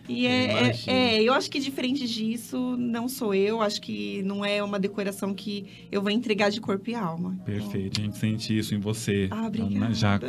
E 0.08 0.26
Eu 0.26 0.32
é, 0.32 0.72
é, 0.88 0.94
é, 1.18 1.24
eu 1.24 1.34
acho 1.34 1.50
que 1.50 1.60
diferente 1.60 2.08
disso, 2.08 2.76
não 2.78 3.08
sou 3.10 3.34
eu. 3.34 3.62
Acho 3.62 3.82
que 3.82 4.22
não 4.24 4.46
é 4.46 4.62
uma 4.64 4.78
decoração 4.80 5.34
que 5.34 5.66
eu 5.92 6.02
vou 6.02 6.12
entregar 6.12 6.50
de 6.52 6.62
corpo 6.62 6.90
e 6.90 6.96
alma. 6.96 7.36
Perfeito, 7.46 8.00
a 8.00 8.04
gente 8.04 8.18
sente 8.18 8.58
isso 8.58 8.76
em 8.76 8.80
você. 8.80 9.28
Ah, 9.32 9.48
obrigada. 9.48 9.80
na- 9.80 9.92
Já, 9.96 10.20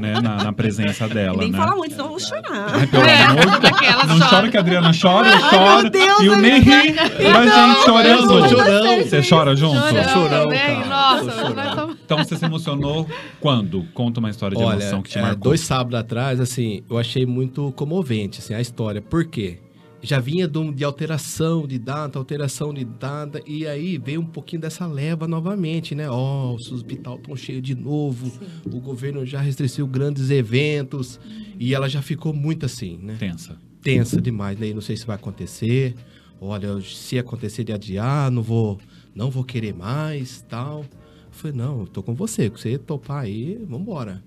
né, 0.00 0.20
na, 0.20 0.44
na 0.44 0.52
presença 0.52 1.08
dela, 1.08 1.38
nem 1.38 1.50
né? 1.50 1.58
fala 1.58 1.74
muito, 1.76 1.92
senão 1.92 2.04
eu 2.06 2.10
vou 2.10 2.20
chorar. 2.20 2.66
Ai, 2.74 2.86
pelo 2.86 3.04
É, 3.04 3.22
amor 3.22 3.40
de 3.60 3.66
Não 4.06 4.18
chora. 4.18 4.30
chora 4.30 4.48
que 4.50 4.56
a 4.56 4.60
Adriana 4.60 4.90
chora, 5.00 5.28
eu 5.28 5.34
Ai, 5.34 5.50
choro. 5.50 5.82
meu 5.82 5.90
Deus, 5.90 6.20
e 6.22 6.28
o 6.28 6.36
nem 6.36 6.60
ri. 6.60 6.92
Mas 7.32 7.54
gente 7.54 7.84
chorando. 7.84 8.20
eu 8.20 8.26
sou 8.28 8.48
chorão. 8.48 8.96
Você 9.02 9.22
chora 9.28 9.56
junto? 9.56 9.76
Chorão, 9.88 10.08
chorão, 10.12 10.42
também. 10.44 10.58
cara. 10.82 10.86
Nossa, 10.86 11.96
Então 12.04 12.18
você 12.18 12.36
se 12.36 12.44
emocionou 12.44 13.08
quando? 13.40 13.84
Conta 13.94 14.20
uma 14.20 14.30
história 14.30 14.56
de 14.56 14.62
Olha, 14.62 14.76
emoção 14.80 15.02
que 15.02 15.10
te 15.10 15.18
é, 15.18 15.22
marcou. 15.22 15.40
dois 15.40 15.60
sábados 15.60 15.98
atrás, 15.98 16.40
assim, 16.40 16.82
eu 16.88 16.98
achei 16.98 17.24
muito 17.26 17.72
comovente, 17.76 18.40
assim, 18.40 18.54
a 18.54 18.60
história. 18.60 19.00
Por 19.08 19.24
quê? 19.26 19.58
Já 20.02 20.20
vinha 20.20 20.46
de, 20.46 20.72
de 20.72 20.84
alteração 20.84 21.66
de 21.66 21.78
data, 21.78 22.18
alteração 22.18 22.72
de 22.72 22.84
data, 22.84 23.40
e 23.46 23.66
aí 23.66 23.98
veio 23.98 24.20
um 24.20 24.26
pouquinho 24.26 24.62
dessa 24.62 24.86
leva 24.86 25.26
novamente, 25.26 25.94
né? 25.94 26.08
Ó, 26.08 26.54
os 26.54 26.70
hospitais 26.70 27.16
estão 27.16 27.34
cheios 27.34 27.62
de 27.62 27.74
novo, 27.74 28.30
o 28.64 28.78
governo 28.78 29.24
já 29.24 29.40
restriziu 29.40 29.86
grandes 29.86 30.30
eventos, 30.30 31.18
e 31.58 31.74
ela 31.74 31.88
já 31.88 32.02
ficou 32.02 32.32
muito 32.32 32.66
assim, 32.66 32.98
né? 33.02 33.16
Tensa. 33.18 33.58
tensa 33.82 34.20
demais, 34.20 34.58
né? 34.58 34.68
E 34.68 34.74
não 34.74 34.80
sei 34.80 34.96
se 34.96 35.06
vai 35.06 35.16
acontecer. 35.16 35.94
Olha, 36.40 36.80
se 36.82 37.18
acontecer 37.18 37.64
de 37.64 37.72
adiar, 37.72 38.30
não 38.30 38.42
vou, 38.42 38.78
não 39.14 39.30
vou 39.30 39.42
querer 39.42 39.74
mais, 39.74 40.42
tal. 40.42 40.80
Eu 40.80 41.32
falei, 41.32 41.56
não, 41.56 41.80
eu 41.80 41.86
tô 41.86 42.02
com 42.02 42.14
você, 42.14 42.44
se 42.44 42.50
você 42.50 42.78
topar 42.78 43.22
aí, 43.24 43.58
vambora. 43.66 44.22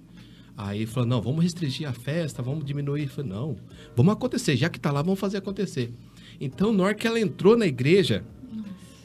Aí 0.62 0.86
falou, 0.86 1.08
não, 1.08 1.22
vamos 1.22 1.42
restringir 1.42 1.88
a 1.88 1.94
festa, 1.94 2.42
vamos 2.42 2.66
diminuir. 2.66 3.04
Eu 3.04 3.08
falei, 3.10 3.32
não, 3.32 3.56
vamos 3.96 4.12
acontecer, 4.12 4.58
já 4.58 4.68
que 4.68 4.78
tá 4.78 4.92
lá, 4.92 5.02
vamos 5.02 5.18
fazer 5.18 5.38
acontecer. 5.38 5.90
Então, 6.42 6.74
na 6.74 6.84
hora 6.84 6.94
que 6.94 7.08
ela 7.08 7.18
entrou 7.18 7.56
na 7.58 7.66
igreja, 7.66 8.26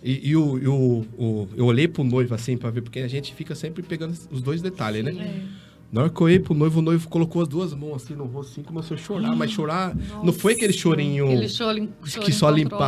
e, 0.03 0.31
e 0.31 0.37
o, 0.37 0.59
e 0.59 0.67
o- 0.67 1.05
o- 1.17 1.49
eu 1.57 1.65
olhei 1.67 1.87
pro 1.87 2.03
noivo 2.03 2.35
assim 2.35 2.57
pra 2.57 2.71
ver, 2.71 2.83
porque 2.83 2.99
a 2.99 3.09
gente 3.09 3.33
fica 3.35 3.55
sempre 3.55 3.85
pegando 3.85 4.15
os 4.33 4.43
dois 4.43 4.61
detalhes, 4.61 5.05
né? 5.05 5.13
Na 5.93 6.01
hora 6.03 6.11
que 6.11 6.21
eu 6.21 6.25
olhei 6.25 6.41
pro 6.41 6.55
noivo, 6.55 6.81
o 6.81 6.83
noivo 6.83 7.09
colocou 7.09 7.41
as 7.41 7.47
duas 7.47 7.73
mãos 7.73 8.03
assim 8.03 8.15
no 8.15 8.25
rosto, 8.25 8.51
assim, 8.51 8.63
começou 8.65 8.97
a 8.97 8.99
chorar, 8.99 9.37
mas 9.37 9.53
chorar. 9.53 9.97
Não 10.25 10.33
foi 10.33 10.55
aquele 10.55 10.73
chorinho. 10.73 11.27
Aquele 11.27 11.49
choro, 11.49 11.89
choro 12.05 12.27
que 12.27 12.33
só 12.33 12.51
limpar. 12.51 12.79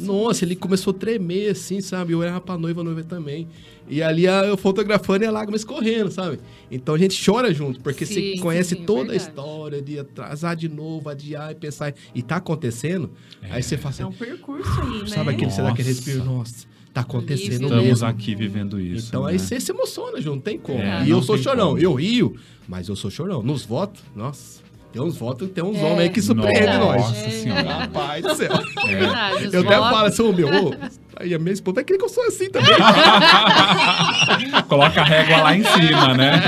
né? 0.00 0.04
Nossa, 0.04 0.44
ele 0.44 0.56
começou 0.56 0.92
a 0.92 0.94
tremer, 0.98 1.50
assim, 1.52 1.80
sabe? 1.80 2.14
Eu 2.14 2.18
olhava 2.18 2.40
pra 2.40 2.58
noiva, 2.58 2.80
a 2.80 2.84
noiva 2.84 3.04
também. 3.04 3.46
E 3.88 4.02
ali 4.02 4.26
a- 4.26 4.44
eu 4.44 4.56
fotografando 4.56 5.24
e 5.24 5.26
a 5.26 5.30
lágrima 5.30 5.56
escorrendo, 5.56 6.10
sabe? 6.10 6.40
Então 6.70 6.94
a 6.94 6.98
gente 6.98 7.22
chora 7.24 7.54
junto, 7.54 7.80
porque 7.80 8.04
Sim, 8.04 8.14
você 8.14 8.20
sim, 8.34 8.38
conhece 8.40 8.74
sim, 8.76 8.84
toda 8.84 9.00
a 9.02 9.04
verdade. 9.12 9.22
história 9.30 9.82
de 9.82 9.98
atrasar 9.98 10.56
de 10.56 10.68
novo, 10.68 11.08
adiar 11.08 11.52
e 11.52 11.54
pensar. 11.54 11.94
E 12.14 12.22
tá 12.22 12.36
acontecendo. 12.36 13.10
Aí 13.50 13.62
você 13.62 13.76
fala 13.76 13.90
assim, 13.90 14.02
É 14.02 14.06
um 14.06 14.12
percurso 14.12 14.68
aí, 14.80 15.00
né? 15.02 15.06
sabe 15.06 15.30
aquele, 15.30 15.50
você 15.50 15.62
dá 15.62 15.68
aquele 15.68 15.88
respiro, 15.88 16.24
nossa, 16.24 16.66
tá 16.92 17.02
acontecendo 17.02 17.64
Estamos 17.64 17.84
mesmo. 17.84 18.06
aqui 18.08 18.34
vivendo 18.34 18.80
isso. 18.80 19.08
Então 19.08 19.24
né? 19.24 19.32
aí 19.32 19.38
você 19.38 19.60
se 19.60 19.70
emociona, 19.70 20.20
Ju, 20.20 20.30
não 20.30 20.40
tem 20.40 20.58
como. 20.58 20.78
É, 20.80 21.04
e 21.06 21.10
eu 21.10 21.22
sou 21.22 21.38
chorão, 21.38 21.68
como. 21.70 21.78
eu 21.78 21.94
rio, 21.94 22.34
mas 22.66 22.88
eu 22.88 22.96
sou 22.96 23.10
chorão. 23.10 23.42
Nos 23.42 23.64
votos, 23.64 24.02
nossa, 24.16 24.60
tem 24.92 25.00
uns 25.00 25.16
votos, 25.16 25.48
tem 25.50 25.62
uns 25.62 25.76
É. 25.76 25.84
homens 25.84 25.98
aí 26.00 26.10
que 26.10 26.20
surpreendem 26.22 26.78
nós. 26.78 27.02
Nossa 27.02 27.30
senhora. 27.30 27.62
Rapaz 27.86 28.24
do 28.24 28.34
céu. 28.34 28.50
É 28.88 29.44
Eu 29.56 29.60
até 29.60 29.76
votos- 29.76 29.90
falo 29.90 30.06
assim, 30.06 30.32
meu, 30.32 30.48
ô, 30.48 30.70
aí 31.16 31.34
a 31.34 31.38
minha 31.38 31.52
esposa 31.52 31.76
vai 31.76 31.84
querer 31.84 31.98
que 31.98 32.04
eu 32.04 32.08
sou 32.08 32.24
assim 32.24 32.50
também. 32.50 32.70
Coloca 34.68 35.00
a 35.00 35.04
régua 35.04 35.38
lá 35.38 35.56
em 35.56 35.62
cima, 35.62 36.14
né? 36.14 36.38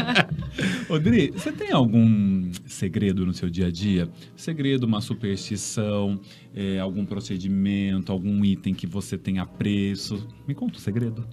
Odri, 0.89 1.31
você 1.31 1.53
tem 1.53 1.71
algum 1.73 2.51
segredo 2.67 3.25
no 3.27 3.33
seu 3.33 3.51
dia 3.51 3.67
a 3.67 3.71
dia? 3.71 4.09
Segredo, 4.37 4.85
uma 4.85 5.01
superstição, 5.01 6.21
é, 6.55 6.79
algum 6.79 7.05
procedimento, 7.05 8.11
algum 8.11 8.45
item 8.45 8.75
que 8.75 8.87
você 8.87 9.17
tem 9.19 9.39
apreço? 9.39 10.27
Me 10.47 10.55
conta 10.55 10.79
o 10.79 10.81
segredo. 10.81 11.27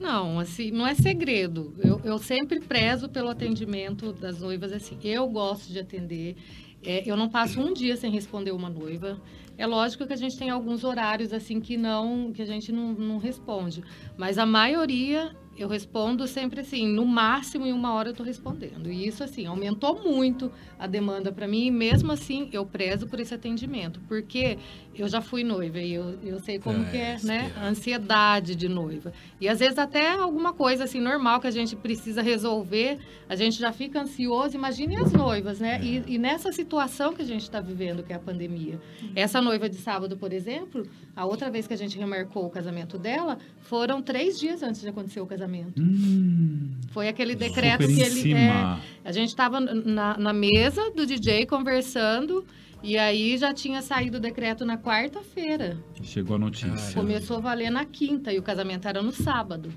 Não, 0.00 0.38
assim, 0.38 0.70
não 0.70 0.86
é 0.86 0.94
segredo. 0.94 1.74
Eu, 1.78 2.00
eu 2.02 2.18
sempre 2.18 2.58
prezo 2.58 3.08
pelo 3.08 3.28
atendimento 3.28 4.12
das 4.14 4.40
noivas, 4.40 4.72
assim. 4.72 4.98
Eu 5.04 5.28
gosto 5.28 5.70
de 5.70 5.78
atender. 5.78 6.36
É, 6.82 7.02
eu 7.08 7.16
não 7.16 7.28
passo 7.28 7.60
um 7.60 7.72
dia 7.72 7.96
sem 7.96 8.10
responder 8.10 8.52
uma 8.52 8.70
noiva. 8.70 9.20
É 9.58 9.66
lógico 9.66 10.06
que 10.06 10.12
a 10.12 10.16
gente 10.16 10.38
tem 10.38 10.48
alguns 10.48 10.84
horários 10.84 11.32
assim 11.32 11.60
que 11.60 11.76
não, 11.76 12.32
que 12.32 12.40
a 12.40 12.46
gente 12.46 12.72
não, 12.72 12.92
não 12.94 13.18
responde, 13.18 13.84
mas 14.16 14.38
a 14.38 14.46
maioria 14.46 15.36
eu 15.60 15.68
respondo 15.68 16.26
sempre 16.26 16.60
assim, 16.60 16.86
no 16.86 17.04
máximo 17.04 17.66
em 17.66 17.72
uma 17.72 17.92
hora 17.92 18.08
eu 18.08 18.12
estou 18.12 18.24
respondendo. 18.24 18.90
E 18.90 19.06
isso, 19.06 19.22
assim, 19.22 19.44
aumentou 19.44 20.02
muito 20.02 20.50
a 20.78 20.86
demanda 20.86 21.30
para 21.30 21.46
mim. 21.46 21.66
E 21.66 21.70
mesmo 21.70 22.10
assim, 22.12 22.48
eu 22.50 22.64
prezo 22.64 23.06
por 23.06 23.20
esse 23.20 23.34
atendimento. 23.34 24.00
Porque 24.08 24.56
eu 24.94 25.08
já 25.08 25.20
fui 25.20 25.44
noiva 25.44 25.78
e 25.78 25.94
eu, 25.94 26.18
eu 26.22 26.38
sei 26.40 26.58
como 26.58 26.84
é, 26.84 26.90
que 26.90 26.96
é, 26.96 27.16
né? 27.22 27.52
A 27.56 27.66
ansiedade 27.68 28.54
de 28.54 28.68
noiva. 28.68 29.12
E 29.40 29.48
às 29.48 29.58
vezes 29.58 29.78
até 29.78 30.10
alguma 30.10 30.52
coisa, 30.52 30.84
assim, 30.84 31.00
normal 31.00 31.40
que 31.40 31.46
a 31.46 31.50
gente 31.50 31.76
precisa 31.76 32.20
resolver, 32.20 32.98
a 33.28 33.36
gente 33.36 33.58
já 33.58 33.72
fica 33.72 34.00
ansioso. 34.00 34.56
Imagine 34.56 34.96
as 34.96 35.12
noivas, 35.12 35.60
né? 35.60 35.78
É. 35.80 35.84
E, 35.84 36.04
e, 36.14 36.18
nessa 36.18 36.52
situação 36.52 37.14
que 37.14 37.22
a 37.22 37.24
gente 37.24 37.42
está 37.42 37.60
vivendo, 37.60 38.02
que 38.02 38.12
é 38.12 38.16
a 38.16 38.18
pandemia. 38.18 38.80
Essa 39.14 39.40
noiva 39.40 39.68
de 39.68 39.76
sábado, 39.76 40.16
por 40.16 40.32
exemplo, 40.32 40.86
a 41.14 41.24
outra 41.24 41.50
vez 41.50 41.66
que 41.66 41.74
a 41.74 41.78
gente 41.78 41.96
remarcou 41.96 42.44
o 42.46 42.50
casamento 42.50 42.98
dela, 42.98 43.38
foram 43.62 44.02
três 44.02 44.38
dias 44.38 44.62
antes 44.62 44.80
de 44.80 44.88
acontecer 44.88 45.20
o 45.20 45.26
casamento. 45.26 45.80
Hum, 45.80 46.72
Foi 46.90 47.08
aquele 47.08 47.34
decreto 47.34 47.86
que 47.86 48.00
ele. 48.00 48.34
É, 48.34 48.78
a 49.04 49.12
gente 49.12 49.28
estava 49.28 49.60
na, 49.60 50.18
na 50.18 50.32
mesa 50.32 50.90
do 50.90 51.06
DJ 51.06 51.46
conversando. 51.46 52.44
E 52.82 52.96
aí 52.96 53.36
já 53.36 53.52
tinha 53.52 53.82
saído 53.82 54.16
o 54.16 54.20
decreto 54.20 54.64
na 54.64 54.78
quarta-feira. 54.78 55.78
Chegou 56.02 56.36
a 56.36 56.38
notícia. 56.38 56.94
Começou 56.94 57.36
a 57.36 57.40
valer 57.40 57.70
na 57.70 57.84
quinta 57.84 58.32
e 58.32 58.38
o 58.38 58.42
casamento 58.42 58.88
era 58.88 59.02
no 59.02 59.12
sábado. 59.12 59.72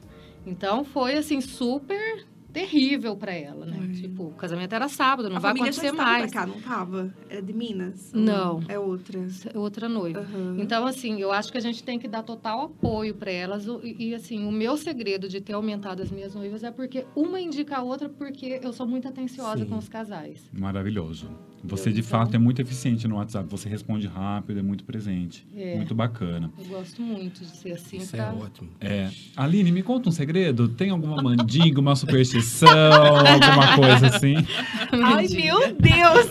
Então 0.45 0.83
foi 0.83 1.15
assim 1.15 1.41
super 1.41 2.25
terrível 2.53 3.15
para 3.15 3.33
ela, 3.33 3.65
né? 3.65 3.89
Tipo, 3.93 4.27
o 4.27 4.33
casamento 4.33 4.73
era 4.73 4.87
sábado, 4.87 5.29
não 5.29 5.37
a 5.37 5.39
vai 5.39 5.51
acontecer 5.53 5.91
mais. 5.91 6.31
Pra 6.31 6.41
cá, 6.41 6.47
não 6.47 6.61
tava? 6.61 7.13
É 7.29 7.41
de 7.41 7.51
Minas? 7.51 8.11
Não. 8.13 8.61
É 8.67 8.77
outra. 8.77 9.27
É 9.53 9.57
outra 9.57 9.89
noiva. 9.89 10.21
Uhum. 10.21 10.59
Então, 10.59 10.85
assim, 10.85 11.19
eu 11.19 11.31
acho 11.31 11.51
que 11.51 11.57
a 11.57 11.61
gente 11.61 11.83
tem 11.83 11.97
que 11.97 12.07
dar 12.07 12.23
total 12.23 12.65
apoio 12.65 13.15
para 13.15 13.31
elas. 13.31 13.65
E, 13.83 14.09
e, 14.09 14.15
assim, 14.15 14.45
o 14.45 14.51
meu 14.51 14.77
segredo 14.77 15.27
de 15.27 15.41
ter 15.41 15.53
aumentado 15.53 16.01
as 16.01 16.11
minhas 16.11 16.35
noivas 16.35 16.63
é 16.63 16.71
porque 16.71 17.05
uma 17.15 17.39
indica 17.39 17.77
a 17.77 17.81
outra, 17.81 18.07
porque 18.07 18.59
eu 18.61 18.71
sou 18.71 18.87
muito 18.87 19.07
atenciosa 19.07 19.63
Sim. 19.63 19.69
com 19.69 19.77
os 19.77 19.89
casais. 19.89 20.49
Maravilhoso. 20.53 21.29
Você, 21.63 21.93
de 21.93 22.01
então, 22.01 22.09
fato, 22.09 22.35
é 22.35 22.37
muito 22.37 22.61
eficiente 22.61 23.07
no 23.07 23.15
WhatsApp. 23.15 23.49
Você 23.49 23.69
responde 23.69 24.05
rápido, 24.05 24.59
é 24.59 24.61
muito 24.61 24.83
presente. 24.83 25.47
É, 25.55 25.77
muito 25.77 25.95
bacana. 25.95 26.51
Eu 26.57 26.65
gosto 26.65 27.01
muito 27.01 27.39
de 27.39 27.57
ser 27.57 27.71
assim. 27.71 27.97
Isso 27.97 28.11
pra... 28.11 28.25
é 28.25 28.33
ótimo. 28.33 28.69
É. 28.81 29.09
Aline, 29.35 29.71
me 29.71 29.81
conta 29.81 30.09
um 30.09 30.11
segredo. 30.11 30.67
Tem 30.67 30.89
alguma 30.89 31.21
mandinga, 31.23 31.79
uma 31.79 31.95
superstição, 31.95 32.42
alguma 32.65 33.75
coisa 33.75 34.07
assim? 34.07 34.35
Ai, 34.91 35.27
meu 35.27 35.73
Deus! 35.73 36.27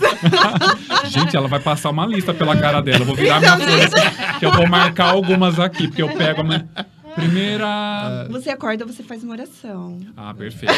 Gente, 1.11 1.37
ela 1.37 1.49
vai 1.49 1.61
passar 1.61 1.91
uma 1.91 2.07
lista 2.07 2.33
pela 2.33 2.57
cara 2.57 2.81
dela. 2.81 3.01
Eu 3.01 3.07
vou 3.07 3.15
virar 3.15 3.39
então, 3.39 3.57
minha 3.57 3.89
folha, 3.89 4.39
que 4.39 4.47
eu 4.47 4.53
vou 4.53 4.69
marcar 4.69 5.11
algumas 5.11 5.59
aqui, 5.59 5.89
porque 5.89 6.03
eu 6.03 6.09
pego 6.09 6.43
a... 6.43 7.03
Primeira. 7.15 8.27
Você 8.31 8.51
acorda, 8.51 8.87
você 8.87 9.03
faz 9.03 9.23
uma 9.23 9.35
oração. 9.35 10.01
Ah, 10.17 10.33
perfeito. 10.33 10.75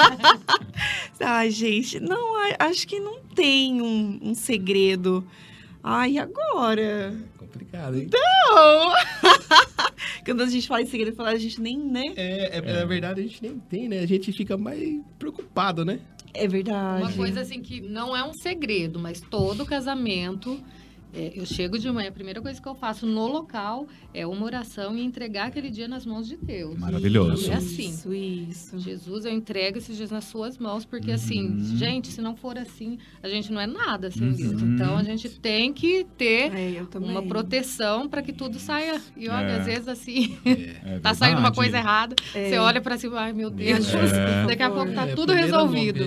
Ai, 1.20 1.50
gente, 1.50 2.00
não, 2.00 2.36
acho 2.58 2.86
que 2.86 2.98
não 2.98 3.20
tem 3.34 3.82
um, 3.82 4.18
um 4.22 4.34
segredo. 4.34 5.26
Ai, 5.82 6.18
agora? 6.18 7.14
Complicado, 7.38 7.96
hein? 7.96 8.08
Não! 8.12 8.92
Quando 10.24 10.42
a 10.42 10.46
gente 10.46 10.66
fala 10.66 10.82
em 10.82 10.86
segredo, 10.86 11.22
a 11.22 11.36
gente 11.36 11.60
nem, 11.60 11.78
né? 11.78 12.04
É, 12.16 12.58
é, 12.58 12.62
é, 12.64 12.72
na 12.80 12.84
verdade, 12.84 13.20
a 13.20 13.22
gente 13.22 13.42
nem 13.42 13.58
tem, 13.58 13.88
né? 13.88 14.00
A 14.00 14.06
gente 14.06 14.32
fica 14.32 14.56
mais 14.56 15.00
preocupado, 15.18 15.84
né? 15.84 16.00
É 16.34 16.46
verdade. 16.46 17.02
Uma 17.02 17.12
coisa 17.12 17.40
assim 17.40 17.62
que 17.62 17.80
não 17.80 18.14
é 18.14 18.22
um 18.22 18.32
segredo, 18.34 18.98
mas 18.98 19.20
todo 19.20 19.64
casamento 19.64 20.62
é, 21.16 21.32
eu 21.34 21.46
chego 21.46 21.78
de 21.78 21.90
manhã, 21.90 22.10
a 22.10 22.12
primeira 22.12 22.42
coisa 22.42 22.60
que 22.60 22.68
eu 22.68 22.74
faço 22.74 23.06
no 23.06 23.26
local 23.26 23.86
é 24.12 24.26
uma 24.26 24.44
oração 24.44 24.94
e 24.96 25.02
entregar 25.02 25.46
aquele 25.46 25.70
dia 25.70 25.88
nas 25.88 26.04
mãos 26.04 26.28
de 26.28 26.36
Deus. 26.36 26.78
Maravilhoso. 26.78 27.50
É 27.50 27.54
assim. 27.54 27.88
Isso, 27.88 28.12
isso. 28.12 28.78
Jesus, 28.78 29.24
eu 29.24 29.32
entrego 29.32 29.78
esses 29.78 29.96
dias 29.96 30.10
nas 30.10 30.24
suas 30.24 30.58
mãos, 30.58 30.84
porque 30.84 31.10
assim, 31.10 31.48
uhum. 31.48 31.58
assim, 31.58 31.76
gente, 31.78 32.08
se 32.08 32.20
não 32.20 32.36
for 32.36 32.58
assim, 32.58 32.98
a 33.22 33.30
gente 33.30 33.50
não 33.50 33.58
é 33.58 33.66
nada 33.66 34.10
sem 34.10 34.28
uhum. 34.28 34.34
Deus. 34.34 34.62
Então 34.62 34.98
a 34.98 35.02
gente 35.02 35.30
tem 35.30 35.72
que 35.72 36.04
ter 36.18 36.52
é, 36.54 36.86
uma 36.98 37.22
proteção 37.22 38.06
para 38.06 38.20
que 38.20 38.34
tudo 38.34 38.58
saia. 38.58 39.00
E 39.16 39.26
olha, 39.30 39.46
é. 39.46 39.58
às 39.60 39.64
vezes 39.64 39.88
assim, 39.88 40.36
é. 40.44 40.98
tá 41.00 41.14
saindo 41.14 41.38
uma 41.38 41.52
coisa 41.52 41.78
errada, 41.78 42.14
é. 42.34 42.50
você 42.50 42.58
olha 42.58 42.80
para 42.82 42.98
cima, 42.98 43.20
ai 43.20 43.32
meu 43.32 43.48
Deus, 43.48 43.88
é. 43.94 44.44
daqui 44.46 44.62
a 44.62 44.70
pouco 44.70 44.92
tá 44.92 45.06
tudo 45.06 45.32
resolvido. 45.32 46.00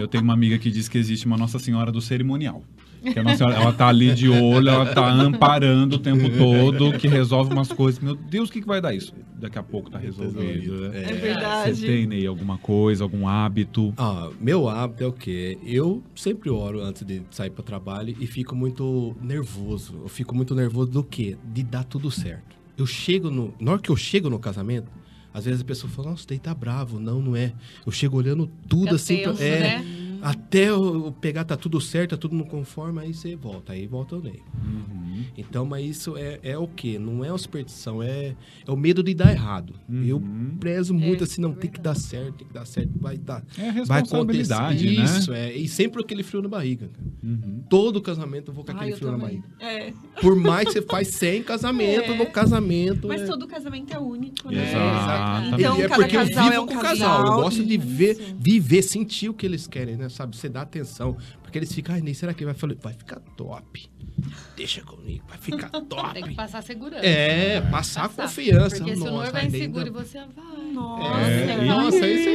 eu 0.00 0.08
tenho 0.08 0.24
uma 0.24 0.32
amiga 0.32 0.58
que 0.58 0.70
diz 0.70 0.88
que 0.88 0.96
existe 0.96 1.26
uma 1.26 1.36
Nossa 1.36 1.58
Senhora 1.58 1.92
do 1.92 2.00
cerimonial. 2.00 2.64
Que 3.00 3.18
a 3.18 3.22
Nossa 3.22 3.38
Senhora, 3.38 3.56
ela 3.56 3.72
tá 3.72 3.88
ali 3.88 4.14
de 4.14 4.28
olho, 4.28 4.68
ela 4.68 4.86
tá 4.94 5.10
amparando 5.10 5.96
o 5.96 5.98
tempo 5.98 6.28
todo, 6.36 6.92
que 6.98 7.08
resolve 7.08 7.52
umas 7.52 7.72
coisas. 7.72 8.00
Meu 8.00 8.14
Deus, 8.14 8.48
o 8.48 8.52
que, 8.52 8.60
que 8.60 8.66
vai 8.66 8.80
dar 8.80 8.94
isso? 8.94 9.14
Daqui 9.38 9.58
a 9.58 9.62
pouco 9.62 9.90
tá 9.90 9.98
resolvido. 9.98 10.90
Né? 10.90 11.02
É, 11.02 11.12
verdade. 11.14 11.74
Você 11.74 11.86
tem, 11.86 12.06
Ney, 12.06 12.26
alguma 12.26 12.58
coisa, 12.58 13.02
algum 13.02 13.26
hábito? 13.26 13.94
Ah, 13.96 14.28
meu 14.38 14.68
hábito 14.68 15.02
é 15.02 15.06
o 15.06 15.12
quê? 15.12 15.58
Eu 15.64 16.02
sempre 16.14 16.50
oro 16.50 16.82
antes 16.82 17.02
de 17.04 17.22
sair 17.30 17.50
para 17.50 17.64
trabalho 17.64 18.14
e 18.20 18.26
fico 18.26 18.54
muito 18.54 19.16
nervoso. 19.20 20.00
Eu 20.02 20.08
fico 20.08 20.34
muito 20.34 20.54
nervoso 20.54 20.90
do 20.90 21.02
quê? 21.02 21.38
De 21.44 21.62
dar 21.62 21.84
tudo 21.84 22.10
certo. 22.10 22.56
Eu 22.76 22.86
chego 22.86 23.30
no. 23.30 23.54
Na 23.58 23.72
hora 23.72 23.80
que 23.80 23.90
eu 23.90 23.96
chego 23.96 24.28
no 24.28 24.38
casamento, 24.38 24.90
às 25.32 25.44
vezes 25.44 25.60
a 25.60 25.64
pessoa 25.64 25.90
fala, 25.90 26.10
nossa, 26.10 26.26
daí 26.28 26.38
tá 26.38 26.54
bravo. 26.54 26.98
Não, 26.98 27.20
não 27.20 27.36
é. 27.36 27.52
Eu 27.86 27.92
chego 27.92 28.16
olhando 28.16 28.50
tudo 28.68 28.94
assim. 28.94 29.18
Tenso, 29.18 29.36
pra... 29.36 29.46
é, 29.46 29.60
né? 29.60 29.86
Até 30.22 30.68
eu 30.68 31.14
pegar, 31.20 31.44
tá 31.44 31.56
tudo 31.56 31.80
certo, 31.80 32.10
tá 32.10 32.16
tudo 32.16 32.34
no 32.34 32.46
conforme, 32.46 33.00
aí 33.00 33.14
você 33.14 33.34
volta, 33.36 33.72
aí 33.72 33.86
volta 33.86 34.16
o 34.16 34.22
Ney. 34.22 34.42
Uhum. 34.64 34.89
Então, 35.36 35.64
mas 35.64 35.84
isso 35.84 36.16
é, 36.16 36.38
é 36.42 36.58
o 36.58 36.68
quê? 36.68 36.98
Não 36.98 37.24
é 37.24 37.30
uma 37.30 37.38
superstição, 37.38 38.02
é, 38.02 38.36
é 38.66 38.70
o 38.70 38.76
medo 38.76 39.02
de 39.02 39.14
dar 39.14 39.32
errado. 39.32 39.74
Uhum. 39.88 40.04
Eu 40.04 40.22
prezo 40.58 40.94
muito 40.94 41.22
é, 41.22 41.24
assim, 41.24 41.40
não, 41.40 41.52
é 41.52 41.54
tem 41.54 41.70
que 41.70 41.80
dar 41.80 41.94
certo, 41.94 42.34
tem 42.34 42.46
que 42.46 42.54
dar 42.54 42.66
certo, 42.66 42.90
vai 43.00 43.16
dar. 43.16 43.44
É 43.58 43.68
a 43.68 43.72
responsabilidade, 43.72 44.86
vai 44.86 44.96
né? 44.96 45.04
Isso, 45.04 45.32
é. 45.32 45.52
E 45.52 45.66
sempre 45.68 46.02
aquele 46.02 46.22
frio 46.22 46.42
na 46.42 46.48
barriga. 46.48 46.90
Uhum. 47.22 47.62
Todo 47.68 48.00
casamento 48.00 48.50
eu 48.50 48.54
vou 48.54 48.64
com 48.64 48.72
aquele 48.72 48.92
Ai, 48.92 48.96
frio 48.96 49.10
também. 49.10 49.42
na 49.58 49.66
barriga. 49.66 49.84
É. 49.84 49.92
Por 50.20 50.36
mais 50.36 50.68
que 50.68 50.74
você 50.74 50.82
faz 50.82 51.08
100 51.08 51.42
casamentos, 51.42 52.10
é. 52.10 52.16
no 52.16 52.26
casamento. 52.26 53.08
Mas 53.08 53.22
é... 53.22 53.26
todo 53.26 53.46
casamento 53.46 53.92
é 53.92 53.98
único, 53.98 54.50
né? 54.50 54.68
Exato. 54.68 55.60
Então, 55.60 55.80
é 55.80 55.88
porque 55.88 56.16
eu 56.16 56.26
vivo 56.26 56.52
é 56.52 56.60
um 56.60 56.66
com 56.66 56.74
o 56.74 56.80
casal. 56.80 57.26
Eu 57.26 57.32
gosto 57.42 57.64
de 57.64 57.76
ver, 57.76 58.34
viver, 58.38 58.82
sentir 58.82 59.28
o 59.28 59.34
que 59.34 59.46
eles 59.46 59.66
querem, 59.66 59.96
né? 59.96 60.08
sabe? 60.08 60.36
Você 60.36 60.48
dá 60.48 60.62
atenção. 60.62 61.16
Porque 61.50 61.58
eles 61.58 61.74
ficam, 61.74 61.96
ai, 61.96 62.00
nem 62.00 62.14
será 62.14 62.32
que 62.32 62.44
vai 62.44 62.54
falar? 62.54 62.76
Vai 62.80 62.92
ficar 62.92 63.18
top. 63.36 63.90
Deixa 64.54 64.82
comigo, 64.82 65.24
vai 65.28 65.36
ficar 65.36 65.68
top. 65.68 66.12
Tem 66.14 66.22
que 66.22 66.34
passar 66.34 66.62
segurança. 66.62 67.04
É, 67.04 67.60
passar, 67.62 68.08
passar. 68.08 68.22
confiança. 68.22 68.76
Porque 68.76 68.94
se 68.94 69.02
o 69.02 69.10
noivo 69.10 69.36
é 69.36 69.46
inseguro 69.46 69.86
e 69.88 69.90
você 69.90 70.18
vai. 70.18 70.60
Nossa, 70.72 71.10
é, 71.10 71.64
nossa, 71.64 72.06
isso 72.06 72.28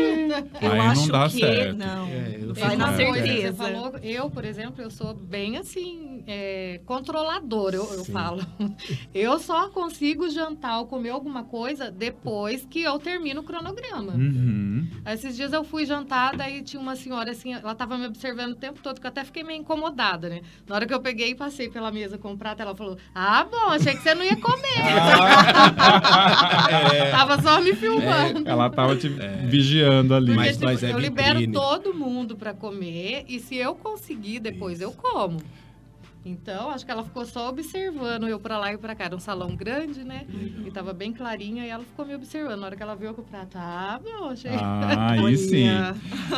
eu 0.62 0.72
aí 0.72 0.80
acho 0.80 1.02
não 1.02 1.08
dá 1.08 1.30
que 1.30 1.40
certo. 1.40 1.78
não. 1.78 2.08
É, 2.08 2.38
vai 2.54 2.76
na 2.76 2.96
certeza. 2.98 3.48
Você 3.48 3.54
falou, 3.54 3.98
eu, 4.00 4.30
por 4.30 4.44
exemplo, 4.44 4.82
eu 4.82 4.92
sou 4.92 5.14
bem 5.14 5.58
assim, 5.58 6.24
é, 6.28 6.82
controladora, 6.86 7.78
eu, 7.78 7.94
eu, 7.94 8.06
falo. 8.06 8.46
Eu 9.14 9.40
só 9.40 9.70
consigo 9.70 10.30
jantar 10.30 10.80
ou 10.80 10.88
comer 10.88 11.10
alguma 11.10 11.44
coisa 11.44 11.90
depois 11.90 12.66
que 12.70 12.82
eu 12.82 13.00
termino 13.00 13.42
o 13.42 13.44
cronograma. 13.44 14.14
Uhum. 14.14 14.88
Esses 15.06 15.36
dias 15.36 15.54
eu 15.54 15.64
fui 15.64 15.86
jantar, 15.86 16.36
daí 16.36 16.62
tinha 16.62 16.82
uma 16.82 16.96
senhora 16.96 17.32
assim, 17.32 17.54
ela 17.54 17.72
estava 17.72 17.98
me 17.98 18.06
observando 18.06 18.52
o 18.52 18.56
tempo 18.56 18.82
todo, 18.82 19.00
eu 19.06 19.10
até 19.10 19.24
fiquei 19.24 19.44
meio 19.44 19.62
incomodada, 19.62 20.30
né? 20.30 20.42
Na 20.68 20.76
hora 20.76 20.86
que 20.86 20.94
eu 20.94 21.00
peguei 21.00 21.30
e 21.30 21.36
passei 21.36 21.70
pela 21.70 21.92
mesa 21.92 22.18
com 22.18 22.34
o 22.34 22.38
prato, 22.38 22.62
ela 22.62 22.76
falou: 22.76 22.98
Ah, 23.14 23.46
bom, 23.50 23.70
achei 23.70 23.94
que 23.94 24.02
você 24.02 24.16
não 24.16 24.24
ia 24.24 24.36
comer. 24.36 24.66
é. 26.94 27.12
Tava 27.12 27.42
só 27.42 27.62
me 27.62 27.74
filmando. 27.76 28.48
É, 28.48 28.52
ela 28.52 28.70
tava 28.70 28.96
te 28.96 29.08
é. 29.08 29.46
vigiando 29.46 30.14
ali. 30.14 30.28
Porque, 30.28 30.40
mas, 30.40 30.58
tipo, 30.58 30.66
mas 30.66 30.84
é 30.84 30.92
eu 30.92 31.00
libero 31.00 31.52
todo 31.52 31.94
mundo 31.94 32.36
para 32.36 32.54
comer 32.54 33.26
e 33.28 33.40
se 33.40 33.56
eu 33.56 33.76
conseguir 33.76 34.40
depois, 34.40 34.80
Isso. 34.80 34.84
eu 34.84 34.92
como. 34.92 35.40
Então, 36.26 36.72
acho 36.72 36.84
que 36.84 36.92
ela 36.92 37.04
ficou 37.04 37.24
só 37.24 37.50
observando 37.50 38.28
eu 38.28 38.40
para 38.40 38.58
lá 38.58 38.74
e 38.74 38.78
para 38.78 38.96
cá. 38.96 39.06
Era 39.06 39.16
um 39.16 39.20
salão 39.20 39.56
grande, 39.56 40.04
né? 40.04 40.26
E 40.66 40.72
tava 40.72 40.92
bem 40.92 41.14
clarinha 41.14 41.64
e 41.64 41.70
ela 41.70 41.84
ficou 41.84 42.04
me 42.04 42.16
observando. 42.16 42.60
Na 42.60 42.66
hora 42.66 42.76
que 42.76 42.82
ela 42.82 42.96
viu 42.96 43.14
que 43.14 43.22
o 43.22 43.24
prato, 43.24 43.56
ah, 43.56 44.02
meu, 44.04 44.30
achei. 44.30 44.50
Ah, 44.56 45.12
aí 45.24 45.38
sim. 45.38 45.68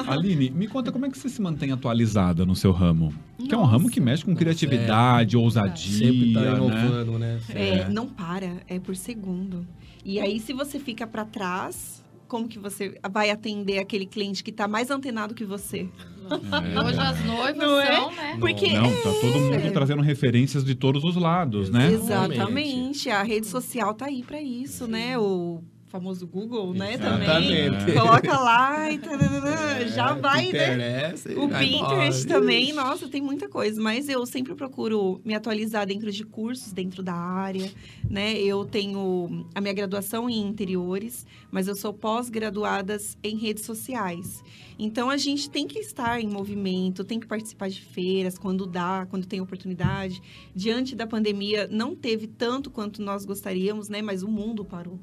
Aline, 0.05 0.49
me 0.49 0.67
conta 0.67 0.91
como 0.91 1.05
é 1.05 1.09
que 1.09 1.17
você 1.17 1.29
se 1.29 1.41
mantém 1.41 1.71
atualizada 1.71 2.45
no 2.45 2.53
seu 2.53 2.73
ramo? 2.73 3.13
Nossa. 3.37 3.47
Que 3.47 3.55
é 3.55 3.57
um 3.57 3.63
ramo 3.63 3.89
que 3.89 4.01
mexe 4.01 4.25
com 4.25 4.35
criatividade, 4.35 5.37
é. 5.37 5.39
ousadia. 5.39 6.05
Sempre 6.05 6.33
tá 6.33 6.41
né? 6.41 6.51
inovando, 6.51 7.17
né? 7.17 7.39
né? 7.47 7.79
É, 7.79 7.89
não 7.89 8.07
para, 8.07 8.57
é 8.67 8.77
por 8.79 8.95
segundo. 8.95 9.65
E 10.03 10.19
aí, 10.19 10.37
se 10.39 10.51
você 10.51 10.79
fica 10.79 11.07
para 11.07 11.23
trás, 11.23 12.03
como 12.27 12.47
que 12.47 12.59
você 12.59 12.99
vai 13.11 13.29
atender 13.29 13.79
aquele 13.79 14.05
cliente 14.05 14.43
que 14.43 14.51
está 14.51 14.67
mais 14.67 14.91
antenado 14.91 15.33
que 15.33 15.45
você? 15.45 15.87
É. 16.27 16.79
Hoje 16.81 16.99
as 16.99 17.25
noivas 17.25 17.55
não 17.55 17.79
é? 17.79 17.95
são, 17.95 18.11
né? 18.11 18.37
Porque 18.37 18.73
não, 18.73 18.83
tá 18.83 19.13
todo 19.21 19.39
mundo 19.39 19.53
é. 19.53 19.71
trazendo 19.71 20.01
referências 20.01 20.63
de 20.63 20.75
todos 20.75 21.03
os 21.05 21.15
lados, 21.15 21.69
né? 21.69 21.91
Exatamente. 21.91 23.09
A 23.09 23.23
rede 23.23 23.47
social 23.47 23.93
tá 23.93 24.07
aí 24.07 24.23
para 24.23 24.41
isso, 24.41 24.85
Sim. 24.85 24.91
né? 24.91 25.17
O 25.17 25.63
famoso 25.87 26.27
Google, 26.27 26.73
né, 26.73 26.93
Exatamente. 26.95 27.77
também. 27.77 27.95
Coloca 27.95 28.39
lá 28.39 28.91
e 28.91 28.99
tarará, 28.99 29.79
É, 29.81 29.87
já 29.87 30.13
vai, 30.13 30.51
né? 30.51 31.13
O 31.37 31.47
Pinterest 31.47 32.25
embora. 32.25 32.39
também, 32.39 32.73
nossa, 32.73 33.07
tem 33.07 33.21
muita 33.21 33.47
coisa. 33.47 33.81
Mas 33.81 34.09
eu 34.09 34.25
sempre 34.25 34.53
procuro 34.53 35.21
me 35.23 35.33
atualizar 35.33 35.85
dentro 35.87 36.11
de 36.11 36.25
cursos, 36.25 36.73
dentro 36.73 37.01
da 37.01 37.13
área, 37.13 37.71
né? 38.09 38.37
Eu 38.37 38.65
tenho 38.65 39.45
a 39.55 39.61
minha 39.61 39.73
graduação 39.73 40.29
em 40.29 40.41
interiores, 40.41 41.25
mas 41.49 41.67
eu 41.67 41.75
sou 41.75 41.93
pós-graduada 41.93 42.97
em 43.23 43.37
redes 43.37 43.63
sociais. 43.65 44.43
Então, 44.79 45.09
a 45.09 45.17
gente 45.17 45.49
tem 45.49 45.65
que 45.65 45.79
estar 45.79 46.21
em 46.21 46.27
movimento, 46.27 47.03
tem 47.03 47.19
que 47.19 47.25
participar 47.25 47.67
de 47.69 47.81
feiras 47.81 48.37
quando 48.37 48.67
dá, 48.67 49.07
quando 49.09 49.25
tem 49.25 49.41
oportunidade. 49.41 50.21
Diante 50.53 50.95
da 50.95 51.07
pandemia, 51.07 51.67
não 51.71 51.95
teve 51.95 52.27
tanto 52.27 52.69
quanto 52.69 53.01
nós 53.01 53.25
gostaríamos, 53.25 53.89
né? 53.89 54.01
Mas 54.03 54.21
o 54.21 54.27
mundo 54.27 54.63
parou. 54.63 54.99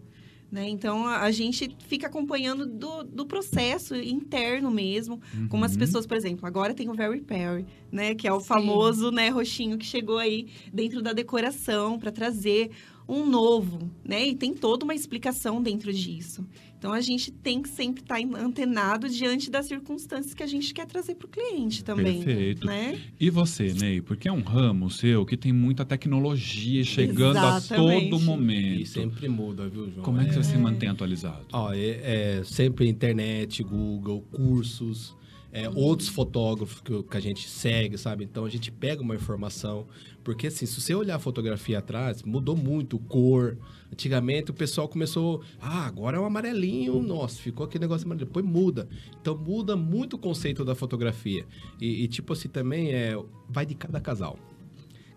Né? 0.55 0.69
Então, 0.69 1.05
a 1.05 1.23
a 1.23 1.33
gente 1.33 1.77
fica 1.89 2.07
acompanhando 2.07 2.65
do, 2.65 3.03
do 3.03 3.27
processo 3.27 3.97
interno 3.97 4.71
mesmo, 4.71 5.21
como 5.49 5.65
as 5.65 5.73
Uhum. 5.73 5.79
pessoas, 5.79 6.07
por 6.07 6.17
exemplo, 6.17 6.47
agora 6.47 6.73
tem 6.73 6.89
o 6.89 6.95
Very 6.95 7.21
Perry, 7.23 7.67
né? 7.91 8.15
Que 8.15 8.29
é 8.29 8.33
o 8.33 8.39
Sim. 8.39 8.47
famoso, 8.47 9.11
né, 9.11 9.31
roxinho 9.31 9.77
que 9.77 9.85
chegou 9.85 10.17
aí 10.19 10.47
dentro 10.73 11.03
da 11.03 11.13
decoração 11.13 11.99
para 11.99 12.13
trazer 12.13 12.71
um 13.09 13.27
novo, 13.27 13.91
né? 14.05 14.27
E 14.29 14.35
tem 14.35 14.55
toda 14.55 14.85
uma 14.85 14.95
explicação 14.95 15.63
dentro 15.63 15.93
disso. 15.93 16.47
Então, 16.79 16.93
a 16.93 17.01
gente 17.01 17.31
tem 17.33 17.63
que 17.63 17.69
sempre 17.71 18.03
estar 18.03 18.19
antenado 18.39 19.09
diante 19.09 19.51
das 19.51 19.67
circunstâncias 19.67 20.35
que 20.35 20.43
a 20.43 20.47
gente 20.47 20.75
quer 20.75 20.87
trazer 20.87 21.15
para 21.15 21.25
o 21.27 21.31
cliente 21.31 21.83
também. 21.83 22.23
Perfeito. 22.23 22.67
Né? 22.67 23.01
E 23.19 23.31
você, 23.31 23.73
Ney? 23.73 24.03
Porque 24.03 24.29
é 24.29 24.33
um 24.33 24.43
ramo 24.43 24.91
seu 24.91 25.25
que 25.25 25.35
tem 25.35 25.51
muita 25.51 25.83
tecnologia 25.85 26.85
chegando 26.85 27.39
a 27.39 27.57
Exatamente. 27.57 28.11
todo 28.11 28.23
momento. 28.23 28.83
E 28.83 28.87
sempre 28.87 29.29
muda, 29.31 29.67
viu, 29.67 29.91
João? 29.91 30.05
Como 30.05 30.21
é 30.21 30.25
que 30.25 30.31
É. 30.31 30.35
você 30.35 30.51
se 30.53 30.59
mantém 30.59 30.91
atualizado? 30.91 31.47
Ó, 31.55 31.73
é, 31.73 32.39
é 32.39 32.43
sempre 32.45 32.87
internet, 32.87 33.63
Google, 33.63 34.21
cursos, 34.31 35.17
é, 35.51 35.71
outros 35.71 36.09
fotógrafos 36.11 36.83
que, 36.83 37.03
que 37.03 37.17
a 37.17 37.21
gente 37.21 37.49
segue, 37.49 37.97
sabe? 37.97 38.25
Então 38.25 38.45
a 38.45 38.51
gente 38.51 38.71
pega 38.71 39.01
uma 39.01 39.15
informação. 39.15 39.87
Porque 40.25 40.47
assim, 40.47 40.65
se 40.65 40.81
você 40.81 40.95
olhar 40.95 41.17
a 41.17 41.19
fotografia 41.19 41.79
atrás, 41.79 42.23
mudou 42.23 42.57
muito 42.57 42.99
cor. 42.99 43.59
Antigamente 43.93 44.51
o 44.51 44.55
pessoal 44.55 44.89
começou, 44.89 45.43
ah, 45.61 45.87
agora 45.87 46.17
é 46.17 46.21
um 46.21 46.25
amarelinho, 46.25 47.01
nossa, 47.03 47.39
ficou 47.41 47.67
aquele 47.67 47.83
negócio 47.83 48.07
amarelo. 48.07 48.27
Depois 48.27 48.45
muda. 48.45 48.89
Então 49.21 49.37
muda 49.37 49.77
muito 49.77 50.15
o 50.15 50.19
conceito 50.19 50.65
da 50.65 50.75
fotografia. 50.75 51.45
E, 51.81 52.05
e, 52.05 52.09
tipo 52.09 52.33
assim, 52.33 52.49
também 52.49 52.93
é, 52.93 53.15
vai 53.49 53.67
de 53.67 53.75
cada 53.75 54.01
casal. 54.01 54.39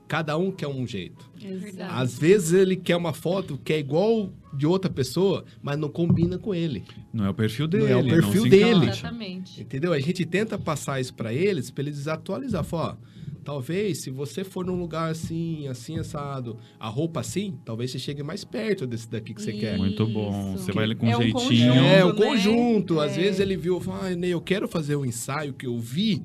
Cada 0.08 0.38
um 0.38 0.52
quer 0.52 0.68
um 0.68 0.88
jeito. 0.88 1.30
Verdade. 1.38 1.94
Às 1.94 2.18
vezes 2.18 2.54
ele 2.54 2.78
quer 2.78 2.96
uma 2.96 3.12
foto 3.14 3.58
que 3.62 3.74
é 3.74 3.80
igual 3.80 4.32
de 4.54 4.66
outra 4.66 4.90
pessoa, 4.90 5.44
mas 5.62 5.78
não 5.78 5.90
combina 5.90 6.38
com 6.38 6.56
ele. 6.56 6.84
Não 7.14 7.26
é 7.26 7.30
o 7.30 7.34
perfil 7.34 7.66
Não 7.66 7.70
dele. 7.72 7.92
é 7.92 7.98
o 7.98 8.08
perfil 8.08 8.44
dele. 8.44 8.76
encaixa. 8.86 9.00
Exatamente. 9.08 9.62
Entendeu? 9.62 9.92
A 9.92 10.00
gente 10.00 10.26
tenta 10.26 10.58
passar 10.58 11.02
isso 11.02 11.14
para 11.14 11.34
eles, 11.34 11.70
para 11.70 11.84
eles 11.84 12.08
atualizar. 12.08 12.64
Falar, 12.64 12.98
ó, 13.04 13.17
talvez 13.48 14.00
se 14.02 14.10
você 14.10 14.44
for 14.44 14.66
num 14.66 14.76
lugar 14.78 15.10
assim, 15.10 15.70
assim 15.70 15.98
assado, 15.98 16.58
a 16.78 16.90
roupa 16.90 17.22
assim, 17.22 17.58
talvez 17.64 17.90
você 17.92 17.98
chegue 17.98 18.22
mais 18.22 18.44
perto 18.44 18.86
desse 18.86 19.10
daqui 19.10 19.34
que 19.34 19.42
você 19.42 19.54
quer. 19.54 19.78
Muito 19.78 20.06
bom. 20.06 20.54
Isso. 20.54 20.66
Você 20.66 20.74
vai 20.74 20.94
com 20.94 21.08
É 21.08 21.16
um 21.16 21.22
jeitinho. 21.22 21.72
conjunto. 21.74 21.86
É, 21.86 22.04
o 22.04 22.08
né? 22.10 22.14
conjunto. 22.26 23.00
Às 23.00 23.14
É. 23.18 23.22
vezes 23.22 23.40
ele 23.40 23.56
viu, 23.56 23.80
fala, 23.80 24.08
ah, 24.10 24.16
Ney, 24.18 24.32
eu 24.34 24.42
quero 24.42 24.68
fazer 24.68 24.98
o 24.98 25.06
ensaio 25.06 25.54
que 25.54 25.66
eu 25.66 25.80
vi. 25.80 26.24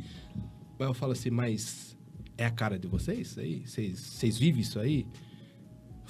Mas 0.76 0.88
eu 0.88 0.94
falo 0.94 1.12
assim, 1.12 1.30
mas 1.30 1.96
é 2.36 2.44
a 2.44 2.50
cara 2.50 2.76
de 2.76 2.88
vocês 2.88 3.28
isso 3.28 3.38
aí? 3.38 3.62
Vocês, 3.64 4.00
vocês 4.00 4.36
vivem 4.36 4.60
isso 4.60 4.80
aí? 4.80 5.06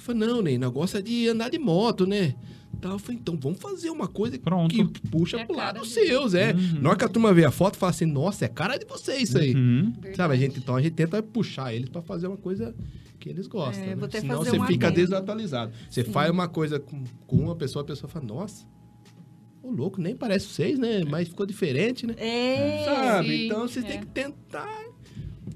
Eu 0.03 0.05
falei, 0.05 0.27
não, 0.27 0.41
Ney, 0.41 0.57
negócio 0.57 0.99
é 0.99 1.01
de 1.01 1.29
andar 1.29 1.49
de 1.49 1.57
moto, 1.57 2.05
né? 2.05 2.35
Tá, 2.81 2.89
eu 2.89 2.99
falei, 2.99 3.17
então 3.21 3.39
vamos 3.39 3.59
fazer 3.59 3.89
uma 3.89 4.09
coisa 4.09 4.37
Pronto. 4.37 4.75
que 4.75 5.01
puxa 5.07 5.37
É 5.37 5.45
pro 5.45 5.55
lado 5.55 5.79
dos 5.79 5.91
seus, 5.93 6.33
é. 6.33 6.51
Uhum. 6.51 6.81
Na 6.81 6.89
hora 6.89 6.99
que 6.99 7.05
a 7.05 7.07
turma 7.07 7.33
vê 7.33 7.45
a 7.45 7.51
foto, 7.51 7.77
fala 7.77 7.91
assim, 7.91 8.05
nossa, 8.05 8.43
é 8.43 8.49
cara 8.49 8.77
de 8.77 8.85
vocês 8.85 9.29
isso 9.29 9.37
aí. 9.37 9.55
Uhum. 9.55 9.93
Sabe, 10.13 10.33
a 10.33 10.37
gente, 10.37 10.59
então 10.59 10.75
a 10.75 10.81
gente 10.81 10.93
tenta 10.93 11.23
puxar 11.23 11.73
eles 11.73 11.87
pra 11.87 12.01
fazer 12.01 12.27
uma 12.27 12.35
coisa 12.35 12.75
que 13.17 13.29
eles 13.29 13.47
gostam. 13.47 13.85
É, 13.85 13.95
né? 13.95 14.07
Senão 14.11 14.43
você 14.43 14.59
um 14.59 14.65
fica 14.65 14.87
adendo. 14.87 15.07
desatualizado. 15.07 15.71
Você 15.89 16.03
faz 16.03 16.29
uma 16.29 16.49
coisa 16.49 16.77
com, 16.77 17.01
com 17.25 17.37
uma 17.37 17.55
pessoa, 17.55 17.83
a 17.83 17.85
pessoa 17.85 18.09
fala, 18.09 18.25
nossa, 18.25 18.65
o 19.61 19.71
louco 19.71 20.01
nem 20.01 20.13
parece 20.13 20.47
vocês, 20.47 20.77
né? 20.77 21.05
Mas 21.05 21.29
ficou 21.29 21.45
diferente, 21.45 22.05
né? 22.05 22.15
É. 22.17 22.83
Sabe? 22.83 23.27
sim, 23.29 23.45
então 23.45 23.61
você 23.61 23.79
é. 23.79 23.83
tem 23.83 23.99
que 24.01 24.07
tentar 24.07 24.92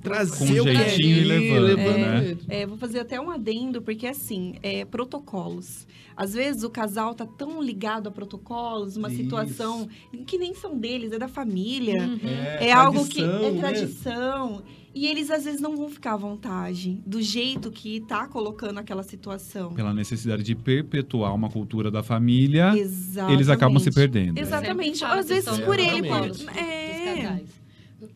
trazer 0.02 0.38
Com 0.38 0.46
o 0.62 0.64
que 0.64 0.70
é 0.70 0.90
jeitinho 0.90 1.18
e 1.18 1.24
levando, 1.24 1.98
né? 1.98 2.26
ele. 2.26 2.40
É, 2.48 2.66
vou 2.66 2.78
fazer 2.78 3.00
até 3.00 3.20
um 3.20 3.30
adendo, 3.30 3.82
porque 3.82 4.08
assim, 4.08 4.56
é, 4.62 4.86
protocolos. 4.86 5.88
Às 6.16 6.34
vezes 6.34 6.64
o 6.64 6.70
casal 6.70 7.14
tá 7.14 7.28
tão 7.28 7.62
ligado 7.62 8.08
a 8.08 8.12
protocolos, 8.12 8.98
uma 8.98 9.08
Isso. 9.08 9.22
situação 9.22 9.88
que 10.26 10.38
nem 10.38 10.54
são 10.56 10.76
deles, 10.78 11.12
é 11.12 11.20
da 11.20 11.28
família. 11.28 12.02
Uhum. 12.08 12.20
É, 12.60 12.72
algo 12.72 13.06
que 13.08 13.22
tradição, 13.22 13.46
é 13.46 13.52
né? 13.52 13.60
tradição. 13.60 14.64
E 14.96 15.06
eles 15.06 15.30
às 15.30 15.46
vezes 15.46 15.62
não 15.62 15.78
vão 15.78 15.90
ficar 15.90 16.14
à 16.14 16.18
vontade 16.18 17.00
do 17.06 17.22
jeito 17.22 17.70
que 17.70 18.02
tá 18.02 18.28
colocando 18.28 18.80
aquela 18.80 19.04
situação. 19.04 19.72
Pela 19.74 19.94
necessidade 19.94 20.42
de 20.42 20.56
perpetuar 20.56 21.36
uma 21.36 21.52
cultura 21.52 21.92
da 21.92 22.02
família, 22.02 22.76
Exatamente. 22.76 23.36
eles 23.36 23.50
acabam 23.50 23.78
se 23.78 23.92
perdendo. 23.92 24.34
né? 24.34 24.42
Exatamente. 24.42 25.06
Às 25.06 25.28
vezes 25.28 25.60
por 25.60 25.78
ele, 25.78 26.08
por... 26.08 26.28
dos 26.30 26.48
É. 26.48 27.44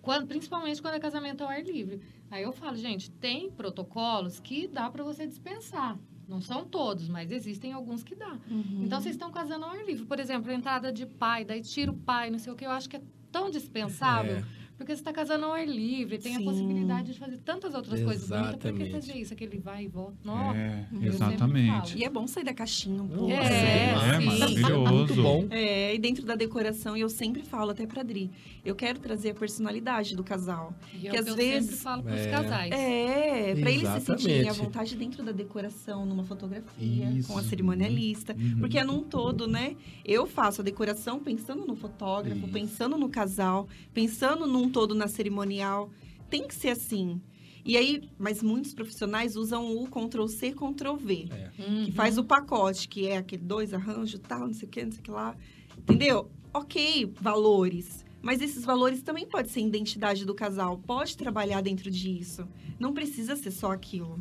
Quando- 0.01 0.27
principalmente 0.27 0.81
quando 0.81 0.95
é 0.95 0.99
casamento 0.99 1.41
ao 1.43 1.49
ar 1.49 1.63
livre. 1.63 2.01
Aí 2.29 2.43
eu 2.43 2.51
falo, 2.51 2.75
gente, 2.77 3.09
tem 3.11 3.49
protocolos 3.49 4.39
que 4.39 4.67
dá 4.67 4.89
para 4.89 5.03
você 5.03 5.25
dispensar. 5.27 5.97
Não 6.27 6.39
são 6.39 6.63
todos, 6.65 7.09
mas 7.09 7.31
existem 7.31 7.73
alguns 7.73 8.03
que 8.03 8.15
dá. 8.15 8.37
Uhum. 8.49 8.83
Então 8.83 9.01
vocês 9.01 9.15
estão 9.15 9.31
casando 9.31 9.65
ao 9.65 9.71
ar 9.71 9.85
livre. 9.85 10.05
Por 10.05 10.19
exemplo, 10.19 10.49
a 10.49 10.53
entrada 10.53 10.91
de 10.91 11.05
pai, 11.05 11.43
daí 11.43 11.61
tira 11.61 11.91
o 11.91 11.97
pai, 11.97 12.29
não 12.29 12.39
sei 12.39 12.53
o 12.53 12.55
que. 12.55 12.65
Eu 12.65 12.71
acho 12.71 12.87
que 12.89 12.95
é 12.97 13.01
tão 13.31 13.49
dispensável. 13.49 14.37
É. 14.37 14.60
Porque 14.81 14.95
você 14.95 15.01
está 15.01 15.13
casando 15.13 15.45
ao 15.45 15.53
ar 15.53 15.67
livre, 15.67 16.17
tem 16.17 16.33
Sim. 16.35 16.41
a 16.41 16.43
possibilidade 16.43 17.13
de 17.13 17.19
fazer 17.19 17.37
tantas 17.37 17.75
outras 17.75 18.01
coisas 18.01 18.27
bonitas. 18.27 18.51
Por 18.53 18.59
que 18.59 18.67
Exatamente. 18.67 18.91
fazer 18.91 19.17
isso? 19.19 19.33
Aquele 19.33 19.57
vai 19.59 19.83
e 19.85 19.87
volta. 19.87 20.15
Nossa. 20.23 20.57
É, 20.57 20.85
exatamente. 21.03 21.71
falo. 21.91 21.99
E 21.99 22.03
é 22.03 22.09
bom 22.09 22.25
sair 22.25 22.43
da 22.43 22.53
caixinha 22.53 23.03
um 23.03 23.07
pouco. 23.07 23.31
É, 23.31 23.35
É, 23.35 24.19
sim. 24.19 24.25
maravilhoso. 24.25 24.91
Muito 24.93 25.13
bom. 25.15 25.45
É, 25.51 25.93
e 25.93 25.99
dentro 25.99 26.25
da 26.25 26.33
decoração, 26.35 26.97
eu 26.97 27.09
sempre 27.09 27.43
falo 27.43 27.69
até 27.71 27.85
pra 27.85 28.01
Dri, 28.01 28.31
eu 28.65 28.73
quero 28.75 28.97
trazer 28.99 29.29
a 29.29 29.33
personalidade 29.35 30.15
do 30.15 30.23
casal. 30.23 30.73
E 30.99 31.07
é 31.07 31.11
Que 31.11 31.17
às 31.17 31.27
eu 31.27 31.35
vezes- 31.35 31.69
sempre 31.69 31.83
falo 31.83 32.01
para 32.03 32.13
os 32.15 32.19
É. 32.21 32.31
casais. 32.31 32.71
É, 32.71 33.55
pra 33.55 33.71
eles 33.71 33.87
se 33.87 33.99
sentirem 34.01 34.35
à 34.37 34.41
Exatamente. 34.41 34.65
vontade 34.65 34.95
dentro 34.95 35.23
da 35.23 35.31
decoração, 35.31 36.05
numa 36.07 36.23
fotografia, 36.23 37.05
Isso. 37.11 37.27
com 37.31 37.37
a 37.37 37.43
cerimonialista. 37.43 38.33
Uhum. 38.33 38.57
Porque 38.59 38.79
é 38.79 38.83
num 38.83 39.01
todo, 39.03 39.47
né? 39.47 39.75
Eu 40.03 40.25
faço 40.25 40.61
a 40.61 40.63
decoração 40.63 41.19
pensando 41.19 41.67
no 41.67 41.75
fotógrafo, 41.75 42.39
Isso. 42.39 42.47
pensando 42.51 42.97
no 42.97 43.09
casal, 43.09 43.67
pensando 43.93 44.47
num 44.47 44.70
todo 44.71 44.95
na 44.95 45.07
cerimonial. 45.07 45.89
Tem 46.29 46.47
que 46.47 46.55
ser 46.55 46.69
assim. 46.69 47.21
E 47.63 47.77
aí, 47.77 48.09
mas 48.17 48.41
muitos 48.41 48.73
profissionais 48.73 49.35
usam 49.35 49.75
o 49.77 49.87
Ctrl 49.87 50.25
C, 50.27 50.51
Ctrl 50.51 50.95
V. 50.95 51.27
É. 51.29 51.61
Uhum. 51.61 51.85
que 51.85 51.91
faz 51.91 52.17
o 52.17 52.23
pacote, 52.23 52.87
que 52.87 53.07
é 53.07 53.17
aquele 53.17 53.43
dois 53.43 53.73
arranjos, 53.73 54.19
tal, 54.27 54.47
não 54.47 54.53
sei 54.53 54.67
o 54.67 54.71
que, 54.71 54.83
não 54.83 54.91
sei 54.91 55.01
o 55.01 55.03
que 55.03 55.11
lá. 55.11 55.35
Entendeu? 55.77 56.31
Ok, 56.53 57.13
valores. 57.21 58.03
Mas 58.21 58.41
esses 58.41 58.63
valores 58.65 59.01
também 59.01 59.25
pode 59.27 59.49
ser 59.49 59.61
identidade 59.61 60.25
do 60.25 60.33
casal. 60.33 60.77
Pode 60.85 61.15
trabalhar 61.17 61.61
dentro 61.61 61.89
disso. 61.89 62.47
Não 62.79 62.93
precisa 62.93 63.35
ser 63.35 63.51
só 63.51 63.71
aquilo. 63.71 64.19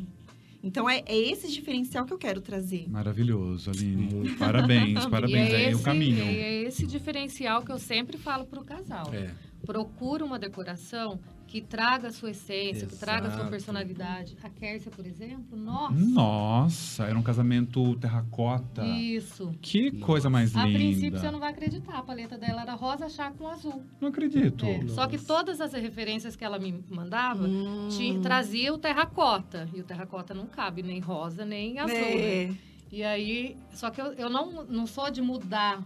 Então, 0.63 0.87
é, 0.87 1.03
é 1.07 1.17
esse 1.17 1.51
diferencial 1.51 2.05
que 2.05 2.13
eu 2.13 2.17
quero 2.19 2.39
trazer. 2.41 2.87
Maravilhoso, 2.89 3.69
Aline. 3.71 3.95
Muito. 4.13 4.37
Parabéns, 4.37 5.03
E 5.03 5.09
parabéns. 5.09 5.49
é 5.49 5.63
É, 5.63 5.69
esse, 5.71 5.81
o 5.81 5.83
caminho. 5.83 6.23
É 6.23 6.61
esse 6.63 6.85
diferencial 6.85 7.63
que 7.63 7.71
eu 7.71 7.79
sempre 7.79 8.17
falo 8.17 8.45
para 8.45 8.59
o 8.59 8.63
casal. 8.63 9.11
É. 9.13 9.33
Procura 9.71 10.25
uma 10.25 10.37
decoração 10.37 11.17
que 11.47 11.61
traga 11.61 12.09
a 12.09 12.11
sua 12.11 12.31
essência, 12.31 12.85
que 12.85 12.95
traga 12.97 13.27
a 13.27 13.29
sua 13.31 13.35
Exato. 13.39 13.49
personalidade. 13.51 14.35
A 14.43 14.49
Kércia, 14.49 14.91
por 14.91 15.05
exemplo, 15.05 15.57
nossa. 15.57 15.93
Nossa, 15.95 17.03
era 17.05 17.17
um 17.17 17.23
casamento 17.23 17.95
terracota. 17.95 18.85
Isso. 18.85 19.49
Que 19.61 19.91
coisa 19.99 20.29
mais 20.29 20.55
A 20.57 20.65
linda. 20.65 20.77
princípio, 20.77 21.19
você 21.19 21.31
não 21.31 21.39
vai 21.39 21.51
acreditar. 21.51 21.99
A 21.99 22.01
paleta 22.03 22.37
dela 22.37 22.63
era 22.63 22.73
rosa 22.73 23.07
chá 23.07 23.31
com 23.31 23.47
azul. 23.47 23.81
Não 24.01 24.09
acredito. 24.09 24.65
É, 24.65 24.85
Só 24.89 25.07
que 25.07 25.17
todas 25.17 25.61
as 25.61 25.71
referências 25.71 26.35
que 26.35 26.43
ela 26.43 26.59
me 26.59 26.83
mandava 26.89 27.47
Hum. 27.47 27.87
ti- 27.89 28.19
trazia 28.21 28.73
o 28.73 28.77
terracota. 28.77 29.69
E 29.73 29.79
o 29.79 29.83
terracota 29.85 30.33
não 30.33 30.47
cabe 30.47 30.83
nem 30.83 30.99
rosa, 30.99 31.45
nem 31.45 31.79
azul. 31.79 31.95
né? 31.95 32.43
É. 32.43 32.51
E 32.91 33.03
aí, 33.03 33.55
só 33.71 33.89
que 33.89 34.01
eu, 34.01 34.11
eu 34.13 34.29
não, 34.29 34.65
não 34.65 34.85
sou 34.85 35.09
de 35.09 35.21
mudar, 35.21 35.81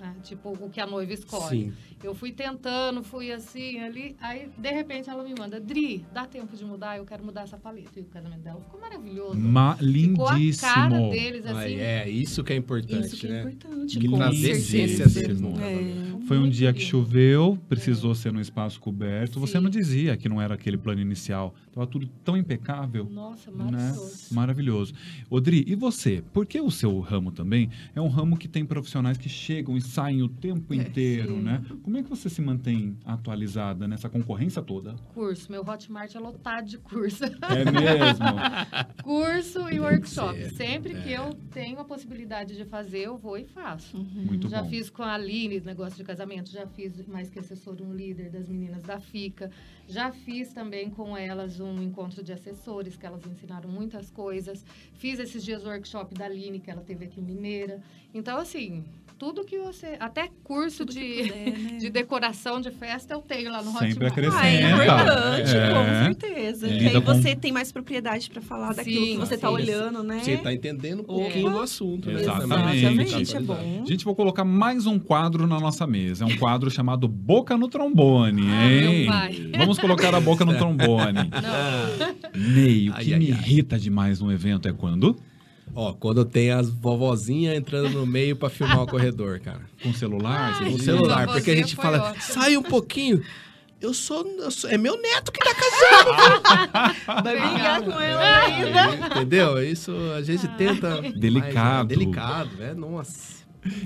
né, 0.00 0.14
tipo, 0.24 0.50
o 0.50 0.68
que 0.68 0.80
a 0.80 0.86
noiva 0.86 1.12
escolhe. 1.12 1.72
Sim. 1.72 1.72
Eu 2.02 2.14
fui 2.14 2.32
tentando, 2.32 3.02
fui 3.02 3.32
assim, 3.32 3.80
ali. 3.80 4.16
Aí, 4.20 4.48
de 4.56 4.70
repente, 4.70 5.10
ela 5.10 5.22
me 5.22 5.34
manda, 5.38 5.58
Dri, 5.60 6.04
dá 6.12 6.26
tempo 6.26 6.56
de 6.56 6.64
mudar? 6.64 6.96
Eu 6.96 7.04
quero 7.04 7.24
mudar 7.24 7.42
essa 7.42 7.56
paleta. 7.56 7.98
E 7.98 8.02
o 8.02 8.06
casamento 8.06 8.40
dela 8.42 8.60
ficou 8.60 8.80
maravilhoso. 8.80 9.38
Ma 9.38 9.76
Ficou 9.76 10.28
a 10.28 10.34
lindíssimo. 10.34 10.72
cara 10.74 11.00
deles, 11.10 11.46
assim. 11.46 11.58
Aí, 11.58 11.80
é, 11.80 12.08
isso 12.08 12.44
que 12.44 12.52
é 12.52 12.56
importante, 12.56 13.06
Isso 13.06 13.16
que 13.16 13.26
é 13.26 13.30
né? 13.30 13.40
importante. 13.40 13.98
Que 13.98 14.08
com. 14.08 14.22
É. 15.60 16.26
Foi 16.26 16.38
um 16.38 16.48
dia 16.48 16.72
que 16.72 16.80
choveu, 16.80 17.58
precisou 17.68 18.14
ser 18.14 18.32
num 18.32 18.40
espaço 18.40 18.78
coberto. 18.80 19.40
Você 19.40 19.56
Sim. 19.56 19.64
não 19.64 19.70
dizia 19.70 20.16
que 20.16 20.28
não 20.28 20.40
era 20.40 20.54
aquele 20.54 20.76
plano 20.76 21.00
inicial. 21.00 21.54
Tava 21.72 21.86
tudo 21.86 22.06
tão 22.24 22.36
impecável. 22.36 23.06
Nossa, 23.10 23.50
Né? 23.50 23.56
maravilhoso. 23.64 24.34
Maravilhoso. 24.34 24.94
Odri, 25.30 25.64
e 25.66 25.74
você? 25.74 26.22
Porque 26.32 26.60
o 26.60 26.70
seu 26.70 26.98
ramo 27.00 27.30
também 27.32 27.70
é 27.94 28.00
um 28.00 28.08
ramo 28.08 28.36
que 28.36 28.46
tem 28.48 28.64
profissionais 28.64 29.16
que 29.16 29.28
chegam 29.28 29.76
e 29.76 29.80
saem 29.80 30.22
o 30.22 30.28
tempo 30.28 30.74
inteiro, 30.74 31.36
sim. 31.36 31.42
né? 31.42 31.62
Como 31.88 31.96
é 31.96 32.02
que 32.02 32.10
você 32.10 32.28
se 32.28 32.42
mantém 32.42 32.98
atualizada 33.02 33.88
nessa 33.88 34.10
concorrência 34.10 34.60
toda? 34.60 34.92
Curso, 35.14 35.50
meu 35.50 35.62
Hotmart 35.62 36.14
é 36.14 36.18
lotado 36.18 36.66
de 36.66 36.76
curso. 36.76 37.24
É 37.24 37.64
mesmo? 37.64 38.26
curso 39.02 39.60
e 39.60 39.62
Tem 39.62 39.70
que 39.70 39.80
workshop. 39.80 40.34
ser, 40.38 40.50
Sempre 40.54 41.00
que 41.00 41.14
é. 41.14 41.18
eu 41.18 41.32
tenho 41.50 41.80
a 41.80 41.84
possibilidade 41.86 42.56
de 42.58 42.66
fazer, 42.66 43.06
eu 43.06 43.16
vou 43.16 43.38
e 43.38 43.46
faço. 43.46 43.96
Muito 43.96 44.50
já 44.50 44.62
bom. 44.62 44.68
fiz 44.68 44.90
com 44.90 45.02
a 45.02 45.14
Aline, 45.14 45.60
negócio 45.60 45.96
de 45.96 46.04
casamento, 46.04 46.50
já 46.50 46.66
fiz 46.66 47.06
mais 47.06 47.30
que 47.30 47.38
assessor, 47.38 47.80
um 47.80 47.94
líder 47.94 48.28
das 48.28 48.46
meninas 48.46 48.82
da 48.82 49.00
FICA. 49.00 49.50
Já 49.86 50.12
fiz 50.12 50.52
também 50.52 50.90
com 50.90 51.16
elas 51.16 51.58
um 51.58 51.82
encontro 51.82 52.22
de 52.22 52.34
assessores, 52.34 52.98
que 52.98 53.06
elas 53.06 53.24
ensinaram 53.24 53.70
muitas 53.70 54.10
coisas. 54.10 54.62
Fiz 54.92 55.18
esses 55.18 55.42
dias 55.42 55.64
o 55.64 55.68
workshop 55.68 56.14
da 56.14 56.26
Aline, 56.26 56.60
que 56.60 56.70
ela 56.70 56.82
teve 56.82 57.06
aqui 57.06 57.18
em 57.18 57.24
Mineira. 57.24 57.80
Então, 58.12 58.36
assim, 58.36 58.84
tudo 59.18 59.44
que 59.44 59.58
você. 59.58 59.96
Até 59.98 60.28
curso 60.44 60.86
Tudo 60.86 60.92
de, 60.94 61.00
puder, 61.28 61.58
né? 61.58 61.78
de 61.78 61.90
decoração 61.90 62.60
de 62.60 62.70
festa 62.70 63.14
eu 63.14 63.20
tenho 63.20 63.50
lá 63.50 63.62
no 63.62 63.72
Sempre 63.72 64.06
Hotmart. 64.06 64.12
acrescenta. 64.12 64.38
Ah, 64.40 64.48
é 64.48 64.72
importante, 64.72 65.56
É. 65.56 65.70
com 65.74 66.04
certeza. 66.04 66.66
É. 66.66 66.68
Que 66.70 66.78
Lida 66.78 66.98
aí 66.98 67.04
com- 67.04 67.14
você 67.14 67.36
tem 67.36 67.52
mais 67.52 67.72
propriedade 67.72 68.30
para 68.30 68.40
falar 68.40 68.74
daquilo 68.74 69.04
Sim, 69.06 69.12
que 69.12 69.16
você 69.18 69.36
tá 69.36 69.48
sim. 69.48 69.54
olhando, 69.54 70.02
né? 70.02 70.20
Você 70.22 70.36
tá 70.36 70.52
entendendo 70.52 71.00
um 71.00 71.04
pouquinho 71.04 71.50
do 71.50 71.58
assunto, 71.60 72.08
né? 72.10 72.20
Exatamente. 72.20 72.78
Exatamente, 72.84 73.36
é 73.36 73.40
bom. 73.40 73.84
Gente, 73.86 74.04
vou 74.04 74.14
colocar 74.14 74.44
mais 74.44 74.86
um 74.86 74.98
quadro 74.98 75.46
na 75.46 75.58
nossa 75.58 75.86
mesa. 75.86 76.24
É 76.24 76.26
um 76.26 76.36
quadro 76.36 76.70
chamado 76.70 77.08
Boca 77.08 77.56
no 77.56 77.68
Trombone, 77.68 78.42
Ah, 78.42 78.66
meu 78.68 78.90
hein? 78.92 79.06
pai. 79.06 79.50
Vamos 79.58 79.78
colocar 79.78 80.14
a 80.14 80.20
boca 80.20 80.44
no 80.44 80.54
trombone. 80.58 81.30
Não, 81.30 82.40
Ney, 82.54 82.90
o 82.90 82.94
Ai, 82.94 83.04
que 83.04 83.12
ai, 83.14 83.18
me 83.18 83.32
ai. 83.32 83.38
irrita 83.38 83.78
demais 83.78 84.20
no 84.20 84.30
evento 84.32 84.68
é 84.68 84.72
quando? 84.72 85.16
Ó, 85.80 85.92
quando 85.92 86.24
tem 86.24 86.50
as 86.50 86.68
vovozinhas 86.68 87.56
entrando 87.56 87.90
no 87.90 88.04
meio 88.04 88.34
pra 88.34 88.50
filmar 88.50 88.82
o 88.82 88.86
corredor, 88.90 89.38
cara. 89.38 89.60
Com 89.80 89.92
celular? 89.94 90.58
Ai, 90.60 90.72
Com 90.72 90.78
celular, 90.80 91.26
porque 91.28 91.52
a 91.52 91.54
gente 91.56 91.76
fala, 91.76 92.08
ótimo. 92.10 92.20
sai 92.20 92.56
um 92.56 92.62
pouquinho. 92.64 93.22
Eu 93.80 93.94
sou, 93.94 94.26
eu 94.40 94.50
sou- 94.50 94.68
É 94.68 94.76
meu 94.76 95.00
neto 95.00 95.30
que 95.30 95.38
tá 95.38 95.54
casando. 95.54 97.22
Vai 97.22 97.40
brigar 97.40 97.80
com 97.82 97.92
ela 97.92 98.38
ainda. 98.44 98.68
É, 98.80 99.06
entendeu? 99.20 99.62
Isso 99.62 99.92
a 100.16 100.20
gente 100.22 100.48
tenta. 100.56 101.00
Delicado. 101.16 101.84
Mas 101.84 101.84
é 101.84 101.84
delicado, 101.84 102.50
é. 102.60 102.74
Nossa. 102.74 103.38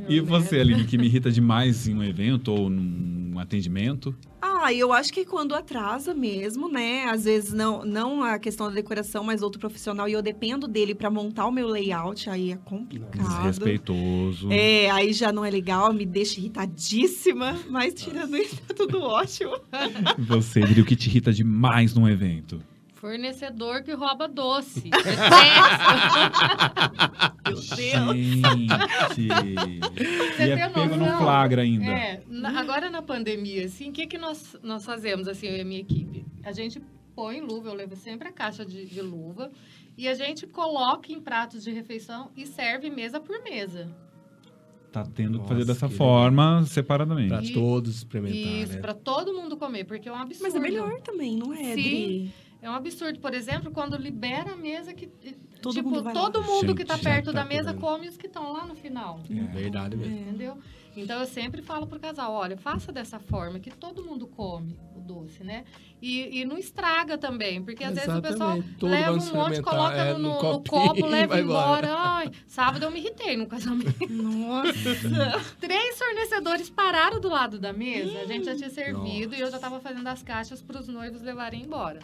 E 0.09 0.21
você, 0.21 0.61
Aline, 0.61 0.85
que 0.85 0.99
me 0.99 1.07
irrita 1.07 1.31
demais 1.31 1.87
em 1.89 1.95
um 1.95 2.03
evento 2.03 2.53
ou 2.53 2.71
num 2.71 3.39
atendimento? 3.39 4.15
Ah, 4.41 4.73
eu 4.73 4.93
acho 4.93 5.13
que 5.13 5.25
quando 5.25 5.55
atrasa 5.55 6.15
mesmo, 6.15 6.69
né? 6.69 7.05
Às 7.05 7.25
vezes 7.25 7.53
não, 7.53 7.85
não 7.85 8.23
a 8.23 8.39
questão 8.39 8.69
da 8.69 8.75
decoração, 8.75 9.25
mas 9.25 9.43
outro 9.43 9.59
profissional 9.59 10.09
e 10.09 10.13
eu 10.13 10.23
dependo 10.23 10.69
dele 10.69 10.95
para 10.95 11.11
montar 11.11 11.47
o 11.47 11.51
meu 11.51 11.67
layout, 11.67 12.31
aí 12.31 12.53
é 12.53 12.57
complicado. 12.57 13.39
Desrespeitoso. 13.39 14.53
É, 14.53 14.91
aí 14.91 15.13
já 15.13 15.33
não 15.33 15.45
é 15.45 15.51
legal, 15.51 15.93
me 15.93 16.07
deixa 16.07 16.39
irritadíssima, 16.39 17.57
mas 17.69 17.95
tirando 17.95 18.37
isso, 18.37 18.57
tá 18.63 18.75
tudo 18.75 19.01
ótimo. 19.01 19.53
Você, 20.19 20.63
Adri, 20.63 20.81
o 20.81 20.85
que 20.85 20.95
te 20.95 21.09
irrita 21.09 21.33
demais 21.33 21.95
num 21.95 22.09
evento? 22.09 22.61
Fornecedor 23.07 23.83
que 23.83 23.93
rouba 23.95 24.29
doce. 24.29 24.89
Meu 27.45 27.55
Deus. 27.57 27.65
Gente! 27.65 28.69
Você 30.37 30.45
e 30.45 30.51
é 30.51 30.57
tem 30.57 30.73
pego 30.73 30.97
no 30.97 31.07
flagra 31.19 31.63
ainda. 31.63 31.85
É, 31.87 32.23
na- 32.29 32.61
agora 32.61 32.89
na 32.89 33.03
pandemia, 33.03 33.67
assim, 33.67 33.91
o 33.91 33.93
que, 33.93 34.07
que 34.07 34.17
nós, 34.17 34.57
nós 34.63 34.85
fazemos, 34.85 35.27
assim, 35.27 35.49
eu 35.49 35.57
e 35.57 35.61
a 35.63 35.65
minha 35.65 35.81
equipe? 35.81 36.25
A 36.45 36.53
gente 36.53 36.81
põe 37.17 37.41
luva, 37.41 37.71
eu 37.71 37.75
levo 37.75 37.97
sempre 37.97 38.29
a 38.29 38.33
caixa 38.33 38.65
de, 38.65 38.87
de 38.87 39.03
luva, 39.03 39.51
e 39.99 40.07
a 40.07 40.15
gente 40.15 40.47
coloca 40.47 41.13
em 41.13 41.21
pratos 41.21 41.65
de 41.65 41.73
refeição 41.73 42.31
e 42.37 42.47
serve 42.47 42.89
mesa 42.89 43.19
por 43.19 43.43
mesa. 43.43 43.89
Tá 44.93 45.05
tendo 45.05 45.33
que 45.33 45.39
Nossa, 45.39 45.49
fazer 45.49 45.65
dessa 45.65 45.89
que 45.89 45.95
forma, 45.97 46.65
separadamente. 46.67 47.29
Pra 47.31 47.43
E- 47.43 47.53
todos 47.53 47.97
experimentar, 47.97 48.53
Isso, 48.63 48.75
né? 48.75 48.81
para 48.81 48.95
todo 48.95 49.33
mundo 49.35 49.57
comer, 49.57 49.83
porque 49.87 50.09
é 50.09 50.13
um 50.13 50.17
absurdo. 50.17 50.45
Mas 50.45 50.55
é 50.55 50.61
melhor 50.61 51.01
também, 51.01 51.35
não 51.37 51.53
é, 51.53 51.57
Sim. 51.57 51.73
Dri? 51.83 52.35
É 52.63 52.71
um 52.71 52.75
absurdo, 52.75 53.19
por 53.19 53.35
exemplo, 53.35 53.73
quando 53.73 53.97
libera 53.97 54.53
a 54.53 54.57
mesa 54.57 54.95
que. 54.95 55.09
Todo 55.61 55.75
tipo, 55.75 55.91
mundo 55.91 56.13
todo 56.13 56.43
mundo 56.43 56.75
que 56.75 56.85
tá 56.85 56.95
Gente, 56.95 57.05
já 57.05 57.11
perto 57.11 57.27
tá 57.27 57.33
da 57.33 57.45
mesa 57.45 57.75
comendo. 57.75 57.81
come 57.81 58.09
os 58.09 58.17
que 58.17 58.27
estão 58.27 58.53
lá 58.53 58.65
no 58.65 58.75
final. 58.75 59.21
É. 59.29 59.53
Verdade 59.53 59.97
mesmo. 59.97 60.17
Entendeu? 60.17 60.59
Então 60.97 61.21
eu 61.21 61.27
sempre 61.27 61.63
falo 61.63 61.87
pro 61.87 61.99
casal, 61.99 62.33
olha, 62.33 62.57
faça 62.57 62.93
dessa 62.93 63.19
forma 63.19 63.59
que 63.59 63.71
todo 63.71 64.05
mundo 64.05 64.27
come 64.27 64.79
o 64.95 65.01
doce, 65.01 65.43
né? 65.43 65.65
E, 66.01 66.41
e 66.41 66.45
não 66.45 66.59
estraga 66.59 67.17
também, 67.17 67.63
porque 67.63 67.83
às 67.83 67.95
vezes 67.95 68.15
o 68.15 68.21
pessoal 68.21 68.57
Exatamente. 68.57 68.79
Todo 68.79 68.91
leva 68.91 69.13
um 69.13 69.35
monte, 69.35 69.63
coloca 69.63 69.97
é, 69.97 70.13
no, 70.13 70.19
no 70.19 70.29
no 70.29 70.39
copinho 70.39 70.83
copo, 70.83 70.99
e 71.07 71.09
leva 71.09 71.41
embora. 71.41 71.87
embora. 71.87 71.97
Ai, 71.97 72.31
sábado 72.47 72.85
eu 72.85 72.91
me 72.91 72.99
irritei 73.01 73.37
no 73.37 73.47
casamento. 73.47 74.07
Nossa. 74.11 74.73
Três 75.59 75.99
fornecedores 75.99 76.69
pararam 76.69 77.21
do 77.21 77.29
lado 77.29 77.59
da 77.59 77.73
mesa, 77.73 78.21
a 78.21 78.27
gente 78.27 78.45
já 78.45 78.55
tinha 78.55 78.71
servido 78.71 79.35
e 79.35 79.41
eu 79.41 79.51
já 79.51 79.59
tava 79.59 79.81
fazendo 79.81 80.07
as 80.09 80.23
caixas 80.23 80.61
para 80.61 80.79
os 80.79 80.89
noivos 80.89 81.23
levarem 81.23 81.63
embora. 81.63 82.01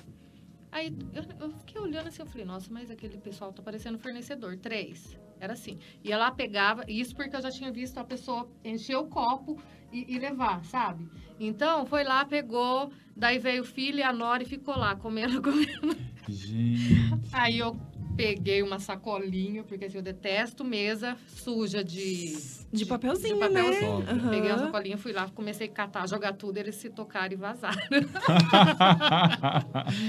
Aí 0.71 0.95
eu, 1.15 1.25
eu 1.41 1.51
fiquei 1.59 1.81
olhando 1.81 2.09
assim, 2.09 2.23
eu 2.23 2.27
falei, 2.27 2.45
nossa, 2.45 2.73
mas 2.73 2.91
aquele 2.91 3.19
pessoal 3.19 3.53
tá 3.53 3.63
parecendo 3.63 3.99
fornecedor. 3.99 4.57
Três. 4.59 5.19
Era 5.41 5.53
assim. 5.53 5.79
Ia 6.05 6.19
lá, 6.19 6.31
pegava, 6.31 6.85
isso 6.89 7.15
porque 7.15 7.35
eu 7.35 7.43
já 7.43 7.51
tinha 7.51 7.71
visto 7.71 7.99
a 7.99 8.05
pessoa 8.05 8.49
encher 8.65 8.97
o 8.97 9.07
copo 9.07 9.61
e, 9.93 10.15
e 10.15 10.19
levar, 10.19 10.65
sabe? 10.65 11.09
Então, 11.39 11.87
foi 11.87 12.05
lá, 12.05 12.25
pegou, 12.25 12.93
daí 13.17 13.39
veio 13.39 13.63
o 13.63 13.67
filho 13.67 13.99
e 13.99 14.03
a 14.03 14.13
Nora 14.13 14.43
e 14.43 14.47
ficou 14.47 14.77
lá, 14.77 14.97
comendo, 14.97 15.41
comendo. 15.43 15.97
Gente. 16.29 16.95
Aí 17.33 17.59
eu 17.59 17.75
peguei 18.19 18.63
uma 18.65 18.81
sacolinha, 18.81 19.63
porque 19.63 19.85
assim, 19.85 19.99
eu 19.99 20.03
detesto 20.03 20.65
mesa 20.65 21.17
suja 21.29 21.85
de... 21.85 22.37
De 22.73 22.85
papelzinho, 22.85 23.35
de 23.37 23.41
né? 23.41 23.49
papelzinho. 23.49 24.05
Aham. 24.11 24.31
Peguei 24.31 24.51
a 24.51 24.59
sacolinha, 24.59 24.99
fui 24.99 25.13
lá, 25.13 25.29
comecei 25.33 25.69
a 25.69 25.71
catar, 25.71 26.09
jogar 26.09 26.33
tudo, 26.33 26.59
eles 26.59 26.75
se 26.75 26.91
tocaram 26.91 27.33
e 27.33 27.37
vazaram. 27.37 27.79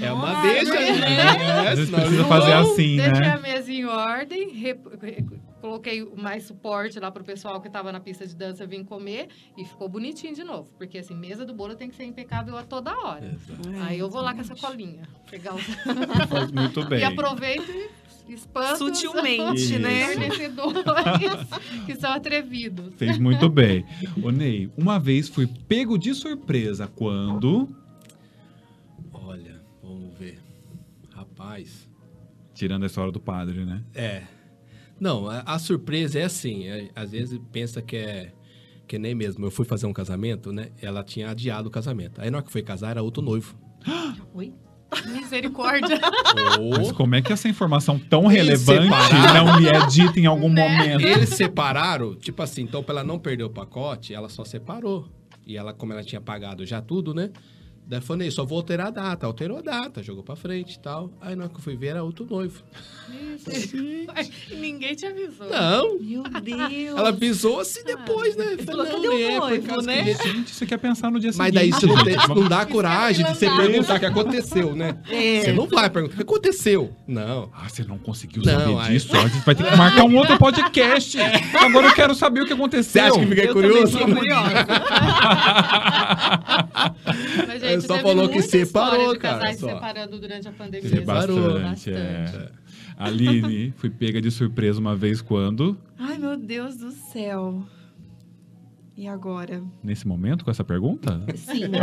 É 0.02 0.12
uma 0.12 0.42
deixa, 0.42 0.74
né? 0.74 0.92
né? 0.98 1.76
Senão 1.76 2.00
precisa 2.00 2.22
não- 2.22 2.28
fazer 2.28 2.52
assim, 2.52 2.96
Deixei 2.96 3.20
né? 3.20 3.30
a 3.32 3.38
mesa 3.38 3.72
em 3.72 3.84
ordem, 3.84 4.50
rep- 4.50 4.86
re- 5.00 5.24
coloquei 5.60 6.04
mais 6.16 6.44
suporte 6.44 6.98
lá 6.98 7.10
pro 7.10 7.22
pessoal 7.22 7.60
que 7.60 7.68
estava 7.68 7.92
na 7.92 8.00
pista 8.00 8.26
de 8.26 8.34
dança 8.34 8.66
vir 8.66 8.84
comer 8.84 9.28
e 9.56 9.64
ficou 9.64 9.88
bonitinho 9.88 10.34
de 10.34 10.42
novo. 10.42 10.70
Porque 10.76 10.98
assim, 10.98 11.14
mesa 11.14 11.44
do 11.44 11.54
bolo 11.54 11.74
tem 11.74 11.88
que 11.88 11.96
ser 11.96 12.04
impecável 12.04 12.56
a 12.56 12.62
toda 12.62 12.96
hora. 12.98 13.26
Exato. 13.26 13.68
Aí 13.82 13.98
eu 13.98 14.08
vou 14.08 14.22
lá 14.22 14.34
com 14.34 14.40
essa 14.40 14.54
colinha, 14.54 15.02
pegar 15.30 15.54
os... 15.54 15.62
Faz 16.28 16.50
muito 16.52 16.84
bem. 16.86 17.00
e 17.00 17.04
aproveito 17.04 17.70
e 17.70 18.32
espanto 18.32 18.78
Sutilmente, 18.78 19.42
os 19.74 19.80
né? 19.80 20.06
fornecedores 20.08 21.48
que 21.86 21.96
são 21.96 22.12
atrevidos. 22.12 22.94
Fez 22.94 23.18
muito 23.18 23.48
bem. 23.48 23.84
Ô, 24.22 24.30
Ney, 24.30 24.70
uma 24.76 24.98
vez 24.98 25.28
fui 25.28 25.46
pego 25.46 25.98
de 25.98 26.14
surpresa 26.14 26.86
quando. 26.86 27.68
Olha, 29.12 29.60
vamos 29.82 30.16
ver. 30.16 30.38
Rapaz. 31.12 31.88
Tirando 32.54 32.84
a 32.84 32.86
história 32.86 33.12
do 33.12 33.20
padre, 33.20 33.64
né? 33.64 33.82
É. 33.94 34.39
Não, 35.00 35.28
a, 35.28 35.40
a 35.40 35.58
surpresa 35.58 36.18
é 36.18 36.24
assim. 36.24 36.66
é- 36.68 36.90
às 36.94 37.10
vezes 37.10 37.40
pensa 37.50 37.80
que 37.80 37.96
é. 37.96 38.32
Que 38.86 38.98
nem 38.98 39.14
mesmo. 39.14 39.46
Eu 39.46 39.50
fui 39.50 39.64
fazer 39.64 39.86
um 39.86 39.92
casamento, 39.92 40.52
né? 40.52 40.68
Ela 40.82 41.02
tinha 41.02 41.30
adiado 41.30 41.68
o 41.68 41.70
casamento. 41.70 42.20
Aí 42.20 42.30
na 42.30 42.38
hora 42.38 42.46
que 42.46 42.52
foi 42.52 42.62
casar, 42.62 42.90
era 42.90 43.02
outro 43.02 43.22
noivo. 43.22 43.56
Oi? 44.34 44.52
Misericórdia. 45.12 46.00
Mas 46.76 46.90
como 46.92 47.14
é 47.14 47.22
que 47.22 47.32
essa 47.32 47.48
informação 47.48 47.96
tão 47.98 48.30
Eles 48.30 48.66
relevante 48.66 48.88
separaram. 48.88 49.44
não 49.46 49.60
me 49.60 49.68
é 49.68 49.86
dita 49.86 50.18
em 50.18 50.26
algum 50.26 50.48
Né? 50.52 50.68
momento? 50.68 51.06
Eles 51.06 51.28
separaram, 51.30 52.16
tipo 52.16 52.42
assim, 52.42 52.62
então 52.62 52.82
pra 52.82 52.94
ela 52.96 53.04
não 53.04 53.16
perder 53.18 53.44
o 53.44 53.50
pacote, 53.50 54.12
ela 54.12 54.28
só 54.28 54.44
separou. 54.44 55.08
E 55.46 55.56
ela, 55.56 55.72
como 55.72 55.92
ela 55.92 56.02
tinha 56.02 56.20
pagado 56.20 56.66
já 56.66 56.82
tudo, 56.82 57.14
né? 57.14 57.30
Daí 57.90 57.98
eu 57.98 58.02
falei, 58.02 58.30
só 58.30 58.44
vou 58.44 58.58
alterar 58.58 58.86
a 58.86 58.90
data. 58.90 59.26
Alterou 59.26 59.58
a 59.58 59.62
data, 59.62 60.00
jogou 60.00 60.22
pra 60.22 60.36
frente 60.36 60.74
e 60.74 60.78
tal. 60.78 61.10
Aí 61.20 61.34
na 61.34 61.42
hora 61.42 61.52
que 61.52 61.58
eu 61.58 61.60
fui 61.60 61.76
ver, 61.76 61.88
era 61.88 62.04
outro 62.04 62.24
noivo. 62.24 62.62
Ninguém 64.56 64.94
te 64.94 65.06
avisou. 65.06 65.48
Não! 65.50 65.98
Meu 65.98 66.22
Deus. 66.22 66.96
Ela 66.96 67.12
pisou 67.12 67.58
assim 67.58 67.82
depois, 67.82 68.36
né? 68.36 68.54
Eu 68.56 68.64
falou, 68.64 68.86
falei, 68.86 69.08
não, 69.34 69.48
é, 69.48 69.58
por 69.58 69.66
causa 69.68 69.86
né? 69.88 70.04
que 70.04 70.12
gente- 70.22 70.30
Gente, 70.40 70.50
você 70.54 70.66
quer 70.66 70.78
pensar 70.78 71.10
no 71.10 71.18
dia 71.18 71.32
Mas 71.34 71.52
seguinte. 71.52 71.54
daí 71.54 71.70
você 71.72 71.86
não, 71.86 72.04
tem- 72.04 72.14
gente. 72.14 72.28
não 72.28 72.48
dá 72.48 72.64
coragem 72.64 73.24
de 73.26 73.34
você 73.36 73.46
é 73.46 73.56
perguntar 73.56 73.96
o 73.96 73.98
que 73.98 74.06
aconteceu, 74.06 74.76
né? 74.76 74.96
É. 75.10 75.40
Você 75.40 75.52
não 75.52 75.66
vai 75.66 75.90
perguntar 75.90 76.12
o 76.14 76.16
que 76.18 76.22
aconteceu. 76.22 76.94
Não. 77.08 77.50
Ah, 77.52 77.68
você 77.68 77.82
não 77.82 77.98
conseguiu 77.98 78.42
Não, 78.44 78.52
saber 78.52 78.78
aí- 78.78 78.92
disso? 78.92 79.16
A 79.18 79.26
gente 79.26 79.44
vai 79.44 79.54
ter 79.56 79.64
que 79.68 79.76
marcar 79.76 80.04
um 80.04 80.16
outro 80.16 80.38
podcast. 80.38 81.18
Agora 81.58 81.88
eu 81.88 81.94
quero 81.94 82.14
saber 82.14 82.42
o 82.42 82.46
que 82.46 82.52
aconteceu. 82.52 82.92
Você 82.92 83.00
acha 83.00 83.18
que 83.18 83.26
fiquei 83.26 83.48
Eu 83.48 83.52
curioso? 83.52 83.98
também 83.98 84.14
fiquei 84.14 84.28
curiosa. 84.30 84.66
Mas, 87.80 87.84
Ele 87.84 87.86
só 87.86 87.94
teve 87.94 88.08
falou 88.08 88.28
que 88.28 88.42
separou, 88.42 89.12
de 89.14 89.18
cara, 89.18 89.38
casais 89.38 89.58
só. 89.58 89.68
separando 89.68 90.18
durante 90.20 90.48
a 90.48 90.52
pandemia. 90.52 90.88
Separou. 90.88 91.60
bastante, 91.60 91.90
é. 91.92 92.50
Aline, 92.96 93.72
fui 93.76 93.88
pega 93.88 94.20
de 94.20 94.30
surpresa 94.30 94.78
uma 94.78 94.94
vez 94.94 95.22
quando. 95.22 95.76
Ai, 95.98 96.18
meu 96.18 96.36
Deus 96.36 96.76
do 96.76 96.90
céu. 96.90 97.64
E 98.96 99.08
agora? 99.08 99.62
Nesse 99.82 100.06
momento, 100.06 100.44
com 100.44 100.50
essa 100.50 100.62
pergunta? 100.62 101.24
Sim. 101.34 101.70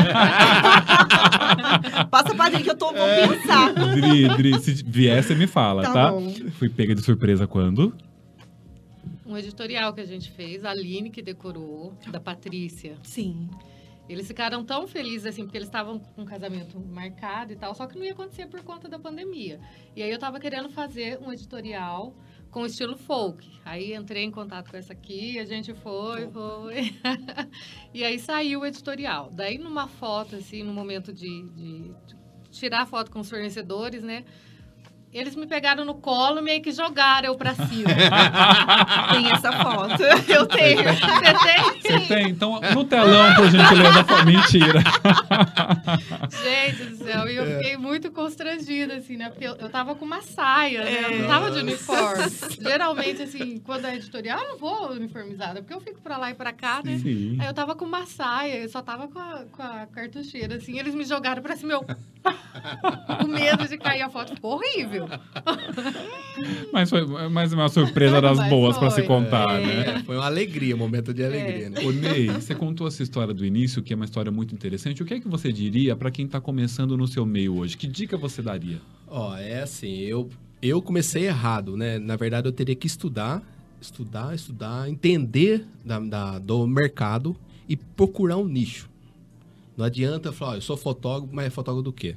Passa 2.12 2.36
pra 2.36 2.46
Adri 2.46 2.62
que 2.62 2.70
eu 2.70 2.78
tô, 2.78 2.94
vou 2.94 3.08
pensar. 3.28 3.74
Dri, 3.74 4.28
Dri, 4.38 4.60
se 4.60 4.84
vier, 4.86 5.24
você 5.24 5.34
me 5.34 5.48
fala, 5.48 5.82
tá? 5.82 5.94
Tá 5.94 6.12
bom. 6.12 6.30
Fui 6.60 6.70
pega 6.70 6.94
de 6.94 7.02
surpresa 7.02 7.48
quando? 7.48 7.96
Um 9.26 9.36
editorial 9.36 9.92
que 9.94 10.02
a 10.02 10.06
gente 10.06 10.32
fez, 10.32 10.64
a 10.64 10.70
Aline 10.70 11.10
que 11.10 11.24
decorou, 11.24 11.94
da 12.12 12.20
Patrícia. 12.20 12.96
Sim. 13.02 13.50
Eles 14.10 14.28
ficaram 14.28 14.64
tão 14.64 14.88
felizes, 14.88 15.26
assim, 15.26 15.44
porque 15.44 15.58
eles 15.58 15.68
estavam 15.68 16.00
com 16.00 16.22
um 16.22 16.26
casamento 16.26 16.80
marcado 16.80 17.52
e 17.52 17.56
tal, 17.56 17.76
só 17.76 17.86
que 17.86 17.98
não 17.98 18.06
ia 18.06 18.14
acontecer 18.14 18.48
por 18.48 18.64
conta 18.64 18.88
da 18.88 18.98
pandemia. 18.98 19.60
E 19.96 20.02
aí 20.02 20.10
eu 20.10 20.18
tava 20.18 20.40
querendo 20.40 20.70
fazer 20.70 21.20
um 21.20 21.32
editorial 21.32 22.16
com 22.50 22.66
estilo 22.66 22.98
folk. 22.98 23.48
Aí 23.66 23.94
entrei 23.94 24.24
em 24.24 24.32
contato 24.32 24.72
com 24.72 24.78
essa 24.78 24.94
aqui, 24.94 25.38
a 25.40 25.46
gente 25.46 25.74
foi, 25.74 26.30
foi. 26.32 26.96
e 27.94 28.04
aí 28.04 28.18
saiu 28.18 28.62
o 28.62 28.66
editorial. 28.66 29.30
Daí 29.32 29.58
numa 29.58 29.88
foto, 29.88 30.36
assim, 30.36 30.64
no 30.64 30.74
momento 30.74 31.14
de, 31.14 31.50
de 31.50 31.96
tirar 32.50 32.86
foto 32.86 33.12
com 33.12 33.20
os 33.20 33.30
fornecedores, 33.30 34.02
né? 34.02 34.24
Eles 35.14 35.36
me 35.36 35.48
pegaram 35.48 35.86
no 35.86 35.96
colo, 35.96 36.42
meio 36.42 36.62
que 36.62 36.72
jogaram 36.72 37.30
eu 37.30 37.36
pra 37.36 37.56
cima. 37.56 37.90
Tem 39.12 39.32
essa 39.32 39.52
foto. 39.52 40.04
Eu 40.28 40.46
tenho. 40.46 40.84
Você 40.84 41.34
tem? 41.44 41.82
Você 41.82 42.00
tem? 42.08 42.30
Então, 42.30 42.60
no 42.60 42.84
telão, 42.84 43.34
por 43.36 43.50
gentileza. 43.50 44.26
Mentira. 44.26 44.84
Gente 46.44 46.84
do 46.84 46.98
céu, 47.04 47.28
e 47.28 47.36
eu 47.36 47.46
fiquei 47.58 47.78
muito 47.78 48.12
constrangida, 48.12 48.96
assim, 48.96 49.16
né? 49.18 49.30
Porque 49.30 49.46
eu, 49.46 49.56
eu 49.56 49.70
tava 49.70 49.96
com 49.96 50.04
uma 50.04 50.22
saia, 50.22 50.84
né? 50.84 51.06
Eu 51.06 51.20
não 51.20 51.28
tava 51.28 51.52
de 51.52 51.60
uniforme. 51.60 52.24
Geralmente, 52.62 53.22
assim, 53.22 53.60
quando 53.60 53.86
é 53.86 53.96
editorial, 53.96 54.40
eu 54.40 54.50
não 54.50 54.58
vou 54.58 54.92
uniformizada, 54.92 55.62
porque 55.62 55.74
eu 55.74 55.80
fico 55.80 56.02
pra 56.02 56.18
lá 56.18 56.32
e 56.32 56.34
pra 56.34 56.52
cá, 56.52 56.82
né? 56.84 56.98
Sim. 56.98 57.38
Aí 57.40 57.48
eu 57.48 57.54
tava 57.54 57.76
com 57.76 57.86
uma 57.86 58.06
saia, 58.06 58.58
eu 58.58 58.70
só 58.70 58.82
tava 58.82 59.08
com 59.08 59.20
a, 59.20 59.44
com 59.52 59.64
a 59.64 59.88
cartucheira, 59.88 60.56
assim, 60.56 60.78
eles 60.78 60.94
me 60.94 61.06
jogaram 61.06 61.42
pra 61.42 61.56
cima, 61.56 61.74
eu... 61.74 61.86
com 63.22 63.28
medo 63.28 63.68
de 63.68 63.78
cair 63.78 64.02
a 64.02 64.10
foto, 64.10 64.36
ficou 64.36 64.56
horrível. 64.56 64.97
Mas 66.72 66.90
foi 66.90 67.06
mais 67.30 67.52
uma 67.54 67.68
surpresa 67.70 68.22
das 68.22 68.38
Mas 68.38 68.50
boas 68.50 68.78
pra 68.78 68.90
se 68.92 69.02
contar, 69.04 69.60
É. 69.60 69.66
né? 69.96 70.04
Foi 70.06 70.16
uma 70.16 70.26
alegria, 70.26 70.76
um 70.76 70.78
momento 70.80 71.14
de 71.14 71.24
alegria, 71.24 71.70
né? 71.70 71.82
Ô 71.84 71.92
Ney, 71.92 72.28
você 72.28 72.54
contou 72.54 72.88
essa 72.88 73.02
história 73.02 73.34
do 73.34 73.46
início, 73.46 73.82
que 73.82 73.94
é 73.94 73.96
uma 73.96 74.06
história 74.06 74.32
muito 74.32 74.54
interessante. 74.54 75.02
O 75.02 75.06
que 75.06 75.16
é 75.16 75.20
que 75.20 75.28
você 75.28 75.52
diria 75.52 75.96
para 75.96 76.12
quem 76.12 76.26
está 76.26 76.40
começando 76.40 76.96
no 76.96 77.08
seu 77.08 77.26
meio 77.26 77.58
hoje? 77.58 77.76
Que 77.76 77.88
dica 77.88 78.18
você 78.18 78.42
daria? 78.42 78.80
Ó, 79.08 79.36
é 79.36 79.62
assim, 79.62 79.96
eu, 80.02 80.30
eu 80.62 80.82
comecei 80.82 81.26
errado, 81.26 81.76
né? 81.76 81.98
Na 81.98 82.16
verdade, 82.16 82.48
eu 82.48 82.52
teria 82.52 82.76
que 82.76 82.86
estudar, 82.88 83.42
estudar, 83.82 84.36
estudar, 84.36 84.90
entender 84.90 85.66
da, 85.84 86.00
da- 86.00 86.40
do 86.40 86.68
mercado 86.68 87.36
e 87.68 87.76
procurar 87.76 88.38
um 88.38 88.46
nicho. 88.48 88.90
Não 89.76 89.86
adianta 89.86 90.30
eu 90.30 90.34
falar, 90.34 90.52
ó, 90.52 90.56
eu 90.56 90.62
sou 90.62 90.76
fotógrafo, 90.78 91.34
mas 91.36 91.46
é 91.48 91.50
fotógrafo 91.50 91.84
do 91.84 91.94
quê? 91.94 92.16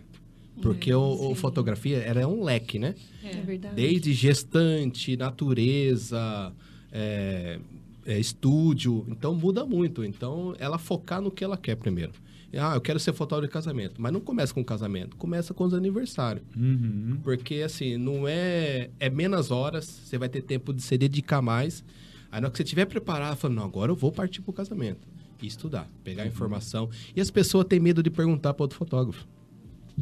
Porque 0.60 0.92
o, 0.92 1.30
o 1.30 1.34
fotografia 1.34 1.98
era 1.98 2.26
um 2.28 2.44
leque, 2.44 2.78
né? 2.78 2.94
É 3.22 3.40
verdade. 3.40 3.74
Desde 3.74 4.12
gestante, 4.12 5.16
natureza, 5.16 6.52
é, 6.92 7.58
é, 8.04 8.18
estúdio. 8.18 9.06
Então 9.08 9.34
muda 9.34 9.64
muito. 9.64 10.04
Então 10.04 10.54
ela 10.58 10.78
focar 10.78 11.20
no 11.20 11.30
que 11.30 11.42
ela 11.42 11.56
quer 11.56 11.76
primeiro. 11.76 12.12
Ah, 12.58 12.74
eu 12.74 12.80
quero 12.80 12.98
ser 12.98 13.12
fotógrafo 13.12 13.48
de 13.48 13.52
casamento. 13.52 14.02
Mas 14.02 14.12
não 14.12 14.20
começa 14.20 14.52
com 14.52 14.64
casamento, 14.64 15.16
começa 15.16 15.54
com 15.54 15.64
os 15.64 15.72
aniversários. 15.72 16.44
Uhum. 16.56 17.18
Porque 17.22 17.62
assim, 17.62 17.96
não 17.96 18.26
é. 18.26 18.90
É 18.98 19.08
menos 19.08 19.50
horas, 19.50 19.84
você 19.84 20.18
vai 20.18 20.28
ter 20.28 20.42
tempo 20.42 20.72
de 20.72 20.82
se 20.82 20.98
dedicar 20.98 21.40
mais. 21.40 21.84
Aí 22.30 22.40
na 22.40 22.46
hora 22.46 22.50
que 22.50 22.56
você 22.56 22.62
estiver 22.62 22.86
preparado, 22.86 23.36
fala, 23.36 23.54
não, 23.54 23.64
agora 23.64 23.90
eu 23.90 23.96
vou 23.96 24.12
partir 24.12 24.40
pro 24.42 24.52
casamento. 24.52 25.00
E 25.42 25.46
estudar, 25.46 25.88
pegar 26.04 26.26
informação. 26.26 26.90
E 27.16 27.20
as 27.20 27.30
pessoas 27.30 27.64
têm 27.64 27.80
medo 27.80 28.02
de 28.02 28.10
perguntar 28.10 28.52
para 28.52 28.64
outro 28.64 28.76
fotógrafo. 28.76 29.26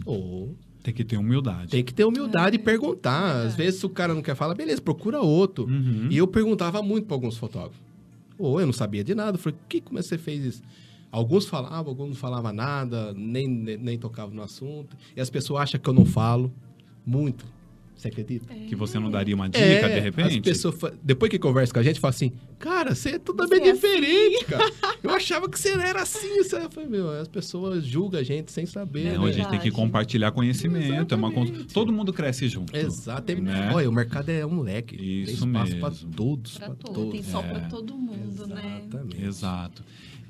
Ou 0.04 0.54
Tem 0.82 0.94
que 0.94 1.04
ter 1.04 1.16
humildade. 1.16 1.70
tem 1.70 1.84
que 1.84 1.92
ter 1.92 2.04
humildade 2.04 2.56
e 2.56 2.58
perguntar. 2.58 3.24
Às 3.26 3.32
verdade. 3.38 3.56
vezes, 3.56 3.80
se 3.80 3.86
o 3.86 3.90
cara 3.90 4.14
não 4.14 4.22
quer 4.22 4.34
falar, 4.34 4.54
beleza, 4.54 4.80
procura 4.80 5.20
outro. 5.20 5.66
Uhum. 5.66 6.08
E 6.10 6.16
eu 6.16 6.26
perguntava 6.26 6.82
muito 6.82 7.06
para 7.06 7.14
alguns 7.16 7.36
fotógrafos. 7.36 7.78
Ou 8.38 8.60
eu 8.60 8.66
não 8.66 8.72
sabia 8.72 9.02
de 9.02 9.14
nada. 9.14 9.36
Eu 9.36 9.40
falei, 9.40 9.58
que, 9.68 9.80
como 9.80 9.98
é 9.98 10.02
que 10.02 10.08
você 10.08 10.16
fez 10.18 10.44
isso? 10.44 10.62
Alguns 11.10 11.46
falavam, 11.46 11.88
alguns 11.88 12.08
não 12.10 12.14
falavam 12.16 12.52
nada, 12.52 13.12
nem, 13.14 13.48
nem, 13.48 13.76
nem 13.78 13.98
tocavam 13.98 14.34
no 14.34 14.42
assunto. 14.42 14.96
E 15.16 15.20
as 15.20 15.28
pessoas 15.30 15.62
acham 15.62 15.80
que 15.80 15.88
eu 15.88 15.94
não 15.94 16.04
falo. 16.04 16.52
Muito. 17.04 17.44
Você 17.98 18.08
acredita? 18.08 18.54
Que 18.54 18.76
você 18.76 18.98
não 18.98 19.10
daria 19.10 19.34
uma 19.34 19.48
dica, 19.48 19.58
É, 19.64 19.94
de 19.96 20.00
repente? 20.00 20.36
As 20.38 20.40
pessoas, 20.56 20.92
depois 21.02 21.28
que 21.30 21.38
conversa 21.38 21.72
com 21.74 21.80
a 21.80 21.82
gente, 21.82 21.98
fala 21.98 22.10
assim, 22.10 22.32
cara, 22.58 22.94
você 22.94 23.10
é 23.10 23.18
totalmente 23.18 23.58
Você 23.64 23.68
é 23.68 23.72
assim." 23.72 23.80
diferente, 23.80 24.44
cara. 24.44 24.72
Eu 25.02 25.10
achava 25.10 25.48
que 25.48 25.58
você 25.58 25.70
era 25.70 26.02
assim. 26.02 26.36
Você... 26.42 26.56
Eu 26.56 26.70
falei, 26.70 26.88
meu, 26.88 27.10
as 27.10 27.26
pessoas 27.26 27.84
julgam 27.84 28.20
a 28.20 28.22
gente 28.22 28.52
sem 28.52 28.64
saber. 28.66 29.12
Não, 29.14 29.24
né? 29.24 29.30
a 29.30 29.32
gente 29.32 29.48
tem 29.50 29.58
que 29.58 29.70
compartilhar 29.72 30.30
conhecimento. 30.30 31.12
É 31.12 31.16
uma. 31.16 31.32
Todo 31.74 31.92
mundo 31.92 32.12
cresce 32.12 32.48
junto. 32.48 32.74
Exato. 32.76 33.34
Né? 33.34 33.72
Olha, 33.74 33.88
o 33.90 33.92
mercado 33.92 34.28
é 34.28 34.46
um 34.46 34.60
leque. 34.60 34.94
Isso 34.94 35.44
tem 35.44 35.62
espaço 35.64 35.76
para 36.06 36.14
todos. 36.16 36.56
Pra 36.56 36.66
Pra 36.68 36.74
todos. 36.76 36.94
todos. 36.94 37.12
Tem 37.12 37.22
sol 37.24 37.42
É. 37.42 37.48
pra 37.48 37.60
todo 37.68 37.98
mundo, 37.98 38.46
né? 38.46 38.82
Exatamente. 38.86 39.24
Exato. 39.24 39.82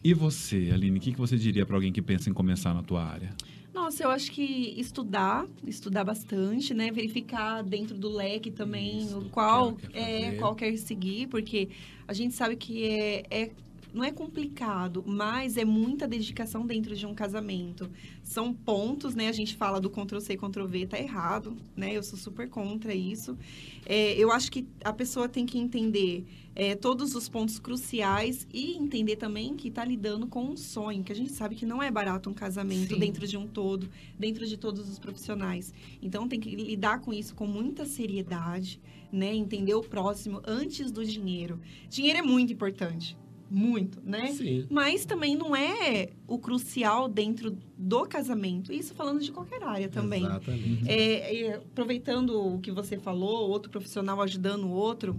E 0.03 0.15
você, 0.15 0.71
Aline, 0.73 0.97
o 0.97 1.01
que 1.03 1.13
que 1.13 1.19
você 1.19 1.37
diria 1.37 1.67
para 1.67 1.77
alguém 1.77 1.93
que 1.93 2.01
pensa 2.01 2.31
em 2.31 2.33
começar 2.33 2.73
na 2.73 2.83
tua 2.83 3.05
área? 3.05 3.31
Nossa, 3.79 4.03
eu 4.03 4.11
acho 4.11 4.33
que 4.33 4.75
estudar, 4.77 5.47
estudar 5.65 6.03
bastante, 6.03 6.75
né? 6.75 6.91
Verificar 6.91 7.63
dentro 7.63 7.97
do 7.97 8.09
leque 8.09 8.51
também 8.51 8.99
Isso, 8.99 9.29
qual 9.31 9.77
que 9.77 9.97
é, 9.97 10.25
fazer. 10.25 10.37
qual 10.39 10.55
quer 10.57 10.77
seguir, 10.77 11.29
porque 11.29 11.69
a 12.07 12.13
gente 12.13 12.35
sabe 12.35 12.57
que 12.57 12.85
é, 12.85 13.23
é 13.31 13.51
não 13.93 14.05
é 14.05 14.13
complicado, 14.13 15.03
mas 15.07 15.57
é 15.57 15.65
muita 15.65 16.07
dedicação 16.07 16.67
dentro 16.67 16.95
de 16.95 17.07
um 17.07 17.15
casamento. 17.15 17.91
São 18.23 18.53
pontos, 18.53 19.15
né? 19.15 19.29
A 19.29 19.33
gente 19.33 19.57
fala 19.57 19.81
do 19.81 19.91
Ctrl 19.91 20.21
C, 20.21 20.37
Ctrl 20.37 20.67
V, 20.67 20.87
tá 20.87 20.99
errado, 20.99 21.57
né? 21.77 21.93
Eu 21.93 22.03
sou 22.03 22.19
super 22.19 22.49
contra 22.49 22.95
isso. 22.95 23.37
É, 23.87 24.13
eu 24.15 24.31
acho 24.31 24.53
que 24.53 24.67
a 24.85 24.93
pessoa 24.93 25.29
tem 25.29 25.47
que 25.47 25.59
entender 25.59 26.27
é, 26.55 26.75
todos 26.75 27.15
os 27.15 27.29
pontos 27.29 27.59
cruciais 27.59 28.47
e 28.53 28.77
entender 28.77 29.17
também 29.17 29.55
que 29.55 29.69
está 29.69 29.85
lidando 29.85 30.27
com 30.27 30.45
um 30.45 30.57
sonho, 30.57 31.05
que 31.05 31.13
a 31.13 31.15
gente 31.15 31.33
sabe 31.33 31.55
que 31.55 31.65
não 31.65 31.83
é 31.83 31.91
barato 31.91 32.29
um 32.29 32.35
casamento 32.35 32.95
Sim. 32.95 32.99
dentro 33.01 33.27
de 33.27 33.37
um 33.37 33.47
todo, 33.47 33.89
dentro 34.19 34.45
de 34.45 34.57
todos 34.57 34.89
os 34.89 34.99
profissionais. 34.99 35.73
Então 36.03 36.29
tem 36.29 36.41
que 36.41 36.55
lidar 36.55 37.01
com 37.01 37.13
isso 37.13 37.35
com 37.35 37.47
muita 37.47 37.87
seriedade, 37.87 38.81
né? 39.11 39.35
Entender 39.35 39.75
o 39.75 39.83
próximo 39.83 40.43
antes 40.45 40.91
do 40.91 41.05
dinheiro. 41.05 41.61
Dinheiro 41.89 42.19
é 42.19 42.23
muito 42.23 42.53
importante, 42.53 43.17
muito, 43.51 44.01
né? 44.05 44.33
Sim. 44.33 44.67
Mas 44.71 45.05
também 45.05 45.37
não 45.37 45.57
é 45.57 46.11
o 46.27 46.39
crucial 46.39 47.09
dentro 47.09 47.57
do 47.77 48.07
casamento. 48.07 48.73
Isso 48.73 48.95
falando 48.95 49.21
de 49.21 49.33
qualquer 49.33 49.63
área 49.63 49.89
também. 49.89 50.25
Exatamente. 50.25 50.89
É, 50.89 51.47
é, 51.47 51.55
aproveitando 51.55 52.55
o 52.55 52.59
que 52.61 52.71
você 52.71 52.99
falou, 52.99 53.49
outro 53.49 53.71
profissional 53.71 54.21
ajudando 54.21 54.65
o 54.65 54.71
outro, 54.71 55.19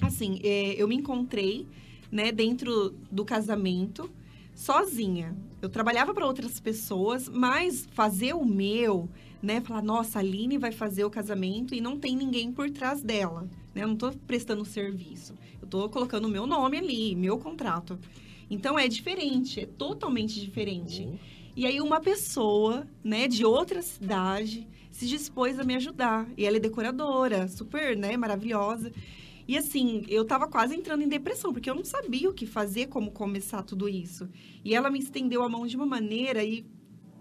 assim, 0.00 0.40
é, 0.42 0.74
eu 0.74 0.88
me 0.88 0.96
encontrei, 0.96 1.66
né, 2.10 2.32
dentro 2.32 2.94
do 3.10 3.24
casamento, 3.24 4.10
sozinha. 4.54 5.36
Eu 5.60 5.68
trabalhava 5.68 6.14
para 6.14 6.26
outras 6.26 6.58
pessoas, 6.58 7.28
mas 7.28 7.86
fazer 7.92 8.34
o 8.34 8.44
meu, 8.44 9.08
né, 9.42 9.60
falar, 9.60 9.82
nossa, 9.82 10.18
a 10.18 10.22
Aline 10.22 10.56
vai 10.56 10.72
fazer 10.72 11.04
o 11.04 11.10
casamento 11.10 11.74
e 11.74 11.80
não 11.80 11.98
tem 11.98 12.16
ninguém 12.16 12.50
por 12.50 12.70
trás 12.70 13.02
dela, 13.02 13.48
né? 13.78 13.84
Eu 13.84 13.88
não 13.88 13.96
tô 13.96 14.10
prestando 14.26 14.64
serviço. 14.64 15.34
Eu 15.62 15.68
tô 15.68 15.88
colocando 15.88 16.24
o 16.24 16.28
meu 16.28 16.46
nome 16.46 16.76
ali, 16.76 17.14
meu 17.14 17.38
contrato. 17.38 17.96
Então 18.50 18.76
é 18.76 18.88
diferente, 18.88 19.60
é 19.60 19.66
totalmente 19.66 20.40
diferente. 20.40 21.08
E 21.54 21.64
aí 21.64 21.80
uma 21.80 22.00
pessoa, 22.00 22.86
né, 23.04 23.28
de 23.28 23.44
outra 23.44 23.80
cidade, 23.80 24.66
se 24.90 25.06
dispôs 25.06 25.58
a 25.60 25.64
me 25.64 25.76
ajudar. 25.76 26.28
E 26.36 26.44
ela 26.44 26.56
é 26.56 26.60
decoradora, 26.60 27.46
super, 27.46 27.96
né, 27.96 28.16
maravilhosa. 28.16 28.92
E 29.46 29.56
assim, 29.56 30.04
eu 30.08 30.24
tava 30.24 30.48
quase 30.48 30.74
entrando 30.74 31.02
em 31.02 31.08
depressão, 31.08 31.52
porque 31.52 31.70
eu 31.70 31.74
não 31.74 31.84
sabia 31.84 32.28
o 32.28 32.34
que 32.34 32.46
fazer, 32.46 32.86
como 32.88 33.12
começar 33.12 33.62
tudo 33.62 33.88
isso. 33.88 34.28
E 34.64 34.74
ela 34.74 34.90
me 34.90 34.98
estendeu 34.98 35.42
a 35.42 35.48
mão 35.48 35.66
de 35.66 35.76
uma 35.76 35.86
maneira 35.86 36.44
e 36.44 36.66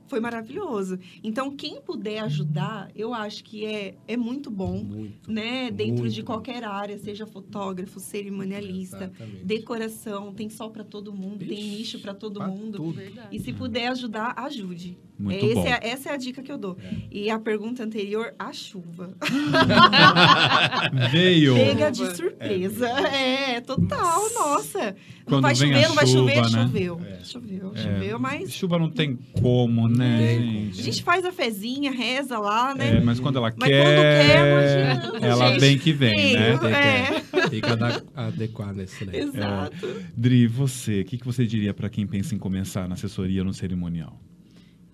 foi 0.07 0.19
maravilhoso. 0.19 0.97
Então, 1.23 1.55
quem 1.55 1.81
puder 1.81 2.19
ajudar, 2.23 2.89
eu 2.95 3.13
acho 3.13 3.43
que 3.43 3.65
é, 3.65 3.95
é 4.07 4.15
muito 4.17 4.49
bom, 4.49 4.83
Muito. 4.83 5.31
né? 5.31 5.69
Dentro 5.71 6.03
muito 6.03 6.13
de 6.13 6.23
qualquer 6.23 6.63
área, 6.63 6.97
seja 6.97 7.25
fotógrafo, 7.25 7.99
cerimonialista, 7.99 9.11
Exatamente. 9.13 9.45
decoração, 9.45 10.33
tem 10.33 10.49
sol 10.49 10.71
para 10.71 10.83
todo 10.83 11.13
mundo, 11.13 11.39
tem 11.45 11.57
Ixi, 11.59 11.77
nicho 11.77 11.99
para 11.99 12.13
todo 12.13 12.41
mundo. 12.41 12.77
tudo. 12.77 12.93
Verdade. 12.93 13.27
E 13.35 13.39
se 13.39 13.51
puder 13.53 13.87
ajudar, 13.89 14.33
ajude. 14.37 14.97
Muito 15.19 15.33
É, 15.43 15.47
esse 15.47 15.55
bom. 15.55 15.65
é- 15.67 15.79
essa 15.81 16.09
é 16.09 16.13
a 16.13 16.17
dica 16.17 16.43
que 16.43 16.51
eu 16.51 16.57
dou. 16.59 16.77
E 17.11 17.29
a 17.31 17.39
pergunta 17.39 17.83
anterior, 17.83 18.35
a 18.37 18.53
chuva. 18.53 19.17
Veio. 21.11 21.55
Pega 21.55 21.89
de 21.91 22.15
surpresa. 22.15 22.87
É, 22.87 23.61
total, 23.61 24.31
nossa. 24.33 24.95
Quando 25.27 25.33
não 25.33 25.41
vai 25.41 25.53
vem 25.55 25.73
a 25.73 25.75
chover, 25.75 25.87
não 25.87 25.95
vai 25.95 26.07
chover, 26.07 26.35
chuva, 26.35 26.49
né? 26.49 26.63
choveu. 26.63 27.01
É. 27.05 27.23
Choveu, 27.23 27.71
É, 27.75 27.81
choveu, 27.83 28.19
mas 28.19 28.53
Chuva 28.53 28.79
não 28.79 28.89
tem 28.89 29.19
como, 29.41 29.87
né, 29.89 30.17
Tem 30.19 30.41
gente? 30.71 30.79
a 30.79 30.83
gente 30.83 31.03
faz 31.03 31.25
a 31.25 31.31
fezinha, 31.33 31.91
reza 31.91 32.39
lá, 32.39 32.71
É, 32.71 32.93
né? 32.93 33.01
mas 33.03 33.19
quando 33.19 33.37
ela 33.37 33.53
Mas 33.57 33.67
quer, 33.69 33.83
quando 33.83 34.29
quer, 34.31 34.49
não 34.49 35.01
adianta, 35.09 35.25
ela 35.25 35.51
gente. 35.51 35.59
vem 35.59 35.77
que 35.77 35.91
vem, 35.91 36.33
né? 36.33 36.55
Veio, 36.57 36.73
é. 36.73 37.47
Tem 37.49 37.61
que 37.61 37.69
ada- 37.69 38.03
adequar 38.15 38.73
nesse 38.73 39.03
daí. 39.05 39.19
Exato. 39.19 39.87
Dri, 40.15 40.47
você, 40.47 41.01
o 41.01 41.05
que, 41.05 41.17
que 41.17 41.25
você 41.25 41.45
diria 41.45 41.73
para 41.73 41.89
quem 41.89 42.07
pensa 42.07 42.33
em 42.33 42.37
começar 42.37 42.87
na 42.87 42.93
assessoria 42.95 43.43
no 43.43 43.53
cerimonial? 43.53 44.19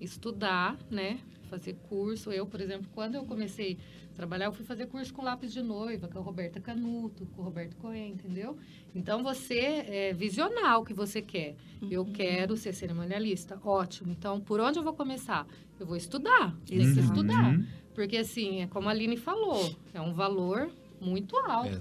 Estudar, 0.02 0.76
né? 0.92 1.18
Fazer 1.54 1.74
curso. 1.88 2.32
Eu, 2.32 2.48
por 2.48 2.60
exemplo, 2.60 2.88
quando 2.96 3.14
eu 3.14 3.26
comecei 3.26 3.78
a 4.12 4.16
trabalhar, 4.16 4.46
eu 4.46 4.52
fui 4.52 4.66
fazer 4.66 4.88
curso 4.88 5.14
com 5.14 5.22
lápis 5.24 5.54
de 5.54 5.62
noiva, 5.62 6.08
com 6.08 6.18
a 6.18 6.22
Roberta 6.22 6.60
Canuto, 6.60 7.28
com 7.28 7.44
o 7.44 7.46
Roberto 7.46 7.76
Cohen, 7.78 8.14
entendeu? 8.14 8.58
Então, 8.96 9.22
você 9.22 9.60
é 9.88 10.14
visionar 10.14 10.80
o 10.80 10.84
que 10.84 10.94
você 10.96 11.22
quer. 11.22 11.56
Eu 11.92 12.06
quero 12.06 12.58
ser 12.58 12.74
cerimonialista. 12.74 13.60
Ótimo. 13.64 14.12
Então, 14.12 14.40
por 14.40 14.60
onde 14.60 14.80
eu 14.80 14.84
vou 14.84 14.94
começar? 14.94 15.46
Eu 15.80 15.86
vou 15.86 15.96
estudar. 15.96 16.56
Tem 16.66 16.80
que 16.80 16.84
Exato. 16.86 17.08
estudar. 17.08 17.54
Uhum. 17.54 17.66
Porque, 17.94 18.18
assim, 18.18 18.62
é 18.62 18.68
como 18.68 18.88
a 18.88 18.92
Aline 18.92 19.16
falou, 19.18 19.76
é 19.94 20.02
um 20.02 20.14
valor 20.14 20.72
muito 21.00 21.36
alto 21.38 21.78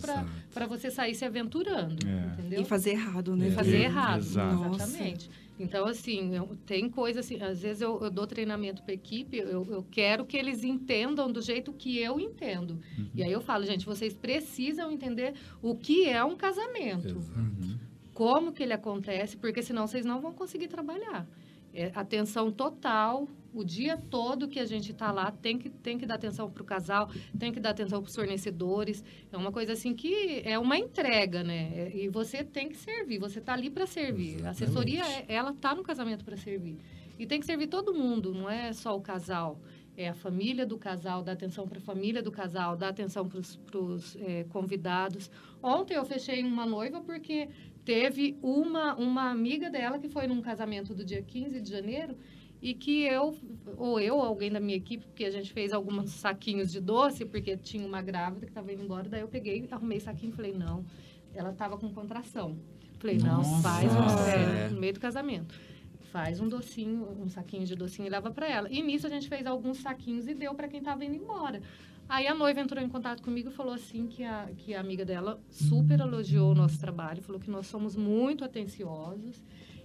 para 0.53 0.67
você 0.67 0.91
sair 0.91 1.15
se 1.15 1.25
aventurando, 1.25 1.97
É. 2.07 2.33
entendeu? 2.35 2.61
E 2.61 2.65
fazer 2.65 2.91
errado, 2.91 3.37
né? 3.37 3.49
E 3.49 3.51
fazer 3.53 3.77
É, 3.77 3.85
errado, 3.85 4.19
exato. 4.19 4.75
exatamente. 4.75 5.31
Então, 5.61 5.87
assim, 5.87 6.35
eu- 6.35 6.57
tem 6.67 6.89
coisa 6.89 7.21
assim, 7.21 7.41
às 7.43 7.61
vezes 7.63 7.83
eu, 7.83 8.01
eu 8.03 8.11
dou 8.11 8.27
treinamento 8.27 8.83
para 8.83 8.95
equipe, 8.95 9.37
eu, 9.37 9.65
eu 9.71 9.85
quero 9.91 10.25
que 10.25 10.37
eles 10.37 10.65
entendam 10.65 11.31
do 11.31 11.41
jeito 11.41 11.73
que 11.73 11.99
eu 11.99 12.19
entendo. 12.19 12.81
Uhum. 12.99 13.09
E 13.15 13.23
aí 13.23 13.31
eu 13.31 13.41
falo, 13.41 13.65
gente, 13.65 13.87
vocês 13.87 14.15
precisam 14.15 14.91
entender 14.91 15.35
o 15.63 15.75
que 15.75 16.09
é 16.09 16.25
um 16.25 16.37
casamento, 16.37 17.09
Exato. 17.19 17.39
Uhum. 17.39 17.79
como 18.15 18.53
que 18.53 18.63
ele 18.63 18.73
acontece, 18.73 19.37
porque 19.37 19.63
senão 19.63 19.87
vocês 19.87 20.05
não 20.05 20.21
vão 20.21 20.33
conseguir 20.33 20.69
trabalhar. 20.69 21.27
É, 21.75 21.91
atenção 21.95 22.51
total, 22.53 23.27
o 23.55 23.65
dia 23.65 23.97
todo 23.97 24.47
que 24.49 24.59
a 24.61 24.65
gente 24.65 24.93
está 24.93 25.11
lá, 25.11 25.31
tem 25.31 25.59
que, 25.59 25.71
tem 25.71 25.97
que 25.99 26.05
dar 26.07 26.15
atenção 26.17 26.51
para 26.51 26.63
o 26.63 26.67
casal, 26.67 27.11
tem 27.39 27.51
que 27.53 27.61
dar 27.61 27.71
atenção 27.71 28.03
para 28.03 28.09
os 28.09 28.15
fornecedores. 28.15 29.03
É 29.33 29.37
uma 29.37 29.51
coisa 29.53 29.73
assim 29.73 29.95
que 29.95 30.43
é 30.45 30.59
uma 30.59 30.77
entrega, 30.77 31.43
né? 31.43 31.71
É- 31.75 31.97
E 31.97 32.09
você 32.09 32.45
tem 32.45 32.69
que 32.69 32.77
servir, 32.77 33.19
você 33.19 33.39
está 33.39 33.55
ali 33.55 33.71
para 33.71 33.87
servir. 33.87 34.35
A 34.35 34.51
Exatamente. 34.51 34.65
assessoria, 34.65 35.03
é- 35.07 35.25
ela 35.29 35.51
está 35.51 35.75
no 35.75 35.83
casamento 35.83 36.25
para 36.25 36.37
servir. 36.37 36.79
E 37.19 37.27
tem 37.27 37.41
que 37.41 37.47
servir 37.47 37.69
todo 37.69 37.95
mundo, 37.95 38.35
não 38.35 38.49
é 38.51 38.73
só 38.73 38.97
o 38.97 39.01
casal. 39.01 39.59
É 39.95 40.09
a 40.09 40.15
família 40.15 40.65
do 40.65 40.79
casal, 40.79 41.23
dá 41.23 41.33
atenção 41.33 41.69
para 41.69 41.79
a 41.79 41.83
família 41.83 42.23
do 42.23 42.33
casal, 42.33 42.75
dá 42.77 42.89
atenção 42.89 43.29
para 43.29 43.39
os 43.39 44.17
convidados. 44.49 45.31
Ontem 45.63 45.95
eu 45.95 46.05
fechei 46.05 46.43
uma 46.43 46.65
noiva 46.65 47.03
porque 47.03 47.49
teve 47.85 48.39
uma, 48.43 48.95
uma 48.95 49.31
amiga 49.31 49.71
dela 49.71 49.99
que 49.99 50.09
foi 50.09 50.27
num 50.27 50.41
casamento 50.41 50.95
do 50.95 51.05
dia 51.05 51.23
15 51.23 51.61
de 51.61 51.71
janeiro 51.71 52.17
e 52.61 52.75
que 52.75 53.03
eu, 53.03 53.37
ou 53.77 53.99
eu, 53.99 54.15
ou 54.17 54.23
alguém 54.23 54.51
da 54.51 54.61
minha 54.61 54.77
equipe, 54.77 55.05
porque 55.05 55.25
a 55.25 55.31
gente 55.31 55.53
fez 55.53 55.73
alguns 55.73 56.11
saquinhos 56.15 56.71
de 56.71 56.81
doce, 56.81 57.25
porque 57.25 57.57
tinha 57.57 57.85
uma 57.87 58.01
grávida 58.01 58.47
que 58.47 58.53
estava 58.53 58.73
indo 58.73 58.85
embora, 58.85 59.09
daí 59.09 59.21
eu 59.21 59.29
peguei, 59.29 59.67
arrumei 59.71 59.99
saquinho 59.99 60.33
e 60.33 60.37
falei, 60.37 60.53
não, 60.53 60.85
ela 61.35 61.51
estava 61.51 61.77
com 61.77 61.93
contração. 61.93 62.57
Falei, 62.99 63.19
não, 63.19 63.39
Nossa. 63.39 63.63
faz 63.63 63.93
um, 63.93 64.29
É. 64.31 64.67
é, 64.67 64.69
no 64.69 64.79
meio 64.79 64.93
do 64.93 65.01
casamento. 65.01 65.53
Faz 66.13 66.41
um 66.41 66.49
docinho, 66.49 67.09
um 67.21 67.29
saquinho 67.29 67.65
de 67.67 67.75
docinho 67.75 68.07
e 68.07 68.11
leva 68.11 68.31
para 68.31 68.49
ela. 68.49 68.69
E 68.71 68.81
nisso 68.81 69.07
a 69.09 69.11
gente 69.11 69.29
fez 69.29 69.45
alguns 69.45 69.79
saquinhos 69.79 70.29
e 70.29 70.35
deu 70.35 70.55
para 70.55 70.69
quem 70.69 70.79
estava 70.79 71.05
indo 71.05 71.17
embora. 71.17 71.61
Aí 72.13 72.27
a 72.27 72.35
noiva 72.35 72.61
entrou 72.61 72.85
em 72.85 72.91
contato 72.91 73.23
comigo 73.23 73.49
e 73.49 73.53
falou 73.53 73.73
assim 73.73 74.07
que 74.07 74.23
a, 74.23 74.47
que 74.59 74.75
a 74.75 74.81
amiga 74.81 75.03
dela 75.03 75.41
super 75.49 75.99
elogiou 75.99 76.53
o 76.53 76.55
nosso 76.55 76.79
trabalho, 76.79 77.23
falou 77.23 77.41
que 77.41 77.51
nós 77.51 77.67
somos 77.67 77.97
muito 77.97 78.45
atenciosos 78.45 79.43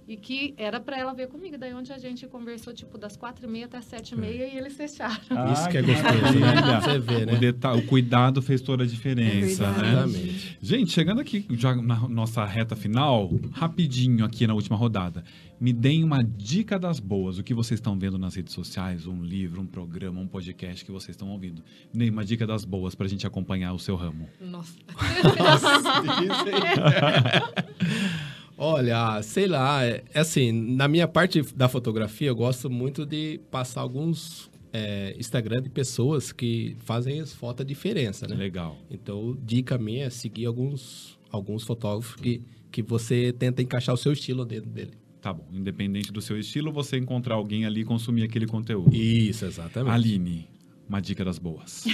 e 0.07 0.15
que 0.15 0.53
era 0.57 0.79
para 0.79 0.97
ela 0.97 1.13
ver 1.13 1.27
comigo. 1.27 1.57
Daí 1.57 1.73
onde 1.73 1.91
a 1.91 1.97
gente 1.97 2.25
conversou, 2.27 2.73
tipo, 2.73 2.97
das 2.97 3.17
quatro 3.17 3.45
e 3.45 3.49
meia 3.49 3.65
até 3.65 3.77
as 3.77 3.85
sete 3.85 4.13
e 4.13 4.17
meia 4.17 4.47
e 4.47 4.57
eles 4.57 4.75
fecharam. 4.75 5.15
Isso 5.53 5.69
que 5.69 5.77
é 5.77 5.81
Ah, 5.81 5.83
gostoso, 5.83 6.39
né? 6.39 6.81
Você 6.81 6.99
vê, 6.99 7.25
né? 7.25 7.33
O, 7.33 7.37
deta- 7.37 7.73
o 7.73 7.81
cuidado 7.83 8.41
fez 8.41 8.61
toda 8.61 8.83
a 8.83 8.87
diferença, 8.87 9.65
É 9.65 9.71
né? 9.71 9.91
Exatamente. 9.91 10.57
Gente, 10.61 10.91
chegando 10.91 11.21
aqui 11.21 11.45
já 11.51 11.75
na 11.75 12.07
nossa 12.07 12.45
reta 12.45 12.75
final, 12.75 13.29
rapidinho 13.51 14.23
aqui 14.25 14.45
na 14.47 14.53
última 14.53 14.75
rodada, 14.77 15.23
me 15.59 15.73
deem 15.73 16.03
uma 16.03 16.23
dica 16.23 16.77
das 16.77 16.99
boas, 16.99 17.37
o 17.39 17.43
que 17.43 17.53
vocês 17.53 17.79
estão 17.79 17.97
vendo 17.97 18.17
nas 18.17 18.35
redes 18.35 18.53
sociais, 18.53 19.07
um 19.07 19.23
livro, 19.23 19.61
um 19.61 19.65
programa, 19.65 20.19
um 20.21 20.27
podcast 20.27 20.85
que 20.85 20.91
vocês 20.91 21.15
estão 21.15 21.29
ouvindo. 21.29 21.63
Deem 21.93 22.09
uma 22.11 22.23
dica 22.23 22.45
das 22.45 22.63
boas 22.63 22.93
pra 22.95 23.07
gente 23.07 23.25
acompanhar 23.25 23.73
o 23.73 23.79
seu 23.79 23.95
ramo. 23.95 24.29
Nossa. 24.39 24.77
Olha, 28.57 29.21
sei 29.21 29.47
lá, 29.47 29.85
é 29.85 30.03
é 30.13 30.19
assim, 30.19 30.51
na 30.51 30.87
minha 30.87 31.07
parte 31.07 31.41
da 31.55 31.69
fotografia, 31.69 32.27
eu 32.27 32.35
gosto 32.35 32.69
muito 32.69 33.05
de 33.05 33.39
passar 33.51 33.81
alguns 33.81 34.49
é, 34.73 35.15
Instagram 35.17 35.61
de 35.61 35.69
pessoas 35.69 36.31
que 36.31 36.75
fazem 36.79 37.19
as 37.19 37.33
fotos 37.33 37.63
a 37.63 37.67
diferença, 37.67 38.27
né? 38.27 38.35
Legal. 38.35 38.77
Então, 38.89 39.37
dica 39.43 39.77
minha 39.77 40.05
é 40.05 40.09
seguir 40.09 40.45
alguns, 40.45 41.17
alguns 41.31 41.63
fotógrafos 41.63 42.15
que, 42.15 42.41
que 42.71 42.81
você 42.81 43.31
tenta 43.31 43.61
encaixar 43.61 43.93
o 43.93 43.97
seu 43.97 44.11
estilo 44.11 44.45
dentro 44.45 44.69
dele. 44.69 44.91
Tá 45.21 45.33
bom. 45.33 45.45
Independente 45.51 46.11
do 46.11 46.21
seu 46.21 46.39
estilo, 46.39 46.71
você 46.71 46.97
encontrar 46.97 47.35
alguém 47.35 47.65
ali 47.65 47.81
e 47.81 47.85
consumir 47.85 48.23
aquele 48.23 48.45
conteúdo. 48.45 48.95
Isso, 48.95 49.45
exatamente. 49.45 49.93
Aline, 49.93 50.47
uma 50.87 51.01
dica 51.01 51.23
das 51.25 51.37
boas. 51.37 51.85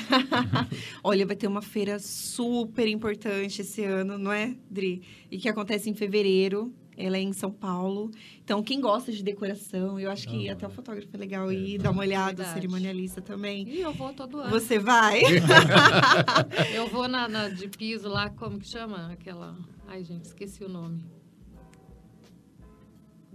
Olha, 1.04 1.26
vai 1.26 1.36
ter 1.36 1.48
uma 1.48 1.62
feira 1.62 2.00
super 2.00 2.88
importante 2.88 3.62
esse 3.62 3.84
ano, 3.84 4.18
não 4.18 4.32
é, 4.32 4.56
Dri? 4.70 5.02
E 5.32 5.38
que 5.38 5.50
acontece 5.50 5.89
em 5.89 5.94
fevereiro. 5.94 6.74
Ela 6.96 7.18
é 7.18 7.22
em 7.22 7.34
São 7.34 7.52
Paulo. 7.52 8.12
Então, 8.44 8.62
quem 8.62 8.80
gosta 8.80 9.12
de 9.12 9.24
decoração, 9.24 10.00
eu 10.00 10.12
acho 10.12 10.28
que 10.28 10.48
Ah, 10.48 10.54
até 10.54 10.68
o 10.68 10.70
fotógrafo 10.70 11.10
é 11.12 11.18
legal 11.18 11.52
ir 11.52 11.80
dar 11.80 11.89
uma 11.89 12.02
olhada, 12.02 12.44
o 12.44 12.54
cerimonialista 12.54 13.20
também. 13.20 13.68
E 13.68 13.82
eu 13.82 13.91
vou 13.94 14.14
todo 14.14 14.38
ano. 14.38 14.52
Você 14.52 14.78
vai? 14.78 15.24
Eu 16.72 16.88
vou 16.88 17.08
na, 17.08 17.28
na 17.28 17.50
de 17.50 17.68
piso 17.68 18.08
lá, 18.08 18.30
como 18.30 18.60
que 18.60 18.68
chama? 18.68 19.12
Aquela. 19.12 19.58
Ai, 19.88 20.04
gente, 20.04 20.26
esqueci 20.26 20.64
o 20.64 20.70
nome. 20.70 21.04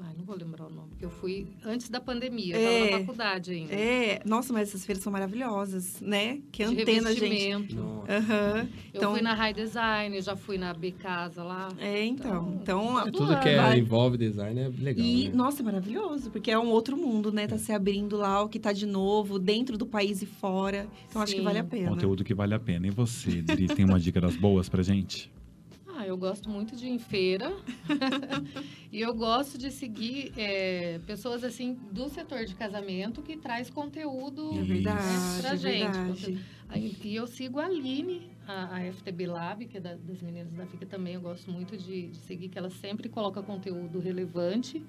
Ai, 0.01 0.15
não 0.17 0.25
vou 0.25 0.37
lembrar 0.37 0.67
o 0.67 0.71
nome, 0.71 0.89
porque 0.91 1.05
eu 1.05 1.11
fui 1.11 1.47
antes 1.65 1.89
da 1.89 2.01
pandemia, 2.01 2.57
eu 2.57 2.61
É. 2.61 2.65
tava 2.79 2.91
na 2.93 2.99
faculdade 3.01 3.53
ainda. 3.53 3.75
É, 3.75 4.21
nossa, 4.25 4.53
mas 4.53 4.69
essas 4.69 4.85
feiras 4.85 5.03
são 5.03 5.13
maravilhosas, 5.13 6.01
né? 6.01 6.41
Que 6.53 6.65
De 6.65 6.83
antena, 6.83 7.13
gente. 7.15 7.77
Aham. 8.09 8.69
Eu 8.95 8.99
Então, 8.99 9.13
fui 9.13 9.21
na 9.23 9.35
High 9.35 9.53
Design, 9.55 10.21
já 10.23 10.37
fui 10.37 10.57
na 10.57 10.73
B 10.73 10.93
Casa 10.93 11.43
lá. 11.43 11.69
é, 11.79 12.05
então. 12.05 12.59
Então, 12.63 12.95
Todo 13.05 13.13
Tudo 13.13 13.41
que 13.41 13.49
é, 13.49 13.77
envolve 13.77 14.17
design 14.17 14.61
é 14.61 14.69
legal. 14.69 15.05
E, 15.05 15.29
né? 15.29 15.35
nossa, 15.35 15.63
é 15.63 15.65
maravilhoso, 15.65 16.31
porque 16.31 16.51
é 16.51 16.59
um 16.59 16.69
outro 16.69 16.97
mundo, 16.97 17.33
né? 17.33 17.47
Tá 17.49 17.59
se 17.59 17.73
abrindo 17.73 18.17
lá, 18.17 18.43
o 18.43 18.49
que 18.49 18.59
tá 18.61 18.73
de 18.73 18.87
novo, 18.87 19.39
dentro 19.39 19.77
do 19.77 19.85
país 19.87 20.23
e 20.23 20.27
fora. 20.27 20.87
Então, 21.09 21.21
acho 21.21 21.33
que 21.33 21.39
Sim. 21.41 21.45
vale 21.45 21.59
a 21.59 21.65
pena. 21.65 21.91
Conteúdo 21.91 22.23
que 22.25 22.35
vale 22.35 22.55
a 22.55 22.61
pena. 22.61 22.87
E 22.87 22.91
você, 22.91 23.43
Dri, 23.43 23.67
tem 23.67 23.85
uma 23.85 23.99
dica 23.99 24.21
das 24.21 24.37
boas 24.37 24.69
pra 24.69 24.83
gente? 24.83 25.31
Eu 26.09 26.17
gosto 26.17 26.49
muito 26.49 26.75
de 26.75 26.87
ir 26.87 26.91
em 26.91 26.99
feira. 26.99 27.53
e 28.91 29.01
eu 29.01 29.15
gosto 29.15 29.59
de 29.59 29.71
seguir 29.71 30.33
é, 30.37 30.99
pessoas 31.07 31.45
assim 31.45 31.75
do 31.93 32.09
setor 32.09 32.45
de 32.45 32.55
casamento 32.55 33.23
que 33.23 33.37
traz 33.37 33.69
conteúdo 33.71 34.59
É 34.59 34.63
verdade, 34.63 35.41
pra 35.41 35.53
é 35.53 35.57
gente. 35.57 35.99
verdade. 35.99 36.39
Aí, 36.69 36.97
E 37.05 37.15
eu 37.17 37.27
sigo 37.27 37.59
a 37.59 37.67
Aline, 37.67 38.31
a, 38.47 38.77
a 38.77 38.85
FTB 38.93 39.27
Lab, 39.27 39.67
que 39.67 39.77
é 39.77 39.81
da- 39.81 39.95
das 39.97 40.21
meninas 40.23 40.53
da 40.53 40.67
FICA 40.67 40.87
também. 40.87 41.15
Eu 41.15 41.21
gosto 41.21 41.51
muito 41.51 41.77
de, 41.77 42.09
de 42.09 42.17
seguir, 42.19 42.49
que 42.49 42.59
ela 42.59 42.71
sempre 42.71 43.09
coloca 43.09 43.43
conteúdo 43.43 43.99
relevante. 43.99 44.83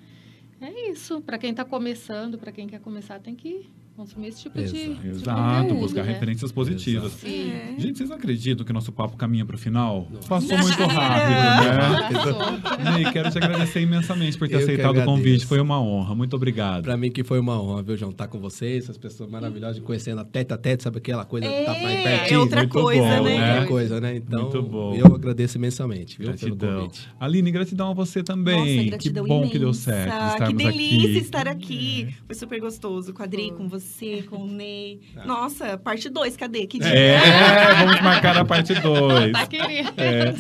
É 0.62 0.90
isso. 0.90 1.22
Para 1.22 1.38
quem 1.38 1.52
está 1.52 1.64
começando, 1.64 2.38
para 2.38 2.52
quem 2.52 2.68
quer 2.68 2.80
começar, 2.82 3.20
tem 3.20 3.34
que 3.36 3.70
consumir 4.00 4.28
esse 4.30 4.44
tipo 4.44 4.58
de, 4.58 4.64
Exato. 4.64 5.02
de 5.02 5.10
Exato, 5.10 5.62
conteúdo, 5.64 5.80
buscar 5.82 6.04
né? 6.06 6.14
referências 6.14 6.52
positivas. 6.54 7.22
É. 7.26 7.76
Gente, 7.78 7.98
vocês 7.98 8.10
acreditam 8.12 8.66
que 8.66 8.72
nosso 8.72 8.94
papo 8.94 9.18
caminha 9.18 9.46
para 9.46 9.58
o 9.58 9.60
final? 9.60 10.08
Nossa. 10.10 10.28
Passou 10.28 10.58
muito 10.58 10.84
rápido, 10.88 11.30
né? 11.34 12.10
Passou. 12.14 12.94
Ney, 12.94 13.12
quero 13.12 13.30
te 13.30 13.38
agradecer 13.38 13.82
imensamente 13.82 14.38
por 14.38 14.48
ter 14.48 14.54
Eu 14.56 14.60
que 14.60 14.64
aceitado 14.64 15.00
o 15.00 15.04
convite. 15.06 15.46
Foi 15.46 15.60
uma 15.60 15.82
honra. 15.82 16.16
Muito 16.16 16.34
obrigado. 16.36 16.84
Pra 16.84 16.96
mim 16.96 17.12
que 17.12 17.24
foi 17.26 17.40
uma 17.40 17.62
honra, 17.62 17.84
viu, 17.84 17.98
João? 17.98 18.12
Estar 18.12 18.28
com 18.28 18.40
vocês, 18.40 18.86
essas 18.86 18.98
pessoas 18.98 19.30
maravilhosas, 19.30 19.82
conhecendo 19.84 20.22
a 20.22 20.26
tete 20.26 20.54
a 20.54 20.58
tete, 20.58 20.84
sabe 20.84 20.98
aquela 21.00 21.26
coisa 21.26 21.48
de 21.48 21.54
estar 21.54 21.74
mais 21.82 22.00
É, 22.00 22.04
pertinho? 22.04 22.38
é 22.38 22.40
outra 22.40 22.60
muito 22.62 22.72
coisa, 22.72 23.02
bom, 23.18 23.24
né? 23.24 23.38
né? 23.38 23.52
Outra 23.54 23.68
coisa, 23.68 24.02
né? 24.02 24.16
Então, 24.16 24.42
Muito 24.44 24.64
bom. 24.64 24.96
eu 24.96 25.06
agradeço 25.14 25.58
imensamente, 25.58 26.18
viu, 26.18 26.28
pelo 26.34 26.56
Gratidão. 26.56 26.80
convite. 26.84 27.10
Aline, 27.20 27.52
gratidão 27.52 27.92
a 27.92 27.94
você 27.94 28.24
também. 28.24 28.56
Nossa, 28.56 28.84
que 28.84 28.90
gratidão 28.90 29.26
bom 29.28 29.42
que 29.50 29.60
deu 29.60 29.68
imensa. 29.70 29.82
certo 29.92 30.46
Que 30.46 30.54
delícia 30.54 31.10
aqui. 31.10 31.18
estar 31.18 31.48
aqui. 31.48 32.16
Foi 32.26 32.36
super 32.36 32.60
gostoso. 32.62 33.14
Foi. 33.14 33.30
com 33.52 33.68
você, 33.68 33.89
com 34.30 34.38
o 34.44 34.48
Ney. 34.52 35.00
Tá. 35.14 35.26
Nossa, 35.26 35.78
parte 35.78 36.10
2, 36.10 36.38
cadê? 36.38 36.66
Que 36.68 36.80
dia? 36.80 36.88
É, 36.90 37.76
vamos 37.86 38.02
marcar 38.02 38.38
a 38.38 38.46
parte 38.46 38.74
2. 38.74 39.32
Tá 39.32 39.48
querendo. 39.48 39.94
É. 39.98 40.32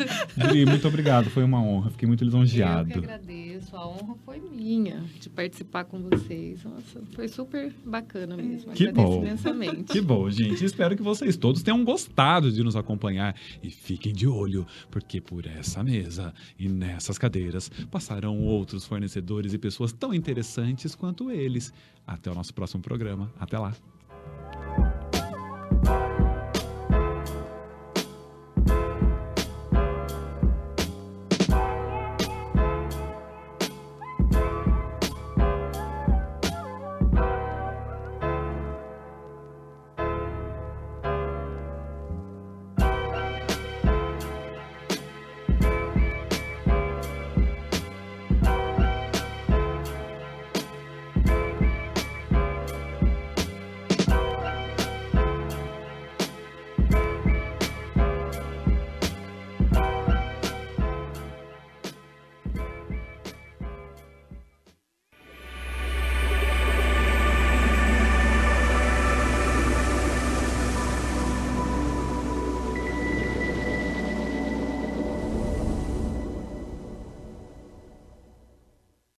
Dri, 0.47 0.65
muito 0.65 0.87
obrigado. 0.87 1.29
Foi 1.29 1.43
uma 1.43 1.61
honra. 1.61 1.89
Fiquei 1.91 2.07
muito 2.07 2.23
Eu 2.23 2.29
que 2.29 2.35
lisonjeado. 2.35 2.93
agradeço. 2.99 3.75
A 3.75 3.87
honra 3.87 4.15
foi 4.25 4.39
minha 4.39 5.03
de 5.19 5.29
participar 5.29 5.83
com 5.85 5.99
vocês. 6.01 6.63
Nossa, 6.63 7.01
foi 7.13 7.27
super 7.27 7.73
bacana 7.85 8.35
mesmo. 8.37 8.71
Que 8.73 8.87
Agradeço 8.87 9.15
bom. 9.15 9.21
imensamente. 9.21 9.83
Que 9.91 10.01
bom, 10.01 10.29
gente. 10.29 10.63
Espero 10.63 10.95
que 10.95 11.03
vocês 11.03 11.35
todos 11.37 11.61
tenham 11.63 11.83
gostado 11.83 12.51
de 12.51 12.63
nos 12.63 12.75
acompanhar. 12.75 13.35
E 13.61 13.69
fiquem 13.69 14.13
de 14.13 14.27
olho, 14.27 14.65
porque 14.89 15.19
por 15.21 15.45
essa 15.45 15.83
mesa 15.83 16.33
e 16.57 16.67
nessas 16.67 17.17
cadeiras 17.17 17.69
passarão 17.91 18.39
outros 18.39 18.85
fornecedores 18.85 19.53
e 19.53 19.57
pessoas 19.57 19.91
tão 19.91 20.13
interessantes 20.13 20.95
quanto 20.95 21.29
eles. 21.31 21.73
Até 22.10 22.32
o 22.32 22.34
nosso 22.34 22.53
próximo 22.53 22.82
programa. 22.82 23.32
Até 23.39 23.57
lá. 23.60 23.74